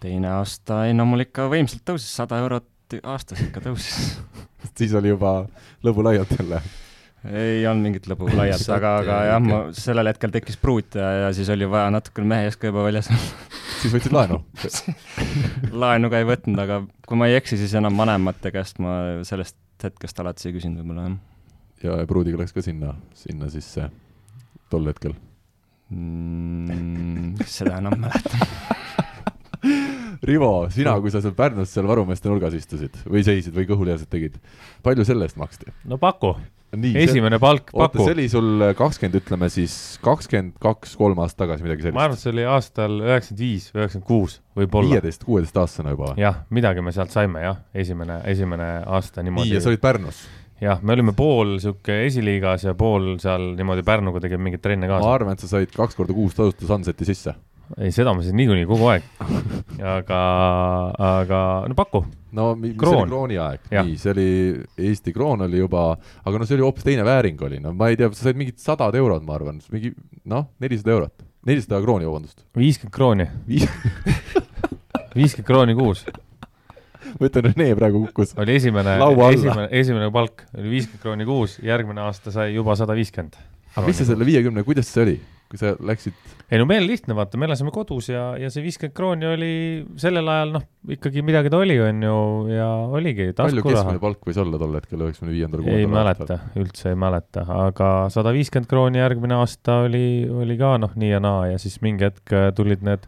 [0.00, 4.16] teine aasta, ei no mul ikka võimsalt tõusis, sada eurot aastas ikka tõusis
[4.78, 5.42] siis oli juba
[5.84, 6.62] lõbu laialt jälle
[7.30, 11.32] ei olnud mingit lõbu laialt, aga, aga jah, ma sellel hetkel tekkis pruut ja, ja
[11.36, 13.10] siis oli vaja natukene mehe ees ka juba väljas
[13.80, 14.40] siis võtsid laenu
[15.84, 18.96] laenu ka ei võtnud, aga kui ma ei eksi, siis enam vanemate käest ma
[19.28, 22.00] sellest hetkest alates ei küsinud võib-olla, jah.
[22.00, 23.86] ja pruudiga läks ka sinna, sinna sisse
[24.72, 25.14] tol hetkel
[25.94, 27.36] mm,?
[27.46, 28.42] seda enam mäletan
[30.22, 34.38] Rivo, sina, kui sa seal Pärnus seal varumeeste nurgas istusid või seisid või kõhulihaselt tegid,
[34.82, 35.70] palju selle eest maksti?
[35.86, 36.34] no paku
[36.72, 38.06] Nii, esimene palk, paku.
[38.06, 41.98] see oli sul kakskümmend, ütleme siis kakskümmend kaks, kolm aastat tagasi, midagi sellist?
[41.98, 44.94] ma arvan, et see oli aastal üheksakümmend viis või üheksakümmend kuus, võib-olla.
[44.94, 46.14] viieteist, kuueteistaastasena juba?
[46.16, 49.52] jah, midagi me sealt saime jah, esimene, esimene aasta niimoodi.
[49.52, 50.24] nii, ja sa olid Pärnus?
[50.64, 55.04] jah, me olime pool sihuke esiliigas ja pool seal niimoodi Pärnuga tegime mingeid trenne kaasa.
[55.04, 57.36] ma arvan, et sa said kaks korda kuus tasuta Sunseti sisse
[57.78, 59.06] ei, seda ma siis niikuinii kogu aeg.
[59.80, 60.20] aga,
[60.98, 62.02] aga no paku.
[62.32, 63.02] no mi- mis Kroon.
[63.02, 64.26] oli krooni aeg, nii, see oli,
[64.78, 67.96] Eesti kroon oli juba, aga no see oli hoopis teine vääring oli, no ma ei
[68.00, 69.92] tea, sa said mingid sadad eurod, ma arvan, mingi
[70.24, 72.44] noh, nelisada eurot, nelisada krooni, vabandust.
[72.56, 73.28] viiskümmend krooni,
[75.16, 76.04] viiskümmend krooni kuus
[77.20, 78.32] ma ütlen, Rene praegu kukkus.
[78.40, 78.96] oli esimene
[79.32, 83.36] esimene, esimene palk oli viiskümmend krooni kuus, järgmine aasta sai juba sada viiskümmend.
[83.76, 85.16] aga mis sa selle viiekümne, kuidas see oli,
[85.52, 86.16] kui sa läksid,
[86.52, 89.52] ei no meil lihtne, vaata, me elasime kodus ja, ja see viiskümmend krooni oli
[90.00, 92.16] sellel ajal noh, ikkagi midagi ta oli, on ju,
[92.52, 94.00] ja oligi palju keskmine.
[94.02, 98.68] palk võis olla tol hetkel üheksakümne viiendal, ei mäleta, üldse ei mäleta, aga sada viiskümmend
[98.68, 102.50] krooni järgmine aasta oli, oli ka noh, nii ja naa ja siis mingi hetk äh,
[102.56, 103.06] tulid need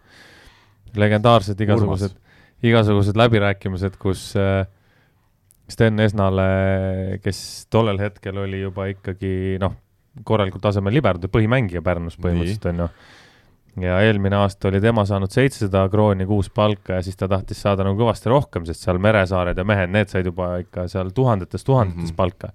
[0.96, 2.16] legendaarsed igasugused,
[2.64, 4.62] igasugused läbirääkimised, kus äh,
[5.68, 9.76] Sten Esnale, kes tollel hetkel oli juba ikkagi noh,
[10.24, 12.88] korralikul tasemel liberdi põhimängija Pärnus põhimõtteliselt on ju.
[13.80, 17.86] Ja eelmine aasta oli tema saanud seitsesada krooni kuus palka ja siis ta tahtis saada
[17.86, 22.02] nagu kõvasti rohkem, sest seal Meresaared ja mehed, need said juba ikka seal tuhandetes, tuhandetes
[22.02, 22.10] mm.
[22.10, 22.16] -hmm.
[22.16, 22.52] palka.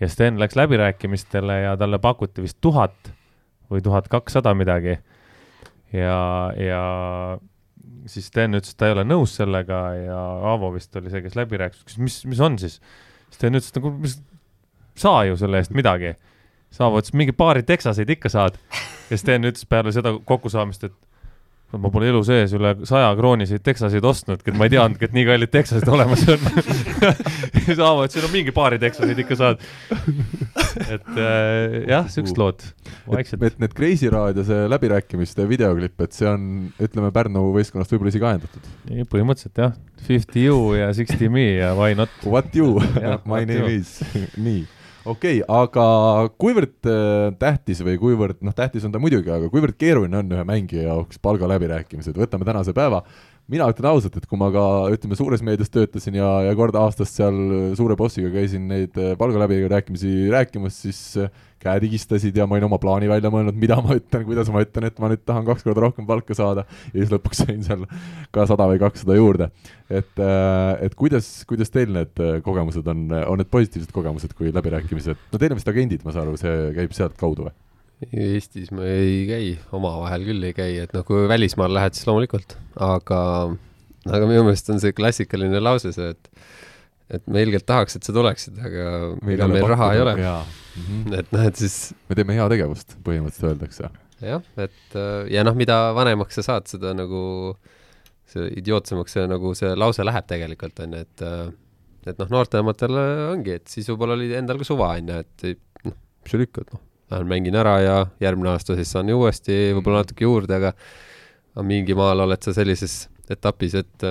[0.00, 3.12] ja Sten läks läbirääkimistele ja talle pakuti vist tuhat
[3.70, 4.98] või tuhat kakssada midagi.
[5.92, 6.84] ja, ja
[8.06, 10.20] siis Sten ütles, et ta ei ole nõus sellega ja
[10.52, 12.80] Aavo vist oli see, kes läbi rääkis, küsis, mis, mis on siis.
[13.34, 14.18] Sten ütles, et nagu, mis,
[14.98, 16.14] saa ju selle eest midagi.
[16.78, 18.58] Aavo ütles, mingi paari teksaseid ikka saad.
[19.14, 20.96] Ja Sten ütles peale seda kokkusaamist, et
[21.80, 25.24] ma pole elu sees üle saja krooniseid teksaseid ostnudki, et ma ei teadnudki, et nii
[25.26, 26.44] kallid teksased olemas on.
[27.66, 29.64] siis Aavo ütles, no mingi paari teksaseid ikka saad.
[30.84, 32.62] et äh, jah, siuksed lood,
[33.10, 33.42] vaikselt.
[33.48, 36.46] et need Kreisi raadio see läbirääkimiste videoklipp, et see on,
[36.82, 38.70] ütleme Pärnu võistkonnast võib-olla isegi ajendatud.
[39.10, 39.74] põhimõtteliselt jah,
[40.06, 42.12] fifty you ja sixty me ja why not.
[42.26, 42.78] What you
[43.26, 43.76] my name you.
[43.80, 43.98] is,
[44.38, 44.64] nii
[45.04, 45.86] okei okay,, aga
[46.40, 50.44] kuivõrd äh, tähtis või kuivõrd, noh, tähtis on ta muidugi, aga kuivõrd keeruline on ühe
[50.48, 53.02] mängija jaoks palgaläbirääkimised, võtame tänase päeva,
[53.52, 54.62] mina ütlen ausalt, et kui ma ka
[54.94, 57.36] ütleme, suures meedias töötasin ja, ja kord aastas seal
[57.76, 61.28] suure bossiga käisin neid äh, palgaläbirääkimisi rääkimas, siis äh,
[61.64, 64.88] käed higistasid ja ma olin oma plaani välja mõelnud, mida ma ütlen, kuidas ma ütlen,
[64.88, 67.84] et ma nüüd tahan kaks korda rohkem palka saada ja siis lõpuks sain seal
[68.34, 69.50] ka sada või kakssada juurde.
[69.92, 70.24] et,
[70.86, 75.40] et kuidas, kuidas teil need äh, kogemused on, on need positiivsed kogemused, kui läbirääkimised, no
[75.40, 77.56] teil on vist agendid, ma saan aru, see käib sealtkaudu või?
[78.12, 82.56] Eestis me ei käi, omavahel küll ei käi, et noh, kui välismaal lähed, siis loomulikult,
[82.82, 83.20] aga,
[84.08, 86.30] aga minu meelest on see klassikaline lause see, et
[87.14, 88.84] et me ilgelt tahaks, et sa tuleksid, aga
[89.34, 90.14] ega meil raha ei ole.
[90.16, 90.46] mm,
[90.86, 91.18] -hmm.
[91.18, 93.90] et noh, et siis me teeme heategevust, põhimõtteliselt öeldakse.
[94.24, 94.96] jah, et
[95.30, 97.56] ja noh, mida vanemaks sa saad, seda nagu
[98.26, 101.26] see idiootsemaks see nagu see lause läheb tegelikult on ju, et
[102.08, 102.96] et noh, noortematel
[103.32, 105.46] ongi, et siis võib-olla oli endal ka suva on ju, et
[105.84, 106.82] noh, mis seal ikka, et noh,
[107.14, 110.74] lähen mängin ära ja järgmine aasta siis saan uuesti võib-olla natuke juurde, aga
[111.54, 114.08] aga mingi maal oled sa sellises etapis, et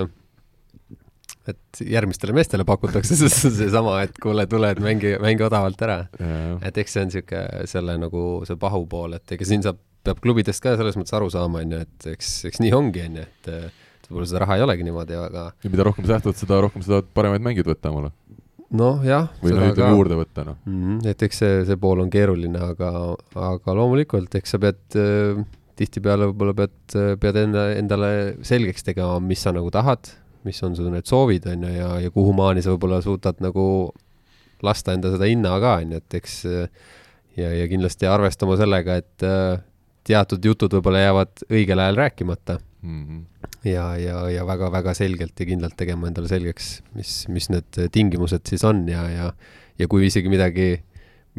[1.51, 5.97] et järgmistele meestele pakutakse see- seesama, et kuule, tule, et mängi, mängi odavalt ära.
[6.63, 10.63] Et eks see on niisugune selle nagu see pahupool, et ega siin saab, peab klubidest
[10.63, 13.51] ka selles mõttes aru saama, on ju, et eks, eks nii ongi, on ju, et
[14.07, 16.95] võib-olla seda raha ei olegi niimoodi, aga ja mida rohkem sa jähtad, seda rohkem sa
[16.95, 18.11] tahad paremaid mängijaid võtta omale
[18.77, 19.29] noh, jah.
[19.41, 20.57] või noh, ütleme juurde võtta, noh.
[20.65, 20.79] mm.
[20.79, 21.11] -hmm.
[21.13, 22.91] et eks see, see pool on keeruline, aga,
[23.51, 25.43] aga loomulikult, eks sa pead äh,
[25.79, 28.09] tihtipeale võib-olla pead, pead enda, endale
[28.45, 30.11] selgeks tegema, mis sa nagu tahad,
[30.47, 33.65] mis on su need soovid, on ju, ja, ja kuhumaani sa võib-olla suudad nagu
[34.63, 36.67] lasta enda seda hinna ka, on ju, et eks äh,
[37.39, 39.63] ja, ja kindlasti arvestama sellega, et äh,
[40.07, 43.49] teatud jutud võib-olla jäävad õigel ajal rääkimata Mm -hmm.
[43.63, 48.63] ja, ja, ja väga-väga selgelt ja kindlalt tegema endale selgeks, mis, mis need tingimused siis
[48.67, 49.33] on ja, ja
[49.79, 50.67] ja kui isegi midagi,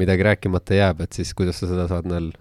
[0.01, 2.33] midagi rääkimata jääb, et siis kuidas sa seda saad neil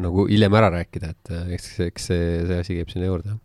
[0.00, 3.36] nagu hiljem ära rääkida, et äh, eks, eks see, see asi käib sinna juurde.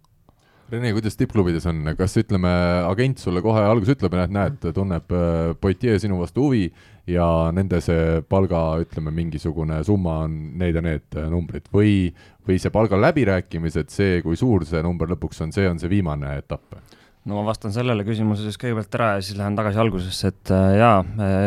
[0.71, 2.51] Rene, kuidas tippklubides on, kas ütleme,
[2.87, 6.69] agent sulle kohe alguses ütleb, et näed, tunneb äh, Poitier sinu vastu huvi
[7.13, 12.09] ja nende see palga, ütleme, mingisugune summa on need ja need äh, numbrid või,
[12.47, 16.37] või see palga läbirääkimised, see, kui suur see number lõpuks on, see on see viimane
[16.41, 16.79] etapp?
[17.21, 20.69] no ma vastan sellele küsimusele siis kõigepealt ära ja siis lähen tagasi algusesse, et äh,
[20.79, 20.95] jaa,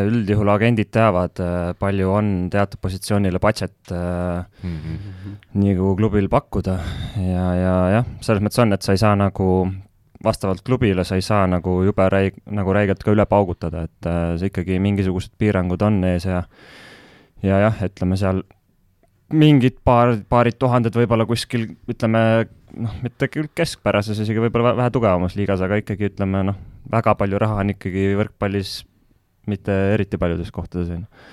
[0.06, 1.40] üldjuhul agendid teavad,
[1.80, 5.32] palju on teatud positsioonile budget äh, Mm -hmm.
[5.60, 6.78] nii kui klubil pakkuda
[7.20, 9.66] ja, ja jah, selles mõttes on, et sa ei saa nagu
[10.24, 14.34] vastavalt klubile sa ei saa nagu jube räig-, nagu räigelt ka üle paugutada, et äh,
[14.40, 16.44] see ikkagi mingisugused piirangud on ees ja
[17.44, 18.42] ja jah, ütleme seal
[19.34, 22.22] mingid paar, paarid tuhanded võib-olla kuskil ütleme
[22.76, 26.58] noh, mitte küll keskpärases, isegi võib-olla vä- vähe tugevamas liigas, aga ikkagi ütleme noh,
[26.92, 28.82] väga palju raha on ikkagi võrkpallis
[29.50, 31.32] mitte eriti paljudes kohtades, on ju.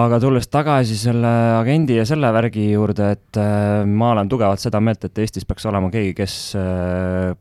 [0.00, 4.82] aga tulles tagasi selle agendi ja selle värgi juurde, et äh, ma olen tugevalt seda
[4.82, 7.34] meelt, et Eestis peaks olema keegi, kes äh,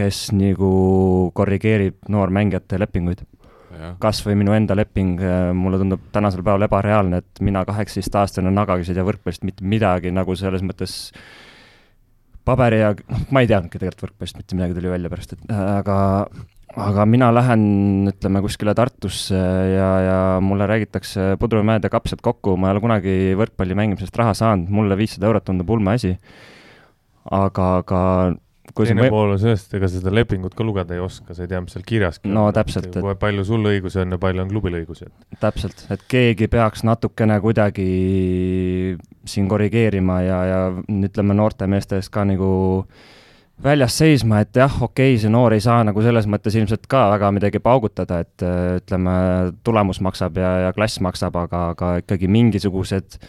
[0.00, 0.70] kes nagu
[1.36, 3.26] korrigeerib noormängijate lepinguid.
[4.02, 8.90] kas või minu enda leping, äh, mulle tundub tänasel päeval ebareaalne, et mina, kaheksateistaastane nagagas
[8.90, 10.96] ei tea võrkpallist mitte midagi nagu selles mõttes
[12.44, 15.62] paberi ja noh, ma ei teadnudki tegelikult võrkpallist mitte midagi tuli välja pärast, et äh,
[15.78, 15.96] aga
[16.78, 17.62] aga mina lähen,
[18.10, 23.16] ütleme, kuskile Tartusse ja, ja mulle räägitakse pudrumäed ja kapsad kokku, ma ei ole kunagi
[23.38, 26.14] võrkpalli mängimisest raha saanud, mulle viissada eurot tundub ulme asi.
[27.30, 28.02] aga, aga
[28.76, 29.12] teine või...
[29.12, 31.76] pool on sellest, ega sa seda lepingut ka lugeda ei oska, sa ei tea, mis
[31.76, 35.40] seal kirjas no täpselt, et palju sul õigusi on ja palju on klubil õigusi, et
[35.42, 37.86] täpselt, et keegi peaks natukene kuidagi
[39.28, 42.50] siin korrigeerima ja, ja ütleme, noorte meeste eest ka nagu
[43.60, 47.06] väljas seisma, et jah, okei okay,, see noor ei saa nagu selles mõttes ilmselt ka
[47.14, 48.44] väga midagi paugutada, et
[48.80, 49.14] ütleme,
[49.66, 53.20] tulemus maksab ja, ja klass maksab, aga, aga ikkagi mingisugused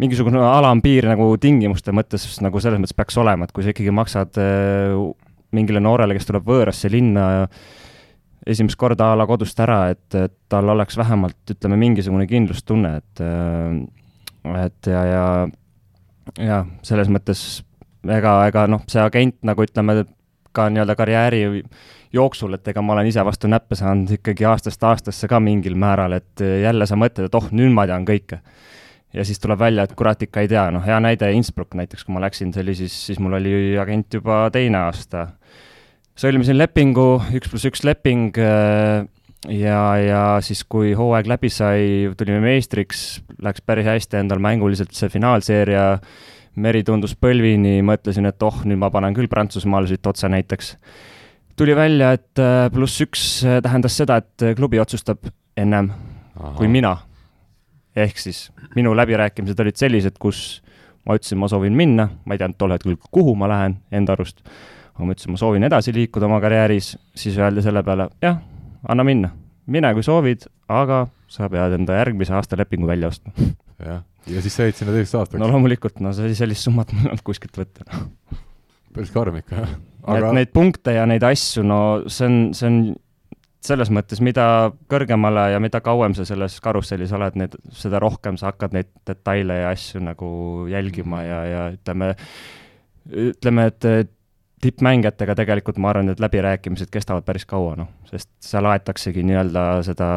[0.00, 4.40] mingisugune alampiir nagu tingimuste mõttes nagu selles mõttes peaks olema, et kui sa ikkagi maksad
[4.40, 4.96] äh,
[5.52, 7.48] mingile noorele, kes tuleb võõrasse linna
[8.48, 13.22] esimest korda a la kodust ära, et, et tal oleks vähemalt, ütleme, mingisugune kindlustunne, et
[13.22, 15.26] äh, et ja, ja
[16.38, 17.62] ja selles mõttes
[18.06, 20.04] ega, ega noh, see agent nagu ütleme,
[20.52, 21.42] ka nii-öelda karjääri
[22.12, 26.18] jooksul, et ega ma olen ise vastu näppe saanud ikkagi aastast aastasse ka mingil määral,
[26.18, 28.42] et jälle sa mõtled, et oh, nüüd ma tean kõike
[29.12, 32.16] ja siis tuleb välja, et kurat ikka ei tea, noh, hea näide Innsbruck näiteks, kui
[32.16, 35.28] ma läksin, see oli siis, siis mul oli agent juba teine aasta.
[36.18, 39.04] sõlmisin lepingu, üks pluss üks leping äh,
[39.52, 45.12] ja, ja siis, kui hooaeg läbi sai, tulime meistriks, läks päris hästi endal mänguliselt see
[45.12, 45.86] finaalseeria,
[46.56, 50.76] meri tundus põlvini, mõtlesin, et oh, nüüd ma panen küll Prantsusmaale siit otse näiteks.
[51.56, 55.92] tuli välja, et äh, pluss üks tähendas seda, et klubi otsustab ennem
[56.36, 56.56] Aha.
[56.56, 56.96] kui mina
[57.96, 58.44] ehk siis
[58.76, 60.62] minu läbirääkimised olid sellised, kus
[61.08, 64.42] ma ütlesin, ma soovin minna, ma ei teadnud tol hetkel, kuhu ma lähen enda arust,
[64.94, 68.38] aga ma ütlesin, ma soovin edasi liikuda oma karjääris, siis öeldi selle peale, jah,
[68.88, 69.32] anna minna,
[69.66, 73.34] mine kui soovid, aga sa pead enda järgmise aasta lepingu välja ostma.
[73.82, 75.40] jah, ja siis sa jäid sinna teiseks aastaks?
[75.42, 77.88] no loomulikult, no see sellist summat mul ei olnud kuskilt võtta
[78.92, 79.72] päris karm ikka, jah.
[80.04, 82.78] aga et neid punkte ja neid asju, no see on, see on
[83.62, 84.44] selles mõttes, mida
[84.90, 89.60] kõrgemale ja mida kauem sa selles karussellis oled, need, seda rohkem sa hakkad neid detaile
[89.60, 90.32] ja asju nagu
[90.70, 92.12] jälgima ja, ja ütleme,
[93.28, 94.12] ütleme, et
[94.62, 100.08] tippmängijatega tegelikult ma arvan, et läbirääkimised kestavad päris kaua, noh, sest seal aetaksegi nii-öelda seda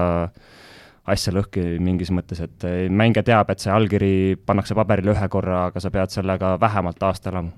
[1.10, 4.14] asja lõhki mingis mõttes, et mängija teab, et see allkiri
[4.46, 7.54] pannakse paberile ühe korra, aga sa pead sellega vähemalt aasta elama.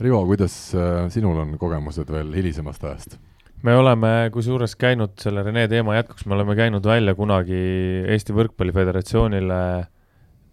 [0.00, 3.18] Rivo, kuidas äh, sinul on kogemused veel hilisemast ajast?
[3.62, 7.60] Me oleme kusjuures käinud selle Rene teema jätkuks, me oleme käinud välja kunagi
[8.08, 9.60] Eesti Võrkpalli Föderatsioonile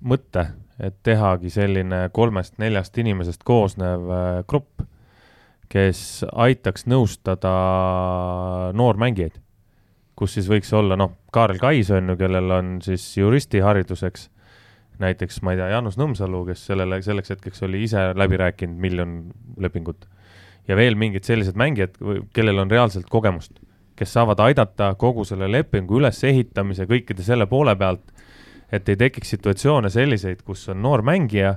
[0.07, 0.43] mõtte,
[0.83, 4.83] et tehagi selline kolmest-neljast inimesest koosnev äh, grupp,
[5.71, 7.53] kes aitaks nõustada
[8.77, 9.41] noormängijaid.
[10.17, 14.29] kus siis võiks olla, noh, Kaarel Kais on ju, kellel on siis juristiharidus, eks,
[14.99, 19.19] näiteks ma ei tea, Jaanus Nõmsalu, kes sellele, selleks hetkeks oli ise läbi rääkinud miljon
[19.61, 20.07] lepingut
[20.67, 21.95] ja veel mingid sellised mängijad,
[22.35, 23.59] kellel on reaalselt kogemust,
[23.97, 28.03] kes saavad aidata kogu selle lepingu ülesehitamise kõikide selle poole pealt,
[28.71, 31.55] et ei tekiks situatsioone selliseid, kus on noor mängija,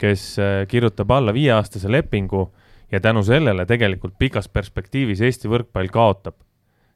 [0.00, 2.46] kes äh, kirjutab alla viieaastase lepingu
[2.92, 6.34] ja tänu sellele tegelikult pikas perspektiivis Eesti võrkpall kaotab.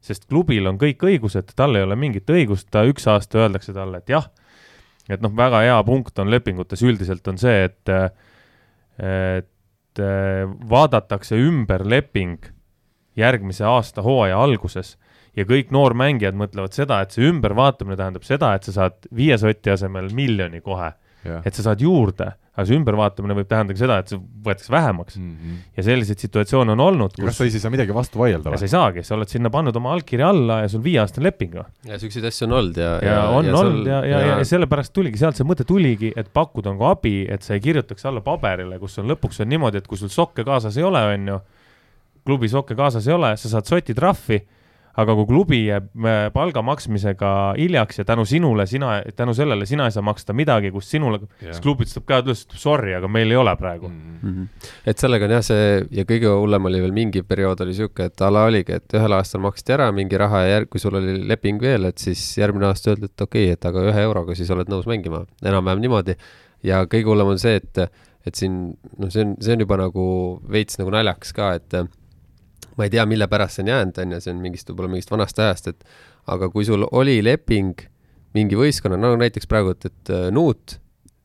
[0.00, 3.98] sest klubil on kõik õigused, tal ei ole mingit õigust, ta üks aasta öeldakse talle,
[3.98, 4.28] et jah,
[5.08, 8.10] et noh, väga hea punkt on lepingutes üldiselt on see, et äh,
[8.96, 9.48] et
[9.96, 12.38] et äh, vaadatakse ümber leping
[13.16, 14.96] järgmise aasta hooaja alguses
[15.36, 19.72] ja kõik noormängijad mõtlevad seda, et see ümbervaatamine tähendab seda, et sa saad viie soti
[19.72, 20.92] asemel miljoni kohe.
[21.44, 25.32] et sa saad juurde, aga see ümbervaatamine võib tähendada seda, et see võetakse vähemaks mm.
[25.32, 25.56] -hmm.
[25.76, 27.16] ja selliseid situatsioone on olnud.
[27.18, 28.60] kas sa siis ei saa midagi vastu vaielda või?
[28.62, 31.58] sa ei saagi, sa oled sinna pannud oma allkirja alla ja sul viieaastane leping.
[31.84, 34.48] ja siukseid asju on olnud ja, ja, ja on ja olnud ja, ja, ja, ja
[34.48, 38.24] sellepärast tuligi, sealt see mõte tuligi, et pakkuda nagu abi, et sa ei kirjutaks alla
[38.24, 41.40] paberile, kus on lõpuks on niimoodi, et kui sul sokke kaasas ei ole, on ju,
[42.24, 44.40] klubi sokke kaasas ei ole, sa saad soti trahvi
[45.00, 49.88] aga kui klubi jääb äh, palga maksmisega hiljaks ja tänu sinule, sina, tänu sellele sina
[49.88, 53.40] ei saa maksta midagi, kus sinule, siis klub ütleb üles, ütleb sorry, aga meil ei
[53.40, 54.22] ole praegu mm.
[54.22, 54.70] -hmm.
[54.86, 55.66] et sellega on jah, see
[55.98, 59.18] ja kõige hullem oli veel mingi periood oli sihuke, et a la oligi, et ühel
[59.18, 62.70] aastal maksti ära mingi raha ja järg, kui sul oli leping veel, et siis järgmine
[62.70, 66.16] aasta öeldi, et okei okay,, et aga ühe euroga siis oled nõus mängima, enam-vähem niimoodi.
[66.64, 67.84] ja kõige hullem on see, et,
[68.26, 68.58] et siin
[68.98, 70.08] noh, see on, see on juba nagu
[70.48, 71.80] veits nagu naljakas ka, et
[72.76, 75.12] ma ei tea, mille pärast see on jäänud, on ju, see on mingist, võib-olla mingist
[75.12, 75.86] vanast ajast, et
[76.32, 77.84] aga kui sul oli leping,
[78.36, 80.78] mingi võistkonna, no näiteks praegu, et, et äh, Nuut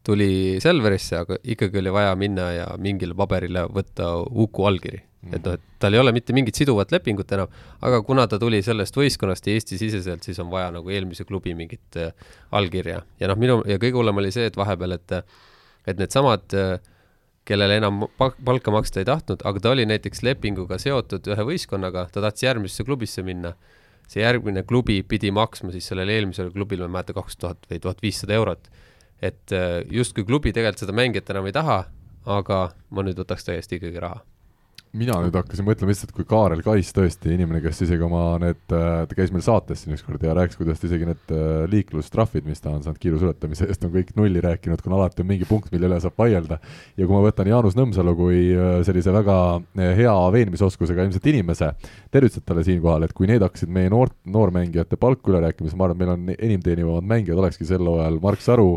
[0.05, 5.35] tuli Selverisse, aga ikkagi oli vaja minna ja mingile paberile võtta Uku allkiri mm..
[5.35, 7.51] et noh, et tal ei ole mitte mingit siduvat lepingut enam,
[7.85, 12.15] aga kuna ta tuli sellest võistkonnast Eesti-siseselt, siis on vaja nagu eelmise klubi mingit äh,
[12.57, 13.03] allkirja.
[13.21, 15.17] ja noh, minu, ja kõige hullem oli see, et vahepeal, et
[15.89, 16.75] et needsamad äh,
[17.45, 22.23] kellele enam palka maksta ei tahtnud, aga ta oli näiteks lepinguga seotud ühe võistkonnaga, ta
[22.23, 23.55] tahtis järgmisesse klubisse minna.
[24.11, 27.79] see järgmine klubi pidi maksma siis sellele eelmisele klubile, ma ei mäleta, kaks tuhat või
[27.79, 28.69] tuhat viissada eurot.
[29.21, 31.85] et äh, justkui klubi tegelikult seda mängijat enam ei taha,
[32.25, 32.59] aga
[32.89, 34.21] ma nüüd võtaks ta eest ikkagi raha
[34.97, 39.03] mina nüüd hakkasin mõtlema lihtsalt, kui Kaarel Kais tõesti, inimene, kes isegi oma need, äh,
[39.07, 42.73] ta käis meil saates siin ükskord ja rääkis, kuidas isegi need äh, liiklustrahvid, mis ta
[42.73, 45.99] on saanud kiirusuletamise eest, on kõik nulli rääkinud, kuna alati on mingi punkt, mille üle
[46.03, 46.59] saab vaielda.
[46.97, 49.37] ja kui ma võtan Jaanus Nõmsalu kui äh, sellise väga
[50.01, 51.71] hea veenmisoskusega ilmselt inimese,
[52.11, 55.87] tervitused talle siinkohal, et kui need hakkasid meie noort, noormängijate palku üle rääkima, siis ma
[55.87, 58.73] arvan, et meil on enim teenivamad mängijad olekski sel hooajal Mark Saru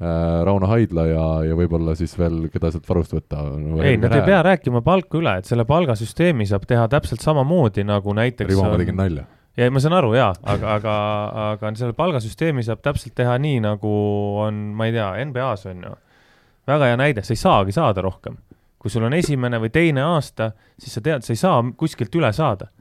[0.00, 3.82] Rauno Haidla ja, ja võib-olla siis veel, keda sealt varust võtta no,.
[3.84, 8.14] ei, nad ei pea rääkima palka üle, et selle palgasüsteemi saab teha täpselt samamoodi nagu
[8.16, 9.26] näiteks Rivo, ma tegin nalja.
[9.60, 10.94] ja ma saan aru jaa, aga, aga,
[11.50, 13.92] aga selle palgasüsteemi saab täpselt teha nii, nagu
[14.46, 15.94] on, ma ei tea, NBA-s on ju.
[16.72, 18.40] väga hea näide, sa ei saagi saada rohkem.
[18.80, 22.32] kui sul on esimene või teine aasta, siis sa tead, sa ei saa kuskilt üle
[22.32, 22.72] saada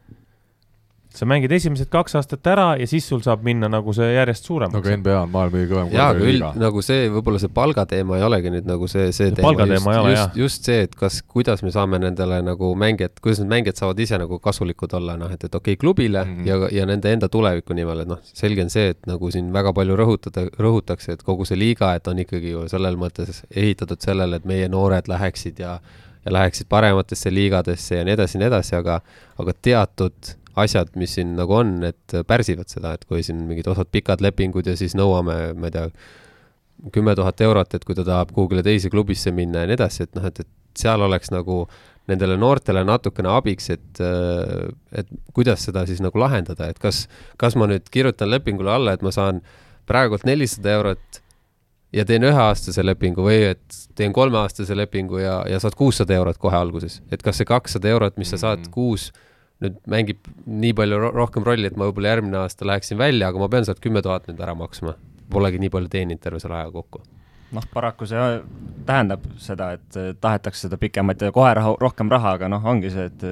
[1.20, 4.76] sa mängid esimesed kaks aastat ära ja siis sul saab minna nagu see järjest suuremaks.
[4.76, 8.54] no aga NBA on maailma kõige kõvem üld, nagu see, võib-olla see palgateema ei olegi
[8.54, 11.64] nüüd nagu see, see teema, palgateema just, ei ole, just, just see, et kas, kuidas
[11.66, 15.44] me saame nendele nagu mängijad, kuidas need mängijad saavad ise nagu kasulikud olla, noh, et,
[15.44, 16.48] et okei okay,, klubile mm -hmm.
[16.48, 19.74] ja, ja nende enda tuleviku nimel, et noh, selge on see, et nagu siin väga
[19.76, 24.40] palju rõhutada, rõhutakse, et kogu see liiga, et on ikkagi ju sellel mõttes ehitatud sellele,
[24.40, 25.80] et meie noored läheksid ja
[26.26, 29.00] ja läheksid parematesse liigadesse ja nii edasi ja nii edasi, aga,
[29.40, 30.34] aga teatud
[30.64, 34.68] asjad, mis siin nagu on, et pärsivad seda, et kui siin mingid osad pikad lepingud
[34.68, 35.88] ja siis nõuame, ma ei tea,
[36.96, 40.16] kümme tuhat eurot, et kui ta tahab kuhugile teise klubisse minna ja nii edasi, et
[40.16, 41.64] noh, et, et seal oleks nagu
[42.10, 44.04] nendele noortele natukene abiks, et,
[44.98, 47.04] et kuidas seda siis nagu lahendada, et kas,
[47.42, 49.44] kas ma nüüd kirjutan lepingule alla, et ma saan
[49.90, 51.22] praegult nelisada eurot
[51.94, 56.58] ja teen üheaastase lepingu või et teen kolmeaastase lepingu ja, ja saad kuussada eurot kohe
[56.58, 59.26] alguses, et kas see kakssada eurot, mis sa saad mm -hmm.
[59.64, 63.50] Nüüd mängib nii palju rohkem rolli, et ma võib-olla järgmine aasta läheksin välja, aga ma
[63.52, 64.96] pean sealt kümme tuhat nüüd ära maksma.
[65.30, 67.04] Polegi nii palju teeninud terve selle aja kokku.
[67.50, 68.26] noh, paraku see
[68.86, 73.08] tähendab seda, et tahetakse seda pikemat ja kohe raha, rohkem raha, aga noh, ongi see,
[73.10, 73.26] et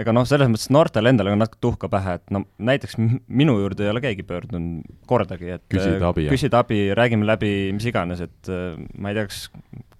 [0.00, 3.84] ega noh, selles mõttes noortel endal on natuke tuhka pähe, et no näiteks minu juurde
[3.84, 8.52] ei ole keegi pöördunud kordagi, et küsida abi, küsida abi, räägime läbi, mis iganes, et
[8.96, 9.44] ma ei tea, kas,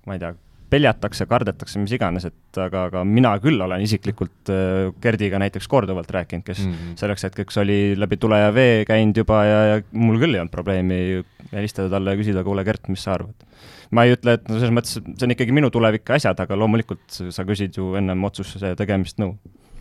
[0.09, 0.33] ma ei tea,
[0.71, 6.11] peljatakse, kardetakse, mis iganes, et aga, aga mina küll olen isiklikult äh, Gerdiga näiteks korduvalt
[6.11, 6.97] rääkinud, kes mm -hmm.
[7.01, 10.55] selleks hetkeks oli läbi tule ja vee käinud juba ja, ja mul küll ei olnud
[10.55, 11.01] probleemi
[11.53, 13.47] helistada talle ja küsida, kuule, Gert, mis sa arvad.
[13.91, 17.07] ma ei ütle, et no selles mõttes, see on ikkagi minu tulevik asjad, aga loomulikult
[17.31, 19.37] sa küsid ju ennem otsuse tegemist nõu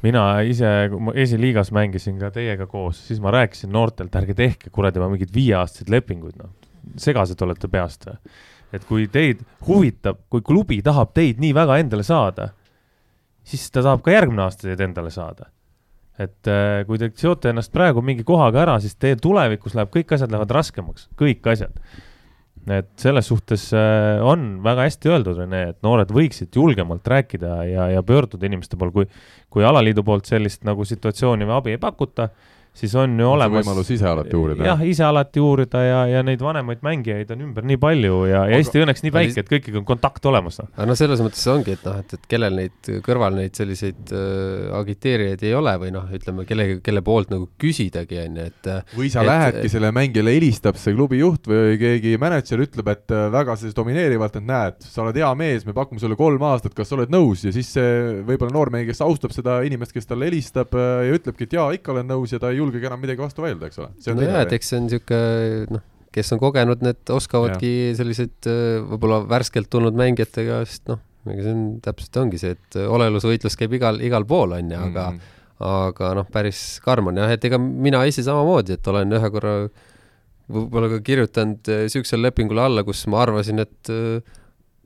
[0.05, 4.69] mina ise, kui ma esiliigas mängisin ka teiega koos, siis ma rääkisin noortelt, ärge tehke
[4.73, 6.51] kuradi mingeid viieaastaseid lepinguid, noh.
[7.01, 8.19] segased olete peast või?
[8.73, 12.49] Et kui teid huvitab, kui klubi tahab teid nii väga endale saada,
[13.45, 15.51] siis ta tahab ka järgmine aasta teid endale saada.
[16.15, 20.13] et äh, kui te seote ennast praegu mingi kohaga ära, siis teil tulevikus läheb, kõik
[20.15, 21.75] asjad lähevad raskemaks, kõik asjad.
[22.71, 27.89] et selles suhtes äh, on väga hästi öeldud, Rene, et noored võiksid julgemalt rääkida ja,
[27.97, 29.09] ja pöörduda inimeste poole, kui,
[29.49, 32.29] kui alaliidu poolt sellist nagu situatsiooni või abi ei pakuta
[32.75, 33.63] siis on ju olemas.
[33.63, 34.65] võimalus ise alati uurida.
[34.67, 38.59] jah, ise alati uurida ja, ja neid vanemaid mängijaid on ümber nii palju ja, ja
[38.59, 40.59] Eesti õnneks nii väike, et kõigiga on kontakt olemas.
[40.59, 40.69] Noh.
[40.75, 44.73] aga noh, selles mõttes ongi, et noh, et, et kellel neid kõrval neid selliseid äh,
[44.75, 48.71] agiteerijaid ei ole või noh, ütleme kelle, kelle poolt nagu küsidagi on ju, et.
[48.71, 52.91] Äh, või sa et, lähedki selle mängijale, helistab see klubi juht või keegi mänedžer ütleb,
[52.91, 56.43] et äh, väga siis domineerivalt, et näed, sa oled hea mees, me pakume sulle kolm
[56.51, 57.95] aastat, kas sa oled nõus ja siis see
[58.27, 62.09] võib-olla noormees, kes austab seda inimest, kes talle helistab ja ütlebki, et jaa, ikka olen
[62.11, 63.91] nõus ja ta ei julgegi enam midagi vastu vaielda, eks ole.
[64.19, 65.85] nojah, et eks see on niisugune noh,
[66.15, 67.95] kes on kogenud, need oskavadki ja.
[67.99, 72.79] selliseid äh, võib-olla värskelt tulnud mängijatega, sest noh, ega see on, täpselt ongi see, et
[72.85, 75.33] olelusvõitlus käib igal, igal pool, on ju, aga mm.
[75.71, 79.57] aga noh, päris karm on jah, et ega mina ise samamoodi, et olen ühe korra
[80.51, 84.35] võib-olla ka kirjutanud niisugusele äh, lepingule alla, kus ma arvasin, et äh,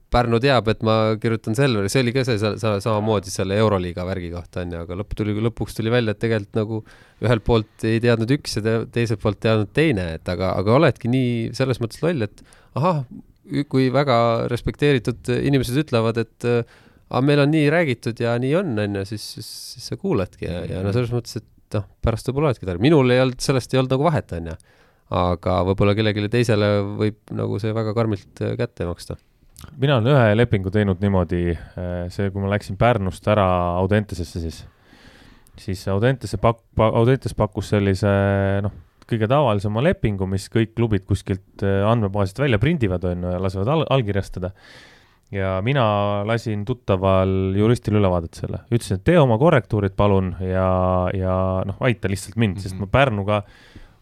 [0.09, 4.31] Pärnu teab, et ma kirjutan Selveri, see oli ka see, see samamoodi selle Euroliiga värgi
[4.33, 6.79] kohta onju, aga lõpp tuli, lõpuks tuli välja, et tegelikult nagu
[7.21, 11.11] ühelt poolt ei teadnud üks ja te, teiselt poolt teadnud teine, et aga, aga oledki
[11.13, 12.41] nii selles mõttes loll, et
[12.79, 13.03] ahah,
[13.69, 14.17] kui väga
[14.49, 19.53] respekteeritud inimesed ütlevad, et aga meil on nii räägitud ja nii on, onju, siis, siis,
[19.75, 23.13] siis sa kuuladki ja, ja no selles mõttes, et noh, pärast võib-olla oledki tark, minul
[23.13, 24.57] ei olnud, sellest ei olnud nagu vahet, onju
[25.09, 26.69] aga võib-olla kellelegi teisele
[26.99, 29.17] võib nagu see väga karmilt kätte maksta
[29.79, 33.47] mina olen ühe lepingu teinud niimoodi, äh, see, kui ma läksin Pärnust ära
[33.79, 34.61] Audentesesse, siis,
[35.59, 38.11] siis Audentese pak-, Audentes pakkus sellise
[38.65, 38.75] noh,
[39.09, 43.73] kõige tavalisema lepingu, mis kõik klubid kuskilt äh, andmebaasist välja prindivad, on ju, ja lasevad
[43.73, 44.53] al allkirjastada.
[45.31, 50.69] ja mina lasin tuttaval juristil üle vaadata selle, ütlesin, et tee oma korrektuurid palun ja,
[51.13, 51.35] ja
[51.69, 52.63] noh, aita lihtsalt mind mm, -hmm.
[52.63, 52.81] sest mhm.
[52.81, 53.43] ma Pärnuga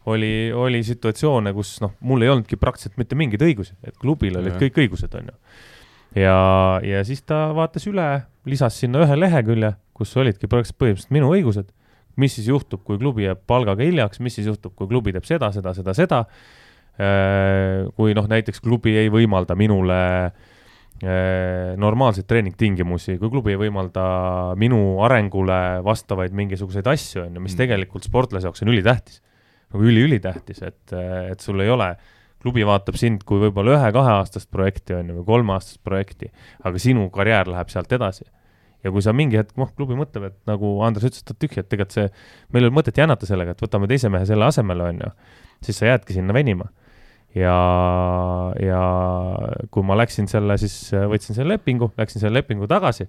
[0.08, 4.54] oli, oli situatsioone, kus noh, mul ei olnudki praktiliselt mitte mingeid õigusi, et klubil olid
[4.54, 4.60] ja.
[4.62, 5.36] kõik õigused, on ju.
[6.22, 6.38] ja,
[6.86, 8.08] ja siis ta vaatas üle,
[8.48, 11.72] lisas sinna ühe lehekülje, kus olidki põhimõtteliselt minu õigused,
[12.18, 15.52] mis siis juhtub, kui klubi jääb palgaga hiljaks, mis siis juhtub, kui klubi teeb seda,
[15.54, 16.22] seda, seda, seda.
[16.98, 24.08] Äh, kui noh, näiteks klubi ei võimalda minule äh, normaalseid treeningtingimusi, kui klubi ei võimalda
[24.58, 27.60] minu arengule vastavaid mingisuguseid asju, on ju, mis mm.
[27.62, 29.22] tegelikult sportlase jaoks on ülitähtis
[29.72, 31.92] nagu üli-ülitähtis, et, et sul ei ole,
[32.42, 36.30] klubi vaatab sind kui võib-olla ühe-kaheaastast projekti, on ju, või kolmeaastast projekti,
[36.64, 38.24] aga sinu karjäär läheb sealt edasi.
[38.86, 41.68] ja kui sa mingi hetk, noh, klubi mõtleb, et nagu Andres ütles, et tühja, et
[41.68, 42.10] tegelikult see,
[42.54, 45.10] meil ei ole mõtet jänata sellega, et võtame teise mehe selle asemele, on ju,
[45.66, 46.68] siis sa jäädki sinna venima
[47.34, 47.56] ja,
[48.62, 48.82] ja
[49.74, 53.08] kui ma läksin selle, siis võtsin selle lepingu, läksin selle lepingu tagasi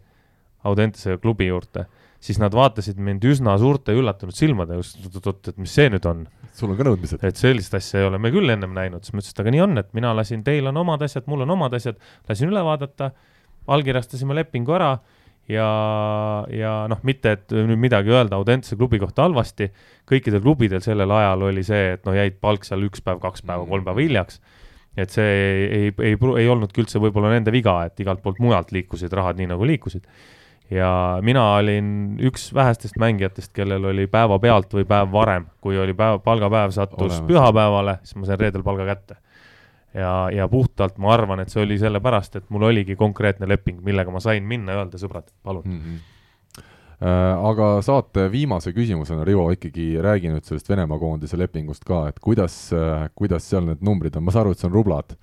[0.68, 1.86] Audentese klubi juurde
[2.24, 6.26] siis nad vaatasid mind üsna suurte üllatunud silmadega, oot-oot, et mis see nüüd on.
[6.54, 7.24] sul on ka nõudmised?
[7.24, 9.64] et sellist asja ei ole me küll ennem näinud, siis ma ütlesin, et aga nii
[9.64, 13.14] on, et mina lasin, teil on omad asjad, mul on omad asjad, lasin üle vaadata,
[13.72, 14.92] allkirjastasime lepingu ära
[15.50, 15.70] ja,
[16.54, 19.70] ja noh, mitte et nüüd midagi öelda Audentse klubi kohta halvasti,
[20.10, 23.66] kõikidel klubidel sellel ajal oli see, et noh, jäid palk seal üks päev, kaks päeva,
[23.70, 24.42] kolm päeva hiljaks.
[25.00, 28.74] Et see ei, ei, ei, ei olnudki üldse võib-olla nende viga, et igalt poolt mujalt
[28.76, 30.08] liikusid rahad nii, nagu liikusid
[30.72, 36.22] ja mina olin üks vähestest mängijatest, kellel oli päevapealt või päev varem, kui oli päev,
[36.26, 37.26] palgapäev sattus Olemas.
[37.28, 39.18] pühapäevale, siis ma sain reedel palga kätte.
[39.94, 44.12] ja, ja puhtalt ma arvan, et see oli sellepärast, et mul oligi konkreetne leping, millega
[44.12, 45.82] ma sain minna ja öelda, sõbrad, palun mm.
[45.82, 46.08] -hmm
[47.00, 52.74] aga saate viimase küsimusena, Rivo, ikkagi räägi nüüd sellest Venemaa koondise lepingust ka, et kuidas,
[52.76, 55.16] äh, kuidas seal need numbrid on, ma saan aru, et see on rublad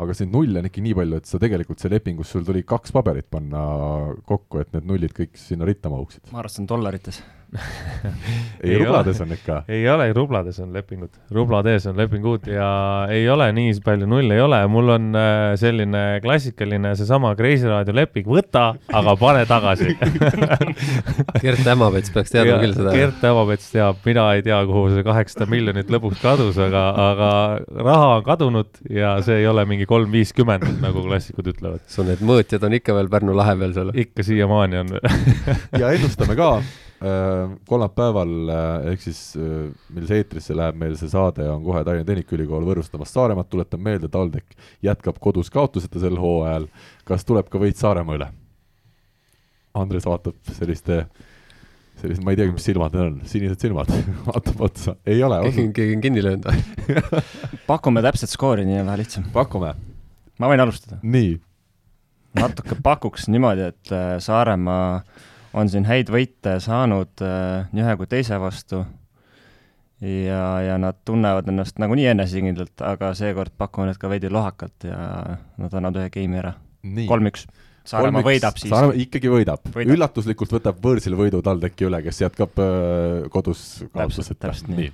[0.00, 2.94] aga sind nulle on ikka nii palju, et sa tegelikult see lepingus, sul tuli kaks
[2.96, 3.62] paberit panna
[4.28, 6.32] kokku, et need nullid kõik sinna ritta mahuksid.
[6.32, 7.22] ma arvasin dollarites
[8.64, 9.58] ei, rublades on ikka.
[9.68, 12.68] ei ole, rublades on lepingud, rublad ees on lepingud ja
[13.12, 17.92] ei ole nii palju nulle ei ole, mul on äh, selline klassikaline seesama Kreisi raadio
[17.96, 19.92] leping, võta, aga pane tagasi
[21.42, 22.94] Gert Ämapets peaks teadma küll seda.
[22.96, 27.32] Gert Ämapets teab, mina ei tea, kuhu see kaheksasada miljonit lõpuks kadus, aga, aga
[27.84, 31.84] raha on kadunud ja see ei ole mingi kolm viiskümmend, nagu klassikud ütlevad.
[31.90, 33.92] sul need mõõtjad on ikka veel Pärnu lahe peal seal?
[34.06, 34.96] ikka siiamaani on
[35.76, 36.54] ja ennustame ka
[37.68, 42.06] kolmapäeval äh, ehk siis, äh, mil see eetrisse läheb, meil see saade on kohe Tallinna
[42.06, 44.54] Tehnikaülikool võõrustamas Saaremaad, tuletan meelde, TalTech
[44.86, 46.68] jätkab kodus kaotuseta sel hooajal.
[47.08, 48.28] kas tuleb ka võit Saaremaa üle?
[49.74, 51.00] Andres vaatab selliste,
[52.02, 53.90] sellised, ma ei teagi, mis silmad need on, sinised silmad
[54.28, 55.40] vaatab otsa, ei ole.
[55.50, 57.22] keegi on kinni löönud või
[57.72, 59.26] pakume täpset skoori, nii on vähe lihtsam.
[59.34, 59.74] pakume.
[60.38, 61.00] ma võin alustada?
[61.02, 61.34] nii.
[62.38, 68.08] natuke pakuks niimoodi, et Saaremaa äh, on siin häid võite saanud äh, nii ühe kui
[68.10, 68.82] teise vastu
[70.02, 75.02] ja, ja nad tunnevad ennast nagunii enesekindlalt, aga seekord pakume nüüd ka veidi lohakalt ja
[75.60, 76.56] nad annavad ühe game'i ära.
[77.08, 77.46] kolm-üks.
[77.86, 78.70] Saaremaa võidab siis.
[78.70, 84.54] Saaremaa ikkagi võidab, võidab., üllatuslikult võtab võõrsil võidu TalTechi üle, kes jätkab äh, kodus kaotuseta.
[84.70, 84.92] nii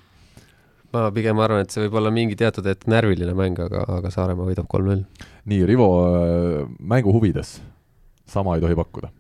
[0.89, 4.49] ma pigem arvan, et see võib olla mingi teatud hetk närviline mäng, aga, aga Saaremaa
[4.49, 5.05] võidab kolm-null.
[5.45, 7.59] nii, Rivo, äh, mängu huvides
[8.29, 9.13] sama ei tohi pakkuda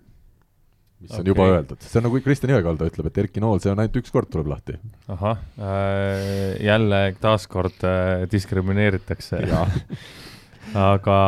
[0.99, 1.23] mis okay.
[1.23, 3.99] on juba öeldud, see on nagu Kristjan Jõekalda ütleb, et Erki Nool, see on ainult
[4.01, 4.79] üks kord tuleb lahti.
[5.15, 9.45] ahah äh,, jälle taaskord äh, diskrimineeritakse
[10.89, 11.19] aga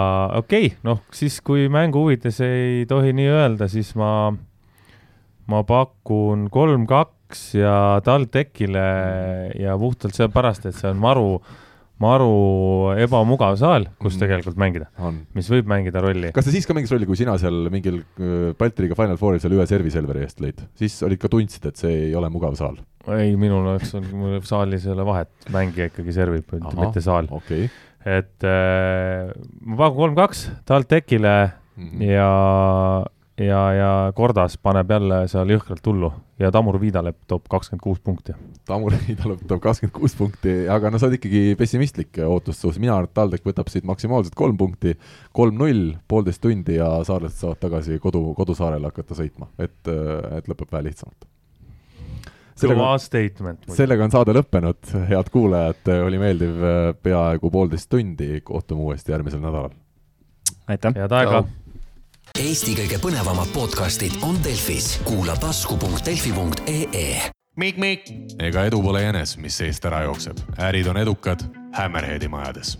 [0.41, 4.33] okei okay,, noh siis kui mängu huvides ei tohi nii öelda, siis ma,
[5.47, 7.75] ma pakun kolm-kaks ja
[8.05, 8.87] TalTechile
[9.61, 11.29] ja puhtalt seepärast, et see on maru
[12.01, 14.23] maru ebamugav saal, kus mm.
[14.23, 14.89] tegelikult mängida,
[15.37, 16.33] mis võib mängida rolli.
[16.37, 19.43] kas ta siis ka mängis rolli, kui sina seal mingil äh, Balti liiga Final Fouril
[19.43, 22.57] seal ühe servi Selveri eest lõid, siis olid ka tundsid, et see ei ole mugav
[22.59, 22.81] saal?
[23.11, 27.69] ei, minul oleks, mul saalis ei ole vahet, mängija ikkagi servib, mitte saal okay..
[28.09, 29.33] et äh,
[29.65, 32.11] ma pakun kolm-kaks TalTechile mm -hmm.
[32.11, 32.31] ja
[33.41, 36.11] ja, ja Kordas paneb jälle seal jõhkralt hullu
[36.41, 38.35] ja Tamur Viidalepp toob kakskümmend kuus punkti.
[38.69, 42.97] Tamur Viidalepp toob kakskümmend kuus punkti, aga no sa oled ikkagi pessimistlik ootuste suhtes, mina
[42.97, 44.95] arvan, et TalTech võtab siit maksimaalselt kolm punkti,
[45.37, 50.91] kolm-null, poolteist tundi ja saarlased saavad tagasi kodu, kodusaarele hakata sõitma, et, et lõpeb vähe
[50.91, 51.29] lihtsamalt
[52.61, 53.71] kõva statement.
[53.73, 59.41] sellega on saade lõppenud, head kuulajad, oli meeldiv äh, peaaegu poolteist tundi, kohtume uuesti järgmisel
[59.41, 59.73] nädalal.
[60.69, 60.93] aitäh!
[61.01, 61.45] head aega!
[62.41, 67.09] Eesti kõige põnevamad podcastid on Delfis, kuula tasku.delfi.ee.
[67.61, 68.13] Mikk-Mikk.
[68.41, 71.45] ega edu pole jänes, mis seest ära jookseb, ärid on edukad
[71.77, 72.79] Hammerheadi majades